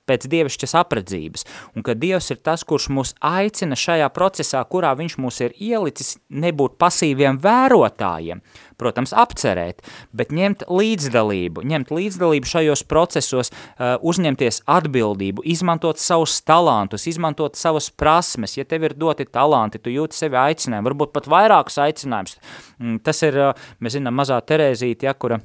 pēc 0.06 0.28
dievišķas 0.30 0.76
apredzības, 0.78 1.46
un 1.76 1.86
ka 1.86 1.96
Dievs 1.98 2.30
ir 2.34 2.40
tas, 2.46 2.64
kurš 2.68 2.88
mūs 2.94 3.14
aicina 3.26 3.78
šajā 3.80 4.10
procesā, 4.14 4.62
kurā 4.70 4.94
viņš 4.98 5.18
mūs 5.22 5.42
ir 5.42 5.56
ielicis, 5.58 6.16
nebūt 6.30 6.78
pasīviem 6.82 7.40
vērotājiem, 7.42 8.44
protams, 8.78 9.16
apcerēt, 9.18 9.82
bet 10.14 10.34
ņemt 10.36 10.68
līdzdalību, 10.70 11.66
ņemt 11.66 11.94
līdzdalību 11.96 12.52
šajos 12.52 12.86
procesos, 12.90 13.52
uh, 13.52 13.96
uzņemties 14.06 14.62
atbildību, 14.70 15.46
izmantot 15.56 16.02
savus 16.02 16.38
talantus, 16.46 17.08
izmantot 17.10 17.58
savas 17.58 17.90
prasmes, 17.90 18.58
ja 18.60 18.68
tev 18.68 18.86
ir 18.90 18.98
doti 19.00 19.26
talanti, 19.26 19.82
tu 19.82 19.94
jūti 19.94 20.20
sevi 20.20 20.38
aicinājumu, 20.42 20.92
varbūt 20.92 21.16
pat 21.16 21.32
vairākus 21.32 21.82
aicinājumus, 21.88 22.38
mm, 22.78 23.02
tas 23.06 23.26
ir, 23.26 23.42
uh, 23.50 23.68
mēs 23.82 23.98
zinām, 23.98 24.22
mazā 24.22 24.38
Terēzīte, 24.46 25.10
ja, 25.10 25.18
kura 25.18 25.42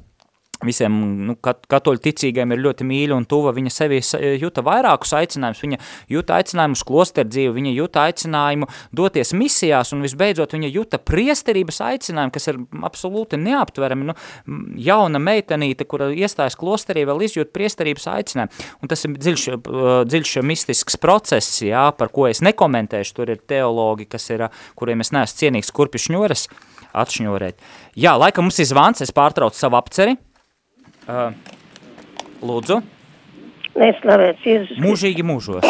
visiem 0.67 0.97
nu, 1.29 1.37
kat, 1.41 1.63
katoļu 1.71 2.03
ticīgiem 2.05 2.53
ir 2.53 2.63
ļoti 2.65 2.87
mīļa 2.87 3.17
un 3.17 3.27
tuva, 3.29 3.53
viņa 3.57 3.73
sevi 3.73 4.01
jūta 4.41 4.65
vairākus 4.67 5.15
aicinājumus, 5.17 5.63
viņa 5.65 5.79
jūta 6.13 6.37
aicinājumu 6.41 6.77
uz 6.77 6.85
klosteru 6.87 7.31
dzīvi, 7.33 7.55
viņa 7.57 7.73
jūta 7.77 8.05
aicinājumu 8.09 8.69
doties 8.97 9.33
misijās 9.37 9.95
un 9.97 10.05
visbeidzot 10.05 10.55
viņa 10.57 10.71
jūta 10.75 11.01
priesterības 11.01 11.81
aicinājumu, 11.89 12.35
kas 12.35 12.51
ir 12.53 12.61
absolūti 12.87 13.41
neaptverami, 13.41 14.11
nu, 14.11 14.17
jauna 14.81 15.23
meitenīte, 15.23 15.89
kura 15.89 16.11
iestājas 16.13 16.59
klosterī, 16.61 17.07
vēl 17.09 17.25
izjūt 17.29 17.55
priesterības 17.57 18.09
aicinājumu, 18.13 18.69
un 18.83 18.93
tas 18.93 19.07
ir 19.07 19.17
dziļš, 19.17 19.47
dziļš 20.11 20.37
mistisks 20.47 21.01
process, 21.01 21.63
jā, 21.65 21.89
par 21.97 22.13
ko 22.13 22.29
es 22.31 22.45
nekomentēšu, 22.45 23.17
tur 23.17 23.33
ir 23.33 23.41
teologi, 23.49 24.09
kas 24.11 24.29
ir, 24.35 24.49
kuriem 24.79 25.05
es 25.05 25.15
neesmu 25.17 25.41
cienīgs 25.41 25.73
kurpi 25.75 26.01
šņoras, 26.03 26.49
atšņorēt. 27.01 27.61
Jā, 28.01 28.17
laika 28.19 28.43
mums 28.43 28.59
ir 28.61 28.69
zvans, 28.71 29.03
es 29.05 29.15
pārtraucu 29.15 29.59
savu 29.59 29.79
apceri, 29.79 30.17
Uh, 31.09 31.33
lūdzu. 32.45 32.81
Lai 33.79 33.91
slavēts 34.01 34.45
Jēzus. 34.45 34.81
Mūžīgi 34.83 35.25
mūžos. 35.25 35.65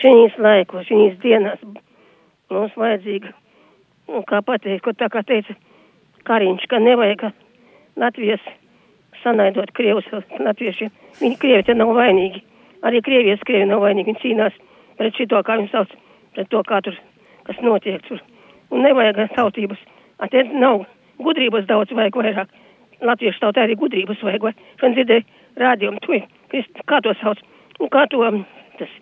Šīs 0.00 0.34
laikos, 0.42 0.88
šīs 0.88 1.14
dienās 1.22 1.60
mums 2.50 2.74
vajadzīga, 2.78 3.30
nu, 4.10 4.22
kā 4.28 4.40
pateikt, 4.44 4.82
ko 4.84 4.92
tā 4.96 5.08
kā 5.12 5.22
teica 5.26 5.54
Kariņš, 6.26 6.66
ka 6.68 6.80
nevajag 6.80 7.28
Latvijas 8.00 8.42
sanaidot 9.22 9.70
Krievus, 9.76 10.08
Latvieši, 10.40 10.90
viņi 11.20 11.38
Krievi 11.40 11.66
te 11.68 11.76
nav 11.76 11.94
vainīgi. 11.96 12.42
Arī 12.84 13.00
Krievijas 13.04 13.44
Krievi 13.46 13.68
nav 13.70 13.84
vainīgi, 13.84 14.10
viņi 14.10 14.22
cīnās 14.22 14.58
pret 14.98 15.16
šito, 15.16 15.40
kā 15.46 15.58
viņi 15.60 15.72
sauc, 15.72 15.94
pret 16.34 16.50
to, 16.52 16.60
kā 16.68 16.80
tur, 16.84 16.98
kas 17.46 17.62
notiek 17.64 18.02
tur. 18.08 18.20
Un 18.72 18.84
nevajag 18.84 19.22
tautības. 19.36 19.80
Te 20.32 20.42
nav 20.52 20.84
gudrības 21.22 21.66
daudz, 21.68 21.92
vajag 21.94 22.18
vairāk 22.18 22.52
latviešu 23.06 23.42
tautā 23.42 23.64
arī 23.64 23.76
gudrības 23.78 24.22
vajag, 24.24 24.48
vai 24.48 24.54
šodien 24.80 24.96
dzirdēju 24.98 25.24
rādījumu, 25.62 26.02
tu, 26.04 26.20
kā 26.90 27.00
to 27.04 27.14
sauc, 27.20 27.40
nu, 27.80 27.88
kā 27.92 28.06
to, 28.10 28.24
tas 28.80 28.92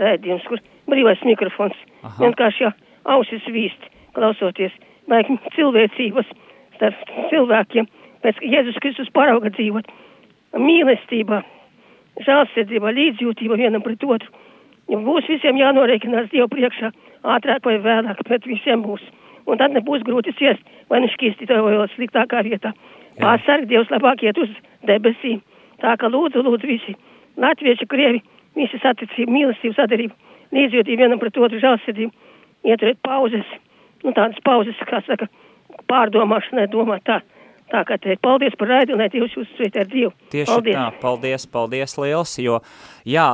rādījums, 0.00 0.46
kur 0.48 0.62
brīvais 0.90 1.22
mikrofons, 1.26 1.76
Aha. 2.02 2.16
vienkārši 2.24 2.66
jau 2.66 2.72
ausis 3.16 3.46
vīst, 3.50 3.88
klausoties, 4.16 4.74
vajag 5.10 5.32
cilvēcības 5.56 6.34
starp 6.76 7.14
cilvēkiem, 7.32 7.88
pēc 8.24 8.42
Jēzus 8.44 8.78
Kristus 8.82 9.10
parauga 9.14 9.52
dzīvot, 9.54 9.88
mīlestībā, 10.58 11.42
žālsirdībā, 12.26 12.92
līdzjūtība 12.96 13.58
vienam 13.60 13.84
pret 13.84 14.04
otru. 14.04 14.30
Ja 14.90 14.98
būs 14.98 15.28
visiem 15.30 15.58
jānoreikinās 15.60 16.30
Dievu 16.32 16.48
priekšā, 16.50 16.90
ātrāk 17.36 17.66
vai 17.68 17.76
vēlāk, 17.84 18.24
bet 18.28 18.46
visiem 18.48 18.82
būs. 18.82 19.02
Un 19.46 19.58
tad 19.58 19.74
nebūs 19.74 20.02
grūti 20.06 20.34
ciest, 20.38 20.62
vai 20.90 21.02
šķīstītā 21.06 21.60
vai 21.62 21.76
vēl 21.76 21.86
sliktākā 21.94 22.42
vietā. 22.46 22.72
Pasarg 23.20 23.68
Dievs 23.70 23.90
labāk 23.92 24.24
iet 24.24 24.38
uz 24.40 24.50
debesīm. 24.88 25.40
Tā 25.80 25.96
ka 26.00 26.10
lūdzu, 26.12 26.42
lūdzu 26.44 26.68
visi 26.68 26.96
latvieši, 27.40 27.88
krievi, 27.88 28.22
visi 28.58 28.80
saticību, 28.82 29.32
mīlestību, 29.32 29.76
sadarību, 29.78 30.14
līdzjūtību 30.56 31.04
vienam 31.04 31.20
pret 31.22 31.38
otru 31.40 31.60
žālsirdību, 31.62 32.12
ieturēt 32.68 33.00
pauzes, 33.06 33.46
nu 34.04 34.14
tādas 34.16 34.40
pauzes, 34.44 34.80
kā 34.88 35.02
saka, 35.06 35.30
pārdomāšanai 35.90 36.68
domāt 36.72 37.06
tā. 37.08 37.20
Tā 37.70 37.84
kā 37.86 38.00
teikt, 38.02 38.18
paldies 38.26 38.56
par 38.58 38.66
raidi, 38.66 38.96
lai 38.98 39.06
Dievs 39.12 39.36
jūs 39.36 39.50
sveic 39.54 39.76
ar 39.78 39.86
Dievu. 39.86 40.10
Tieši 40.32 40.50
paldies. 40.50 40.74
tā, 40.74 40.86
paldies, 40.98 41.44
paldies 41.46 41.94
liels, 42.02 42.32
jo, 42.42 42.56
jā, 43.06 43.26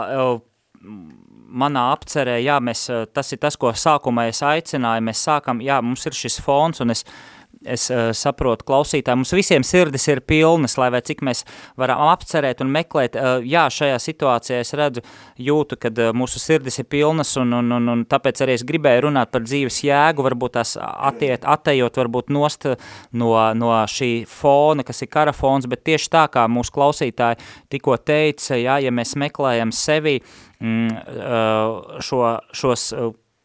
manā 1.57 1.87
apcerē, 1.95 2.34
jā, 2.45 2.59
mēs, 2.61 2.82
tas 3.16 3.32
ir 3.32 3.41
tas, 3.41 3.57
ko 3.57 3.72
sākumā 3.72 4.26
es 4.28 4.43
aicināju, 4.45 5.07
mēs 5.09 5.24
sākam, 5.24 5.64
jā, 5.64 5.80
mums 5.80 6.05
ir 6.05 6.18
šis 6.20 6.37
fons, 6.45 6.84
un 6.84 6.93
es, 6.93 7.07
uh, 7.07 7.36
es 7.66 7.88
uh, 7.90 8.10
saprotu 8.16 8.66
klausītāji, 8.68 9.20
mums 9.20 9.34
visiem 9.36 9.64
sirdis 9.66 10.06
ir 10.08 10.22
pilnas, 10.26 10.76
lai 10.80 10.90
cik 11.06 11.22
mēs 11.26 11.44
varam 11.78 12.02
apcerēt 12.10 12.62
un 12.64 12.70
meklēt, 12.74 13.18
uh, 13.18 13.44
jā, 13.44 13.66
šajā 13.72 13.98
situācijā 14.02 14.60
es 14.62 14.72
redzu, 14.78 15.02
jūtu, 15.42 15.78
kad 15.80 15.98
uh, 16.00 16.12
mūsu 16.16 16.40
sirdis 16.42 16.80
ir 16.82 16.88
pilnas 16.92 17.34
un, 17.40 17.52
un, 17.58 17.72
un, 17.78 17.90
un 17.92 18.04
tāpēc 18.08 18.42
arī 18.44 18.56
es 18.56 18.64
gribēju 18.66 19.06
runāt 19.08 19.32
par 19.34 19.44
dzīves 19.46 19.82
jēgu, 19.86 20.24
varbūt 20.26 20.56
tās 20.58 20.76
attiet, 20.80 21.44
attejot 21.44 22.00
varbūt 22.02 22.32
nost 22.34 22.68
no, 23.12 23.32
no 23.58 23.74
šī 23.90 24.10
fona, 24.30 24.86
kas 24.86 25.04
ir 25.04 25.12
kara 25.12 25.34
fons, 25.36 25.68
bet 25.70 25.84
tieši 25.86 26.10
tā 26.12 26.26
kā 26.32 26.46
mūsu 26.50 26.74
klausītāji 26.76 27.40
tikko 27.72 27.98
teica, 27.98 28.56
jā, 28.58 28.80
ja 28.84 28.94
mēs 28.94 29.16
meklējam 29.18 29.74
sevi 29.74 30.18
mm, 30.60 32.00
šo, 32.06 32.24
šos 32.56 32.90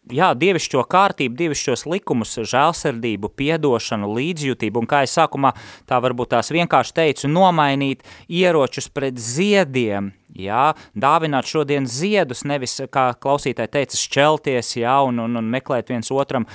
jā, 0.09 0.31
dievišķo 0.37 0.83
kārtību, 0.89 1.37
dievišķos 1.37 1.85
likumus, 1.89 2.33
žēlsirdību, 2.51 3.31
piedošanu, 3.37 4.09
līdzjūtību, 4.17 4.81
un 4.81 4.89
kā 4.89 5.03
es 5.05 5.13
sākumā 5.17 5.53
tā 5.89 6.01
varbūt 6.01 6.33
tās 6.33 6.51
vienkārši 6.53 6.97
teicu, 6.97 7.29
nomainīt 7.31 8.01
ieročus 8.29 8.89
pret 8.93 9.19
ziediem, 9.21 10.11
jā, 10.37 10.71
dāvināt 10.97 11.49
šodien 11.49 11.87
ziedus, 11.89 12.43
nevis, 12.47 12.77
kā 12.91 13.11
klausītāji 13.21 13.71
teica, 13.75 13.99
šķelties, 13.99 14.73
jā, 14.81 14.95
un, 15.07 15.19
un, 15.25 15.37
un 15.41 15.51
meklēt 15.51 15.91
viens 15.91 16.11
otram, 16.13 16.47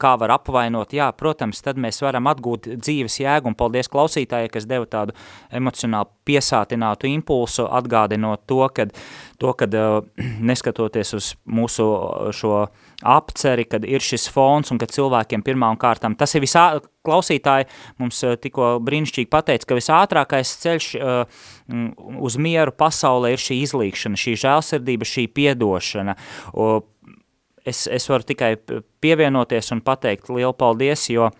kā 0.00 0.14
var 0.20 0.34
apvainot, 0.36 0.94
jā, 0.96 1.10
protams, 1.16 1.62
tad 1.64 1.80
mēs 1.80 2.02
varam 2.04 2.28
atgūt 2.30 2.68
dzīves 2.80 3.20
jēgu, 3.22 3.50
un 3.50 3.58
paldies 3.58 3.90
klausītājai, 3.92 4.50
kas 4.52 4.68
deva 4.70 4.88
tādu 4.90 5.16
emocionāli 5.54 6.10
piesātinātu 6.30 7.10
impulsu, 7.10 7.66
atgādinot 7.70 8.44
to, 8.50 8.62
kad, 8.74 8.94
to, 9.40 9.54
kad 9.58 9.74
neskatoties 10.50 11.14
uz 11.18 11.32
mūsu 11.46 11.86
šo 12.36 12.66
apceri, 13.06 13.64
kad 13.70 13.84
ir 13.88 14.04
šis 14.04 14.28
fons 14.32 14.72
un 14.72 14.80
kad 14.80 14.92
cilvēkiem 14.92 15.44
pirmām 15.46 15.78
kārtām, 15.80 16.16
tas 16.18 16.34
ir 16.36 16.44
visā, 16.44 16.64
klausītāji 17.06 17.68
mums 18.00 18.20
eh, 18.26 18.36
tikko 18.40 18.74
brīnišķīgi 18.84 19.30
pateica, 19.32 19.68
ka 19.70 19.78
visātrākais 19.78 20.52
ceļš 20.60 20.88
uh, 21.00 21.42
uz 22.20 22.36
mieru 22.40 22.74
pasaulē 22.76 23.34
ir 23.34 23.42
šī 23.42 23.60
izlīkšana, 23.64 24.20
šī 24.20 24.36
žēlsirdība, 24.44 25.08
šī 25.08 25.26
piedošana. 25.36 26.16
Uh, 26.52 26.80
es, 27.64 27.86
es 27.86 28.08
varu 28.10 28.26
tikai 28.26 28.54
pievienoties 29.00 29.72
un 29.74 29.84
pateikt 29.84 30.30
lielu 30.32 30.52
paldies, 30.56 31.08
jo 31.12 31.30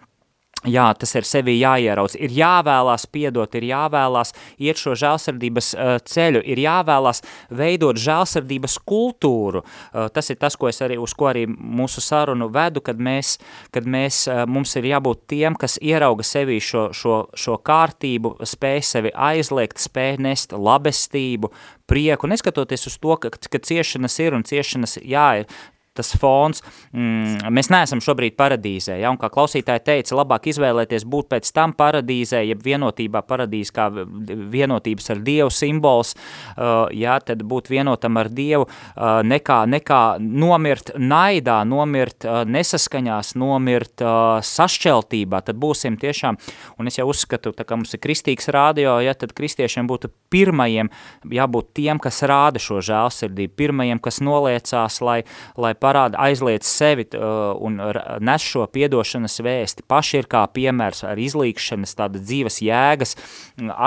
Jā, 0.68 0.90
tas 0.92 1.14
ir 1.16 1.24
sevi 1.24 1.54
jāierauc, 1.56 2.12
ir 2.20 2.34
jāvēlās 2.36 3.06
piedot, 3.08 3.54
ir 3.56 3.64
jāvēlās 3.70 4.34
iet 4.60 4.76
šo 4.76 4.92
žēlsirdības 4.92 5.70
uh, 5.72 5.92
ceļu, 6.04 6.42
ir 6.44 6.60
jāvēlās 6.60 7.22
veidot 7.56 7.96
žēlsirdības 7.96 8.76
kultūru. 8.84 9.62
Uh, 9.64 10.10
tas 10.12 10.28
ir 10.28 10.36
tas, 10.36 10.58
ko 10.60 10.68
es 10.68 10.82
arī, 10.84 11.00
uz 11.00 11.16
ko 11.16 11.30
arī 11.30 11.46
mūsu 11.48 12.04
sarunu 12.04 12.50
vedu, 12.52 12.84
kad 12.84 13.00
mēs, 13.00 13.38
kad 13.72 13.88
mēs 13.88 14.26
uh, 14.28 14.42
mums 14.44 14.76
ir 14.76 14.90
jābūt 14.92 15.24
tiem, 15.32 15.56
kas 15.56 15.78
ierauga 15.80 16.28
sevi 16.28 16.60
šo, 16.60 16.90
šo, 16.92 17.22
šo 17.32 17.56
kārtību, 17.64 18.36
spēj 18.44 18.84
sevi 18.92 19.16
aizliegt, 19.16 19.80
spēj 19.80 20.20
nest 20.20 20.52
labestību, 20.52 21.54
prieku, 21.88 22.28
neskatoties 22.28 22.84
uz 22.92 23.00
to, 23.00 23.16
ka, 23.16 23.32
ka 23.32 23.64
ciešanas 23.64 24.20
ir 24.20 24.36
un 24.36 24.44
ciešanas, 24.44 25.00
jā, 25.00 25.28
ir 25.40 25.62
tas 26.00 26.12
fons, 26.20 26.64
mm, 26.92 27.50
mēs 27.52 27.70
neesam 27.72 28.02
šobrīd 28.04 28.36
paradīzē, 28.40 28.96
ja, 29.00 29.12
un 29.12 29.20
kā 29.20 29.30
klausītāji 29.32 29.84
teica, 29.86 30.16
labāk 30.18 30.48
izvēlēties 30.50 31.06
būt 31.10 31.30
pēc 31.34 31.52
tam 31.56 31.74
paradīzē, 31.76 32.42
ja 32.48 32.56
vienotībā 32.58 33.22
paradīze 33.28 33.74
kā 33.76 33.88
vienotības 33.90 35.12
ar 35.14 35.22
Dievu 35.24 35.52
simbols, 35.54 36.14
uh, 36.16 36.88
ja, 36.96 37.18
tad 37.24 37.44
būt 37.46 37.70
vienotam 37.72 38.18
ar 38.20 38.30
Dievu, 38.32 38.66
uh, 38.66 39.20
nekā, 39.26 39.62
nekā 39.70 40.02
nomirt 40.20 40.94
naidā, 40.98 41.60
nomirt 41.68 42.26
uh, 42.28 42.42
nesaskaņās, 42.48 43.34
nomirt 43.40 44.04
uh, 44.04 44.40
sašķeltībā, 44.46 45.42
tad 45.46 45.60
būsim 45.60 45.98
tiešām, 46.00 46.38
un 46.80 46.90
es 46.90 46.98
jau 47.00 47.08
uzskatu, 47.10 47.52
tā 47.56 47.66
kā 47.68 47.78
mums 47.78 47.94
ir 47.96 48.02
kristīgs 48.02 48.50
rādio, 48.52 48.96
ja, 49.04 49.14
tad 49.18 49.34
kristiešiem 49.36 49.88
būtu 49.90 50.12
pirmajiem 50.32 50.90
jābūt 51.30 51.72
tiem, 51.76 52.00
kas 52.02 52.22
rāda 52.28 52.62
šo 52.62 52.80
žēlsirdību, 52.84 53.56
pirmajiem, 53.58 54.00
kas 54.02 54.20
noliecās, 54.24 55.00
lai, 55.04 55.20
lai 55.60 55.74
par 55.74 55.89
parāda 55.90 56.20
aizliec 56.22 56.66
sevi 56.66 57.08
uh, 57.18 57.52
un 57.58 57.80
nes 58.22 58.46
šo 58.46 58.66
piedošanas 58.70 59.40
vēsti. 59.44 59.86
Paši 59.90 60.22
ir 60.22 60.30
kā 60.30 60.44
piemērs 60.54 61.02
ar 61.10 61.20
izlīkšanas, 61.20 61.96
tāda 61.98 62.22
dzīves 62.22 62.60
jēgas, 62.64 63.16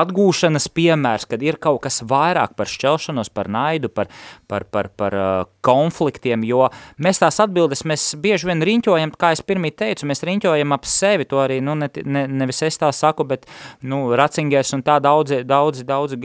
atgūšanas 0.03 0.69
piemērs, 0.75 1.27
kad 1.31 1.43
ir 1.45 1.59
kaut 1.63 1.85
kas 1.87 2.03
vairāk 2.07 2.57
par 2.59 2.71
šķelšanos, 2.71 3.31
par 3.33 3.51
naidu, 3.51 3.91
par, 3.93 4.11
par, 4.51 4.67
par, 4.67 4.91
par 4.99 5.19
uh, 5.19 5.52
konfliktiem, 5.63 6.43
jo 6.47 6.67
mēs 7.01 7.21
tās 7.21 7.39
atbildes, 7.43 7.83
mēs 7.89 8.13
bieži 8.19 8.49
vien 8.49 8.63
riņķojam, 8.63 9.13
kā 9.19 9.33
es 9.35 9.43
pirmī 9.45 9.71
teicu, 9.75 10.07
mēs 10.09 10.23
riņķojam 10.27 10.75
ap 10.75 10.87
sevi, 10.89 11.27
to 11.29 11.39
arī, 11.43 11.59
nu, 11.63 11.75
ne, 11.79 11.89
ne, 12.03 12.25
nevis 12.27 12.61
es 12.67 12.79
tā 12.81 12.89
saku, 12.95 13.25
bet, 13.27 13.47
nu, 13.81 14.03
Racingers 14.17 14.73
un 14.75 14.83
tā 14.85 14.99
daudzi, 15.03 15.41
daudzi, 15.47 15.85
daudzi 15.87 16.19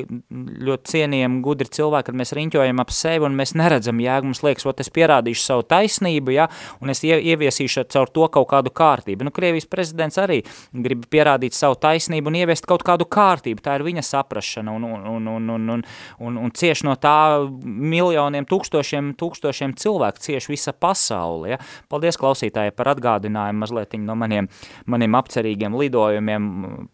ļoti 0.68 0.93
cienījami, 0.93 1.41
gudri 1.45 1.70
cilvēki, 1.78 2.09
kad 2.11 2.18
mēs 2.18 2.34
riņķojam 2.39 2.82
ap 2.82 2.95
sevi 2.95 3.28
un 3.28 3.39
mēs 3.39 3.55
neredzam, 3.59 4.03
jā, 4.03 4.18
mums 4.24 4.43
liekas, 4.47 4.66
ot, 4.68 4.82
es 4.82 4.93
pierādīšu 4.95 5.45
savu 5.45 5.66
taisnību, 5.70 6.34
jā, 6.34 6.49
un 6.82 6.93
es 6.95 7.05
ieviesīšu 7.07 7.86
caur 7.93 8.11
to 8.12 8.28
kaut 8.34 8.49
kādu 8.51 8.72
kārtību. 8.74 9.26
Nu, 9.26 9.34
Krievijas 9.34 9.68
prezidents 9.70 10.18
arī 10.20 10.41
grib 10.72 11.07
pierādīt 11.11 11.57
savu 11.57 11.78
taisnību 11.80 12.32
un 12.32 12.39
ieviest 12.41 12.66
kaut 12.68 12.84
kādu 12.86 13.07
kārtību, 13.09 13.62
tā 13.64 13.78
ir 13.78 13.86
viņa 13.86 14.05
saprašana 14.07 14.74
un, 14.74 14.86
un, 14.89 15.07
un, 15.14 15.28
un, 15.36 15.51
un, 15.55 15.68
un, 15.76 15.84
un, 16.26 16.39
un 16.45 16.55
cieši 16.55 16.86
no 16.89 16.97
tā 17.01 17.16
miljoniem, 17.62 18.47
tūkstošiem, 18.49 19.12
tūkstošiem 19.18 19.27
cilvēku, 19.34 20.18
cieši 20.18 20.52
visa 20.52 20.72
pasaule. 20.72 21.54
Ja. 21.54 21.58
Paldies 21.88 22.18
klausītāji 22.18 22.74
par 22.76 22.92
atgādinājumu 22.94 23.64
mazliet 23.64 23.96
no 23.98 24.14
maniem, 24.18 24.48
maniem 24.86 25.14
apcerīgiem 25.18 25.76
lidojumiem, 25.78 26.48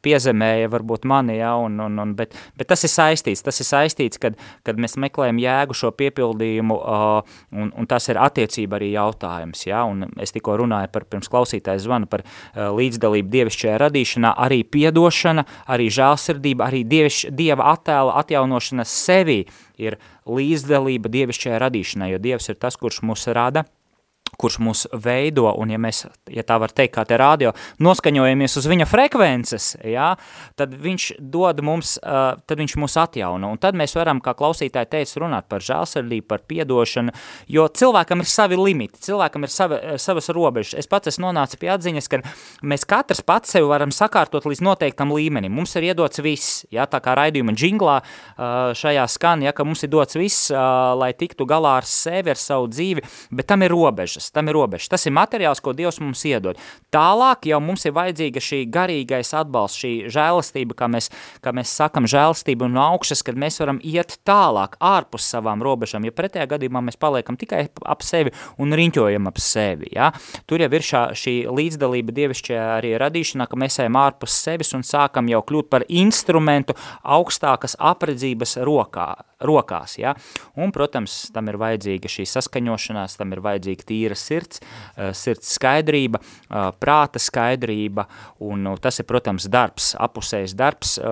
piezemēja 0.04 0.70
varbūt 0.72 1.04
mani, 1.04 1.38
ja, 1.38 1.54
un, 1.56 1.78
un, 1.80 1.98
un, 1.98 2.14
bet, 2.14 2.34
bet 2.56 2.68
tas 2.70 2.84
ir 2.84 2.92
saistīts, 2.92 3.42
tas 3.44 3.60
ir 3.60 3.68
saistīts, 3.68 4.20
kad, 4.20 4.38
kad 4.66 4.78
mēs 4.80 4.96
meklējam 5.00 5.38
jēgu 5.42 5.74
šo 5.74 5.90
piepildījumu, 5.98 6.78
uh, 6.78 7.36
un, 7.52 7.72
un 7.74 7.90
tas 7.90 8.08
ir 8.08 8.20
attiecība 8.20 8.78
arī 8.78 8.92
jautājums, 8.94 9.66
ja, 9.66 9.84
un 9.88 10.06
es 10.22 10.34
tikko 10.34 10.56
runāju 10.62 10.92
par, 10.94 11.08
pirms 11.10 11.30
klausītājs 11.32 11.84
zvana 11.86 12.08
par 12.10 12.24
uh, 12.24 12.70
līdzdalību 12.76 13.32
dievišķajā 13.34 13.76
radīšanā, 13.84 14.34
arī 14.46 14.62
piedošana, 14.64 15.46
arī 15.74 15.90
žēlsirdība, 15.92 16.70
arī 16.70 16.84
dievišķ, 16.88 17.34
dieva 17.34 17.72
attēla 17.74 18.18
atjaunošana 18.22 18.86
sevi 18.88 19.44
ir 19.80 19.98
līdzdalība 20.26 21.10
dievišķajā 21.12 21.60
radīšanā, 21.64 22.10
jo 22.14 22.20
dievs 22.22 22.50
ir 22.50 22.58
tas, 22.60 22.78
kurš 22.80 23.02
mūs 23.06 23.26
rada, 23.34 23.64
kurš 24.40 24.58
mūs 24.64 24.84
veido, 25.04 25.46
un 25.60 25.72
ja 25.74 25.78
mēs, 25.80 26.04
ja 26.32 26.44
tā 26.46 26.58
var 26.62 26.72
teikt, 26.74 26.94
kā 26.96 27.04
te 27.08 27.18
rādio, 27.20 27.54
noskaņojamies 27.82 28.58
uz 28.60 28.68
viņa 28.70 28.86
frekvences, 28.88 29.68
jā, 29.84 30.12
tad 30.58 30.74
viņš 30.80 31.08
dod 31.18 31.62
mums, 31.66 31.96
uh, 32.02 32.38
tad 32.46 32.60
viņš 32.60 32.76
mūs 32.80 32.96
atjauno, 33.00 33.52
un 33.54 33.60
tad 33.62 33.78
mēs 33.78 33.96
varam, 33.98 34.22
kā 34.24 34.34
klausītāji 34.38 34.90
teica, 34.96 35.20
runāt 35.24 35.48
par 35.50 35.64
žālsirdību, 35.64 36.26
par 36.30 36.44
piedošanu, 36.48 37.14
jo 37.50 37.66
cilvēkam 37.68 38.24
ir 38.24 38.30
savi 38.30 38.58
limiti, 38.58 39.00
cilvēkam 39.08 39.46
ir 39.46 39.52
savi, 39.52 39.80
savas 40.02 40.30
robežas. 40.34 40.78
Es 40.80 40.90
pats 40.90 41.12
esmu 41.12 41.28
nonācis 41.28 41.60
pie 41.60 41.70
atziņas, 41.74 42.10
ka 42.10 42.20
mēs 42.66 42.86
katrs 42.88 43.22
pats 43.26 43.54
sevi 43.54 43.68
varam 43.70 43.92
sakārtot 43.94 44.46
līdz 44.48 44.62
noteiktam 44.64 45.12
līmenim. 45.14 45.52
Mums 45.54 45.74
ir 45.78 45.90
iedots 45.90 46.22
viss, 46.24 46.62
jā, 46.74 46.86
tā 46.90 47.00
kā 47.04 47.16
raidījuma 47.18 47.54
džinglā 47.56 48.00
šajā 48.78 49.06
skan, 49.10 49.44
ja, 49.46 49.54
ka 49.56 49.66
mums 49.66 49.84
ir 49.86 49.92
dots 49.92 50.18
viss, 50.18 50.50
lai 50.50 51.12
tiktu 51.16 51.46
galā 51.48 51.78
ar 51.80 51.88
sevi, 51.88 52.32
ar 52.34 52.40
savu 52.40 52.68
dzīvi, 52.72 53.04
bet 53.34 53.48
tam 53.50 53.64
ir 53.66 53.74
robežas 53.74 54.23
robežas, 54.24 54.30
tam 54.32 54.48
ir 54.48 54.54
robežas. 54.54 54.88
Tas 54.88 55.06
ir 55.06 55.12
materiāls, 55.12 55.60
ko 55.60 55.72
Dievs 55.72 56.00
mums 56.00 56.24
iedod. 56.24 56.56
Tālāk 56.92 57.46
jau 57.46 57.60
mums 57.60 57.84
ir 57.84 57.92
vajadzīga 57.92 58.40
šī 58.40 58.70
garīgais 58.70 59.34
atbalsts, 59.34 59.78
šī 59.82 60.08
žēlastība, 60.08 60.74
kā 60.74 60.88
mēs, 60.88 61.10
kā 61.42 61.52
mēs 61.52 61.68
sakam, 61.74 62.06
žēlastība 62.06 62.68
no 62.68 62.82
augšas, 62.94 63.22
kad 63.22 63.36
mēs 63.36 63.60
varam 63.60 63.80
iet 63.82 64.18
tālāk, 64.24 64.76
ārpus 64.80 65.28
savām 65.28 65.62
robežām, 65.62 66.04
jo 66.04 66.12
pretējā 66.12 66.46
gadījumā 66.46 66.82
mēs 66.84 66.96
paliekam 66.96 67.36
tikai 67.36 67.68
ap 67.84 68.02
sevi 68.02 68.32
un 68.58 68.72
riņķojam 68.72 69.26
ap 69.28 69.38
sevi. 69.38 69.90
Ja? 69.92 70.12
Tur 70.46 70.60
jau 70.60 70.70
ir 70.70 70.84
šā, 70.84 71.04
šī 71.14 71.36
līdzdalība 71.50 72.14
dievišķajā 72.14 72.64
arī 72.78 72.94
radīšanā, 73.00 73.48
ka 73.48 73.58
mēs 73.58 73.80
ejam 73.82 73.98
ārpus 73.98 74.38
sevis 74.44 74.74
un 74.74 74.84
sākam 74.86 75.28
jau 75.28 75.42
kļūt 75.42 75.70
par 75.70 75.86
instrumentu 75.88 76.76
augstākas 77.02 77.76
apredzības 77.78 78.58
rokā, 78.64 79.10
rokās. 79.44 79.98
Ja? 79.98 80.14
Un, 80.56 80.72
protams, 80.74 81.24
tam 81.34 81.50
ir 81.50 81.58
vajadzīga 81.60 82.10
šī 82.10 82.26
saskaņošanās, 82.28 83.18
tam 83.18 83.34
ir 83.34 83.42
vajadzīga 83.44 83.88
tīra 83.88 84.13
sirds, 84.18 84.60
eh, 84.96 85.12
sirds 85.12 85.54
skaidrība, 85.58 86.20
eh, 86.20 86.68
prāta 86.80 87.22
skaidrība, 87.22 88.06
un 88.40 88.62
nu, 88.62 88.76
tas 88.76 89.00
ir, 89.00 89.08
protams, 89.08 89.48
darbs, 89.48 89.94
apusējs 90.00 90.54
darbs, 90.54 90.98
eh, 90.98 91.04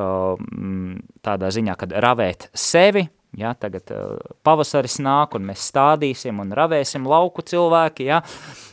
tādā 1.23 1.51
ziņā, 1.53 1.77
kad 1.77 1.91
ravēt 1.91 2.49
sevi, 2.55 3.09
Ja, 3.33 3.55
tagad 3.57 3.89
pavasaris 4.45 4.99
nāk, 5.01 5.33
un 5.39 5.47
mēs 5.49 5.63
stādīsim 5.73 6.37
un 6.43 6.51
ravēsim 6.53 7.07
lauku 7.09 7.41
cilvēki. 7.41 8.05
Ja. 8.05 8.19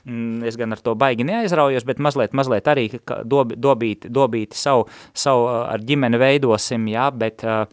Mm, 0.03 0.43
es 0.43 0.57
gan 0.59 0.75
ar 0.75 0.81
to 0.83 0.97
baigi 0.99 1.23
neaizraujos, 1.23 1.85
bet 1.87 2.01
mazliet, 2.03 2.35
mazliet 2.35 2.67
arī 2.67 2.89
dob, 3.23 3.53
dobīti, 3.55 4.11
dobīti 4.11 4.59
savu, 4.59 4.89
savu 5.15 5.47
ar 5.61 5.79
ģimeni 5.79 6.19
veidosim, 6.19 6.89
ja, 6.91 7.07
bet 7.09 7.45
uh, 7.47 7.71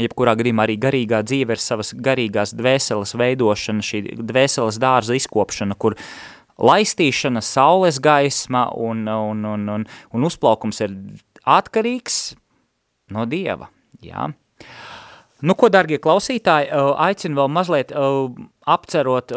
jebkurā 0.00 0.34
gadījumā 0.38 0.66
arī 0.66 0.76
garīgā 0.80 1.22
dzīve 1.26 1.56
ir 1.56 1.62
savas 1.62 1.92
garīgās 1.94 2.54
dvēseles 2.56 3.14
veidošana, 3.18 3.84
šī 3.84 4.02
dvēseles 4.18 4.78
dārza 4.82 5.16
izkopšana, 5.18 5.76
kur 5.78 5.96
laistīšana, 6.58 7.42
saules 7.44 8.00
gaisma 8.02 8.68
un, 8.78 9.06
un, 9.10 9.44
un, 9.54 9.68
un, 9.76 9.86
un 9.86 10.26
uzplaukums 10.28 10.82
ir 10.86 10.96
atkarīgs 11.44 12.34
no 13.14 13.26
Dieva. 13.30 13.70
Jā. 14.04 14.30
Nu, 15.44 15.56
ko, 15.58 15.68
dargie 15.68 15.98
klausītāji, 16.00 16.70
aicinu 17.04 17.42
vēl 17.42 17.50
mazliet 17.52 17.92
apcerot 17.94 19.34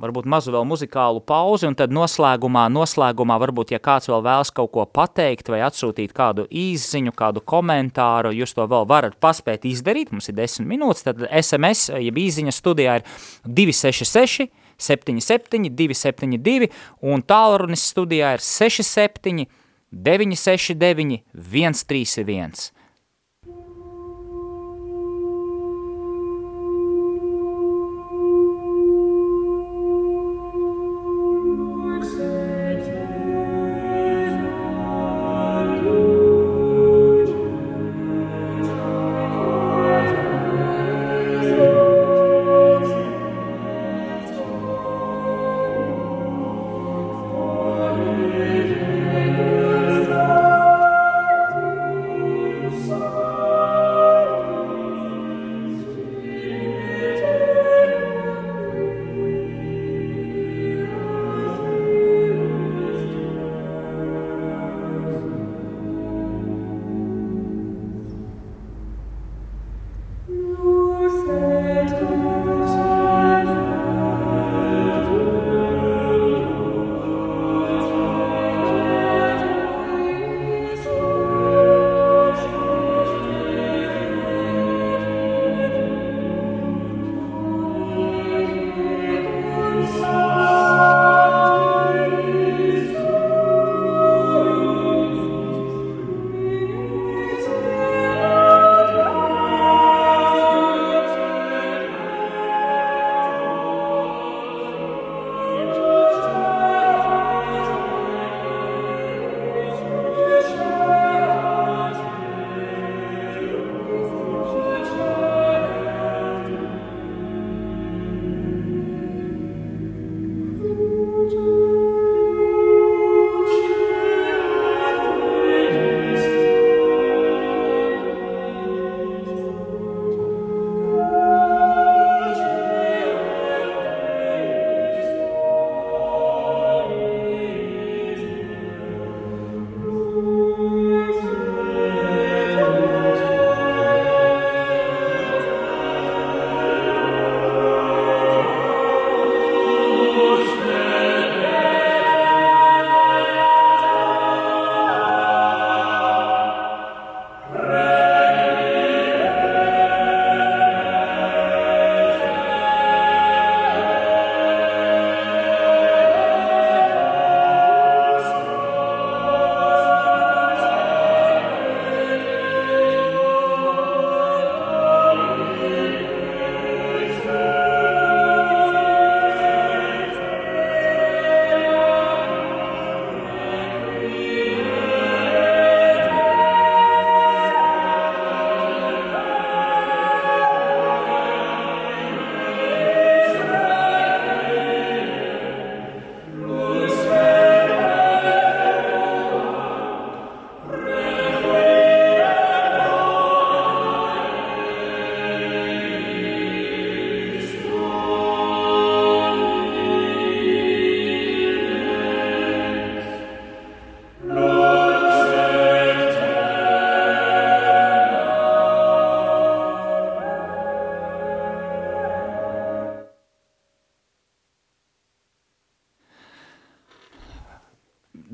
varbūt 0.00 0.28
mazu 0.30 0.52
vēl 0.54 0.64
muzikālu 0.68 1.22
pauzi, 1.26 1.68
un 1.68 1.76
tad 1.78 1.92
noslēgumā, 1.94 2.66
noslēgumā 2.72 3.36
varbūt, 3.42 3.74
ja 3.74 3.80
kāds 3.82 4.10
vēl 4.10 4.24
vēlas 4.24 4.52
kaut 4.54 4.72
ko 4.74 4.86
pateikt 4.88 5.50
vai 5.52 5.62
atsūtīt 5.66 6.14
kādu 6.16 6.46
īziņu, 6.48 7.14
kādu 7.16 7.42
komentāru, 7.52 8.32
jūs 8.36 8.56
to 8.56 8.66
vēl 8.70 8.88
varat 8.90 9.18
paspēt 9.22 9.68
izdarīt, 9.68 10.12
mums 10.14 10.30
ir 10.32 10.38
10 10.40 10.68
minūtes, 10.70 11.04
tad 11.06 11.22
SMS, 11.28 11.92
jeb 12.00 12.20
īziņa 12.24 12.56
studijā 12.56 12.98
ir 13.00 13.06
266 13.44 14.50
77 14.80 15.70
272, 15.76 16.70
un 17.04 17.22
tālrunis 17.22 17.84
studijā 17.92 18.34
ir 18.38 18.44
67 18.44 19.46
969 19.90 21.22
131. 21.34 22.70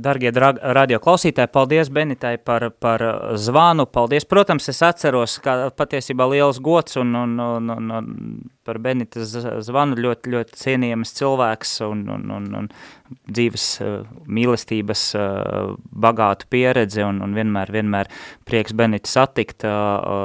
Dargie 0.07 0.31
radio 0.33 1.01
klausītāji, 1.03 1.51
paldies 1.53 1.91
Benitai 1.91 2.37
par, 2.39 2.69
par 2.71 3.03
zvanu, 3.41 3.89
paldies. 3.91 4.27
Protams, 4.29 4.69
es 4.71 4.83
atceros, 4.87 5.39
ka 5.43 5.73
patiesībā 5.75 6.29
liels 6.31 6.61
gods 6.63 7.01
un, 7.03 7.15
un, 7.25 7.35
un, 7.43 7.73
un, 7.75 7.91
un 7.99 8.13
par 8.67 8.81
Benitas 8.83 9.33
zvanu 9.67 9.99
ļoti, 10.01 10.33
ļoti 10.35 10.61
cienījams 10.61 11.15
cilvēks 11.17 11.77
un, 11.87 12.05
un, 12.13 12.27
un, 12.37 12.49
un 12.61 12.69
dzīves 13.31 13.67
mīlestības 14.27 15.03
bagātu 16.07 16.49
pieredzi 16.51 17.05
un, 17.07 17.21
un 17.23 17.37
vienmēr, 17.39 17.71
vienmēr 17.71 18.11
prieks 18.49 18.75
Benita 18.77 19.11
satikt. 19.11 19.67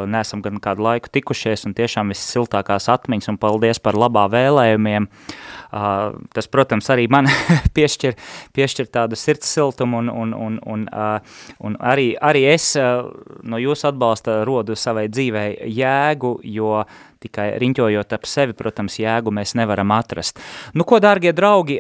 Nesam 0.10 0.42
gan 0.42 0.58
kādu 0.64 0.88
laiku 0.88 1.12
tikušies 1.14 1.68
un 1.70 1.78
tiešām 1.78 2.10
viss 2.14 2.34
siltākās 2.34 2.89
atmiņas 2.92 3.32
un 3.34 3.39
paldies 3.42 3.82
par 3.84 4.00
labā 4.00 4.26
vēlējumiem. 4.34 5.08
Uh, 5.72 6.18
tas, 6.36 6.50
protams, 6.52 6.89
arī 6.92 7.06
man 7.08 7.30
piešķir, 7.78 8.18
piešķir 8.52 8.89
tādu 8.92 9.16
sirds 9.16 9.48
siltumu 9.48 10.02
un, 10.02 10.10
un, 10.12 10.34
un, 10.36 10.58
un, 10.68 10.84
uh, 10.92 11.46
un 11.64 11.78
arī, 11.80 12.10
arī 12.20 12.42
es 12.52 12.74
uh, 12.76 13.08
no 13.48 13.60
jūsu 13.62 13.88
atbalsta 13.88 14.42
rodu 14.48 14.76
savai 14.76 15.06
dzīvei 15.08 15.72
jēgu, 15.72 16.34
jo 16.44 16.82
tikai 17.22 17.51
riņķojot 17.61 18.15
ap 18.17 18.28
sevi, 18.30 18.55
protams, 18.57 18.99
jēgu 19.01 19.34
mēs 19.36 19.55
nevaram 19.59 19.93
atrast. 19.95 20.41
Nu, 20.78 20.86
ko, 20.88 21.01
dārgie 21.03 21.34
draugi, 21.38 21.80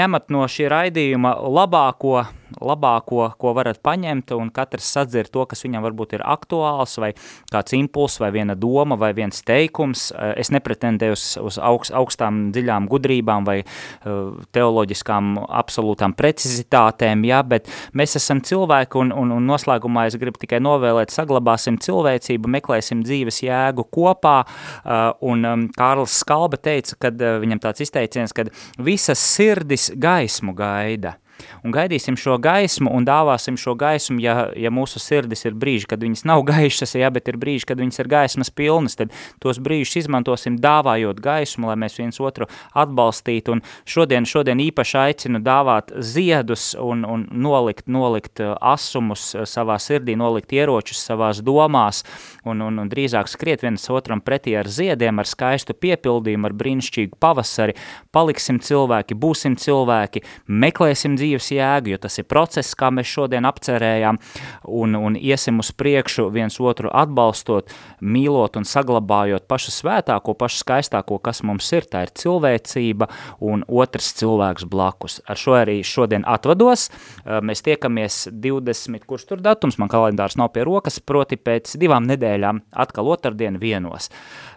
ņemat 0.00 0.30
no 0.30 0.46
šī 0.50 0.68
raidījuma 0.70 1.34
labāko, 1.50 2.20
labāko, 2.60 3.30
ko 3.40 3.52
varat 3.56 3.80
paņemt, 3.84 4.32
un 4.36 4.50
katrs 4.54 4.88
sadzir 4.96 5.28
to, 5.30 5.44
kas 5.48 5.64
viņam 5.64 5.84
varbūt 5.86 6.16
ir 6.18 6.24
aktuāls, 6.26 6.96
vai 7.02 7.12
kāds 7.52 7.74
impuls, 7.76 8.18
vai 8.22 8.30
viena 8.34 8.56
doma, 8.58 8.98
vai 9.00 9.12
viens 9.16 9.42
teikums. 9.46 10.10
Es 10.40 10.52
nepretendēju 10.54 11.16
uz, 11.16 11.24
uz 11.40 11.58
augst, 11.62 11.94
augstām, 11.96 12.42
dziļām 12.54 12.88
gudrībām 12.90 13.46
vai 13.46 13.60
uh, 13.62 14.40
teoloģiskām 14.56 15.36
absolūtām 15.46 16.14
precizitātēm, 16.18 17.24
jā, 17.28 17.40
bet 17.46 17.70
mēs 17.96 18.16
esam 18.20 18.42
cilvēki, 18.44 19.00
un, 19.04 19.14
un, 19.16 19.34
un 19.38 19.48
noslēgumā 19.50 20.06
es 20.10 20.18
gribu 20.20 20.40
tikai 20.42 20.60
novēlēt, 20.64 21.14
saglabāsim 21.14 21.78
cilvēcību, 21.82 22.50
meklēsim 22.58 23.04
dzīves 23.06 23.42
jēgu 23.46 23.86
kopā, 23.92 24.36
uh, 24.44 25.00
un 25.30 25.46
um, 25.46 25.66
Kārlis 25.76 26.20
Skalba 26.20 26.60
teica, 26.60 26.98
kad 27.06 27.20
viņam 27.20 27.62
tāds 27.62 27.84
izteiciens, 27.84 28.34
kad 28.36 28.52
visas 28.78 29.22
sirdis 29.22 29.90
gaismu 30.00 30.54
gaida 30.56 31.16
un 31.64 31.74
gaidīsim 31.74 32.18
šo 32.20 32.38
gaismu 32.42 32.90
un 32.94 33.06
dāvāsim 33.08 33.58
šo 33.60 33.74
gaismu, 33.78 34.20
ja, 34.22 34.48
ja 34.56 34.72
mūsu 34.74 35.00
sirdis 35.02 35.44
ir 35.46 35.56
brīži, 35.58 35.88
kad 35.90 36.02
viņas 36.04 36.24
nav 36.28 36.44
gaišas, 36.50 36.96
ja, 36.98 37.10
bet 37.14 37.28
ir 37.30 37.38
brīži, 37.40 37.68
kad 37.70 37.80
viņas 37.82 38.02
ir 38.02 38.10
gaismas 38.10 38.52
pilnas, 38.54 38.98
tad 38.98 39.14
tos 39.42 39.60
brīžus 39.62 40.02
izmantosim 40.04 40.58
dāvājot 40.60 41.20
gaismu, 41.22 41.70
lai 41.70 41.78
mēs 41.80 41.98
viens 42.00 42.20
otru 42.20 42.48
atbalstītu, 42.78 43.56
un 43.56 43.64
šodien, 43.88 44.26
šodien 44.28 44.60
īpaši 44.62 44.98
aicinu 45.00 45.42
dāvāt 45.44 45.92
ziedus 46.00 46.72
un, 46.80 47.04
un 47.08 47.26
nolikt, 47.30 47.86
nolikt 47.90 48.42
uh, 48.44 48.54
asumus 48.60 49.30
uh, 49.34 49.46
savā 49.48 49.78
sirdī, 49.82 50.16
nolikt 50.18 50.52
ieročus 50.56 51.02
savās 51.06 51.42
domās, 51.44 52.02
un, 52.44 52.62
un, 52.64 52.80
un 52.82 52.90
drīzāk 52.90 53.30
skriet 53.30 53.64
viens 53.64 53.86
otram 53.92 54.22
pretī 54.24 54.56
ar 54.58 54.68
ziediem, 54.70 55.20
ar 55.20 55.28
skaistu 55.28 55.76
piepildījumu, 55.76 56.48
ar 56.48 56.56
brīnišķīgu 56.56 57.18
pavasari, 57.20 57.76
paliksim 58.14 58.60
cilvēki, 58.64 59.16
būsim 59.18 59.56
cilvēki, 59.60 60.24
meklēsim 60.48 61.16
dzīvi, 61.18 61.29
dzīves 61.30 61.50
jēgu, 61.54 61.94
jo 61.94 61.98
tas 62.02 62.18
ir 62.18 62.26
process, 62.28 62.74
kā 62.74 62.90
mēs 62.90 63.08
šodien 63.08 63.46
apcerējām, 63.46 64.18
un, 64.66 64.96
un 64.98 65.16
iesim 65.16 65.60
uz 65.62 65.70
priekšu 65.72 66.28
viens 66.30 66.58
otru 66.60 66.90
atbalstot, 66.90 67.70
mīlot 68.00 68.56
un 68.56 68.66
saglabājot 68.66 69.46
pašu 69.48 69.70
svētāko, 69.74 70.34
pašu 70.34 70.62
skaistāko, 70.64 71.20
kas 71.22 71.42
mums 71.42 71.70
ir, 71.72 71.86
tā 71.86 72.04
ir 72.06 72.14
cilvēcība 72.14 73.08
un 73.40 73.64
otrs 73.68 74.12
cilvēks 74.18 74.66
blakus. 74.70 75.20
Ar 75.26 75.38
šo 75.38 75.56
arī 75.60 75.80
šodien 75.86 76.26
atvados, 76.26 76.88
mēs 77.24 77.62
tiekamies 77.66 78.28
20, 78.32 79.06
kurš 79.06 79.28
tur 79.30 79.44
datums, 79.44 79.78
man 79.78 79.90
kalendārs 79.92 80.38
nav 80.40 80.52
pie 80.54 80.66
rokas, 80.66 81.00
proti 81.00 81.38
pēc 81.38 81.76
divām 81.80 82.08
nedēļām 82.10 82.64
atkal 82.72 83.14
otrdien 83.14 83.60
vienos. 83.60 84.10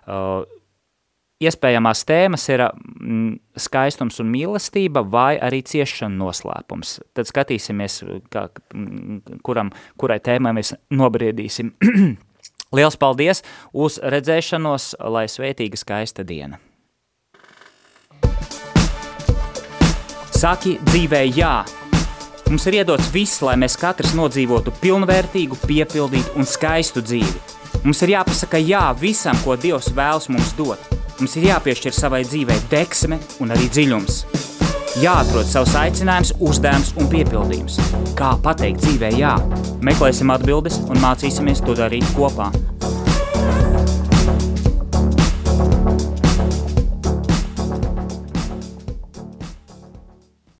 Uh, 0.03 0.43
iespējamās 1.43 2.03
tēmas 2.07 2.47
ir 2.51 2.65
mm, 2.67 3.37
skaistums 3.59 4.19
un 4.23 4.31
mīlestība 4.33 5.03
vai 5.05 5.37
arī 5.41 5.61
ciešana 5.67 6.15
noslēpums. 6.19 6.97
Tad 7.15 7.29
skatīsimies, 7.29 8.01
kā, 8.33 8.47
mm, 8.73 9.39
kuram, 9.45 9.71
kurai 9.99 10.19
tēmai 10.23 10.55
mēs 10.59 10.73
nobriedīsim. 10.93 11.73
Liels 12.77 12.97
paldies 12.97 13.43
uz 13.73 13.99
redzēšanos, 14.01 14.95
lai 15.13 15.27
svētīga 15.29 15.77
skaista 15.77 16.25
diena. 16.25 16.59
Saki 20.33 20.79
dzīvē 20.89 21.21
jā. 21.29 21.61
Mums 22.49 22.65
ir 22.67 22.81
iedots 22.81 23.07
viss, 23.13 23.39
lai 23.45 23.53
mēs 23.61 23.77
katrs 23.79 24.11
nodzīvotu 24.17 24.73
pilnvērtīgu, 24.81 25.61
piepildītu 25.63 26.35
un 26.35 26.49
skaistu 26.49 27.05
dzīvi. 27.05 27.62
Mums 27.83 28.01
ir 28.05 28.13
jāpasaka 28.15 28.61
jā 28.63 28.83
visam, 28.99 29.35
ko 29.43 29.57
Dievs 29.59 29.91
vēlas 29.95 30.29
mums 30.31 30.53
dot 30.55 30.93
Mums 31.19 31.35
ir 31.37 31.45
jāpiešķir 31.45 31.93
savai 31.93 32.23
dzīvei 32.25 32.55
deksme 32.71 33.19
un 33.43 33.53
arī 33.53 33.67
dziļums. 33.69 34.23
Jāatrod 35.01 35.47
savs 35.49 35.75
aicinājums, 35.77 36.33
uzdevums 36.41 36.93
un 36.97 37.07
piepildījums. 37.11 37.77
Kā 38.17 38.33
pateikt 38.43 38.81
dzīvē 38.83 39.13
jā? 39.19 39.35
Meklēsim 39.85 40.33
atbildes 40.33 40.79
un 40.87 41.01
mācīsimies 41.03 41.61
to 41.65 41.77
darīt 41.77 42.09
kopā. 42.17 42.49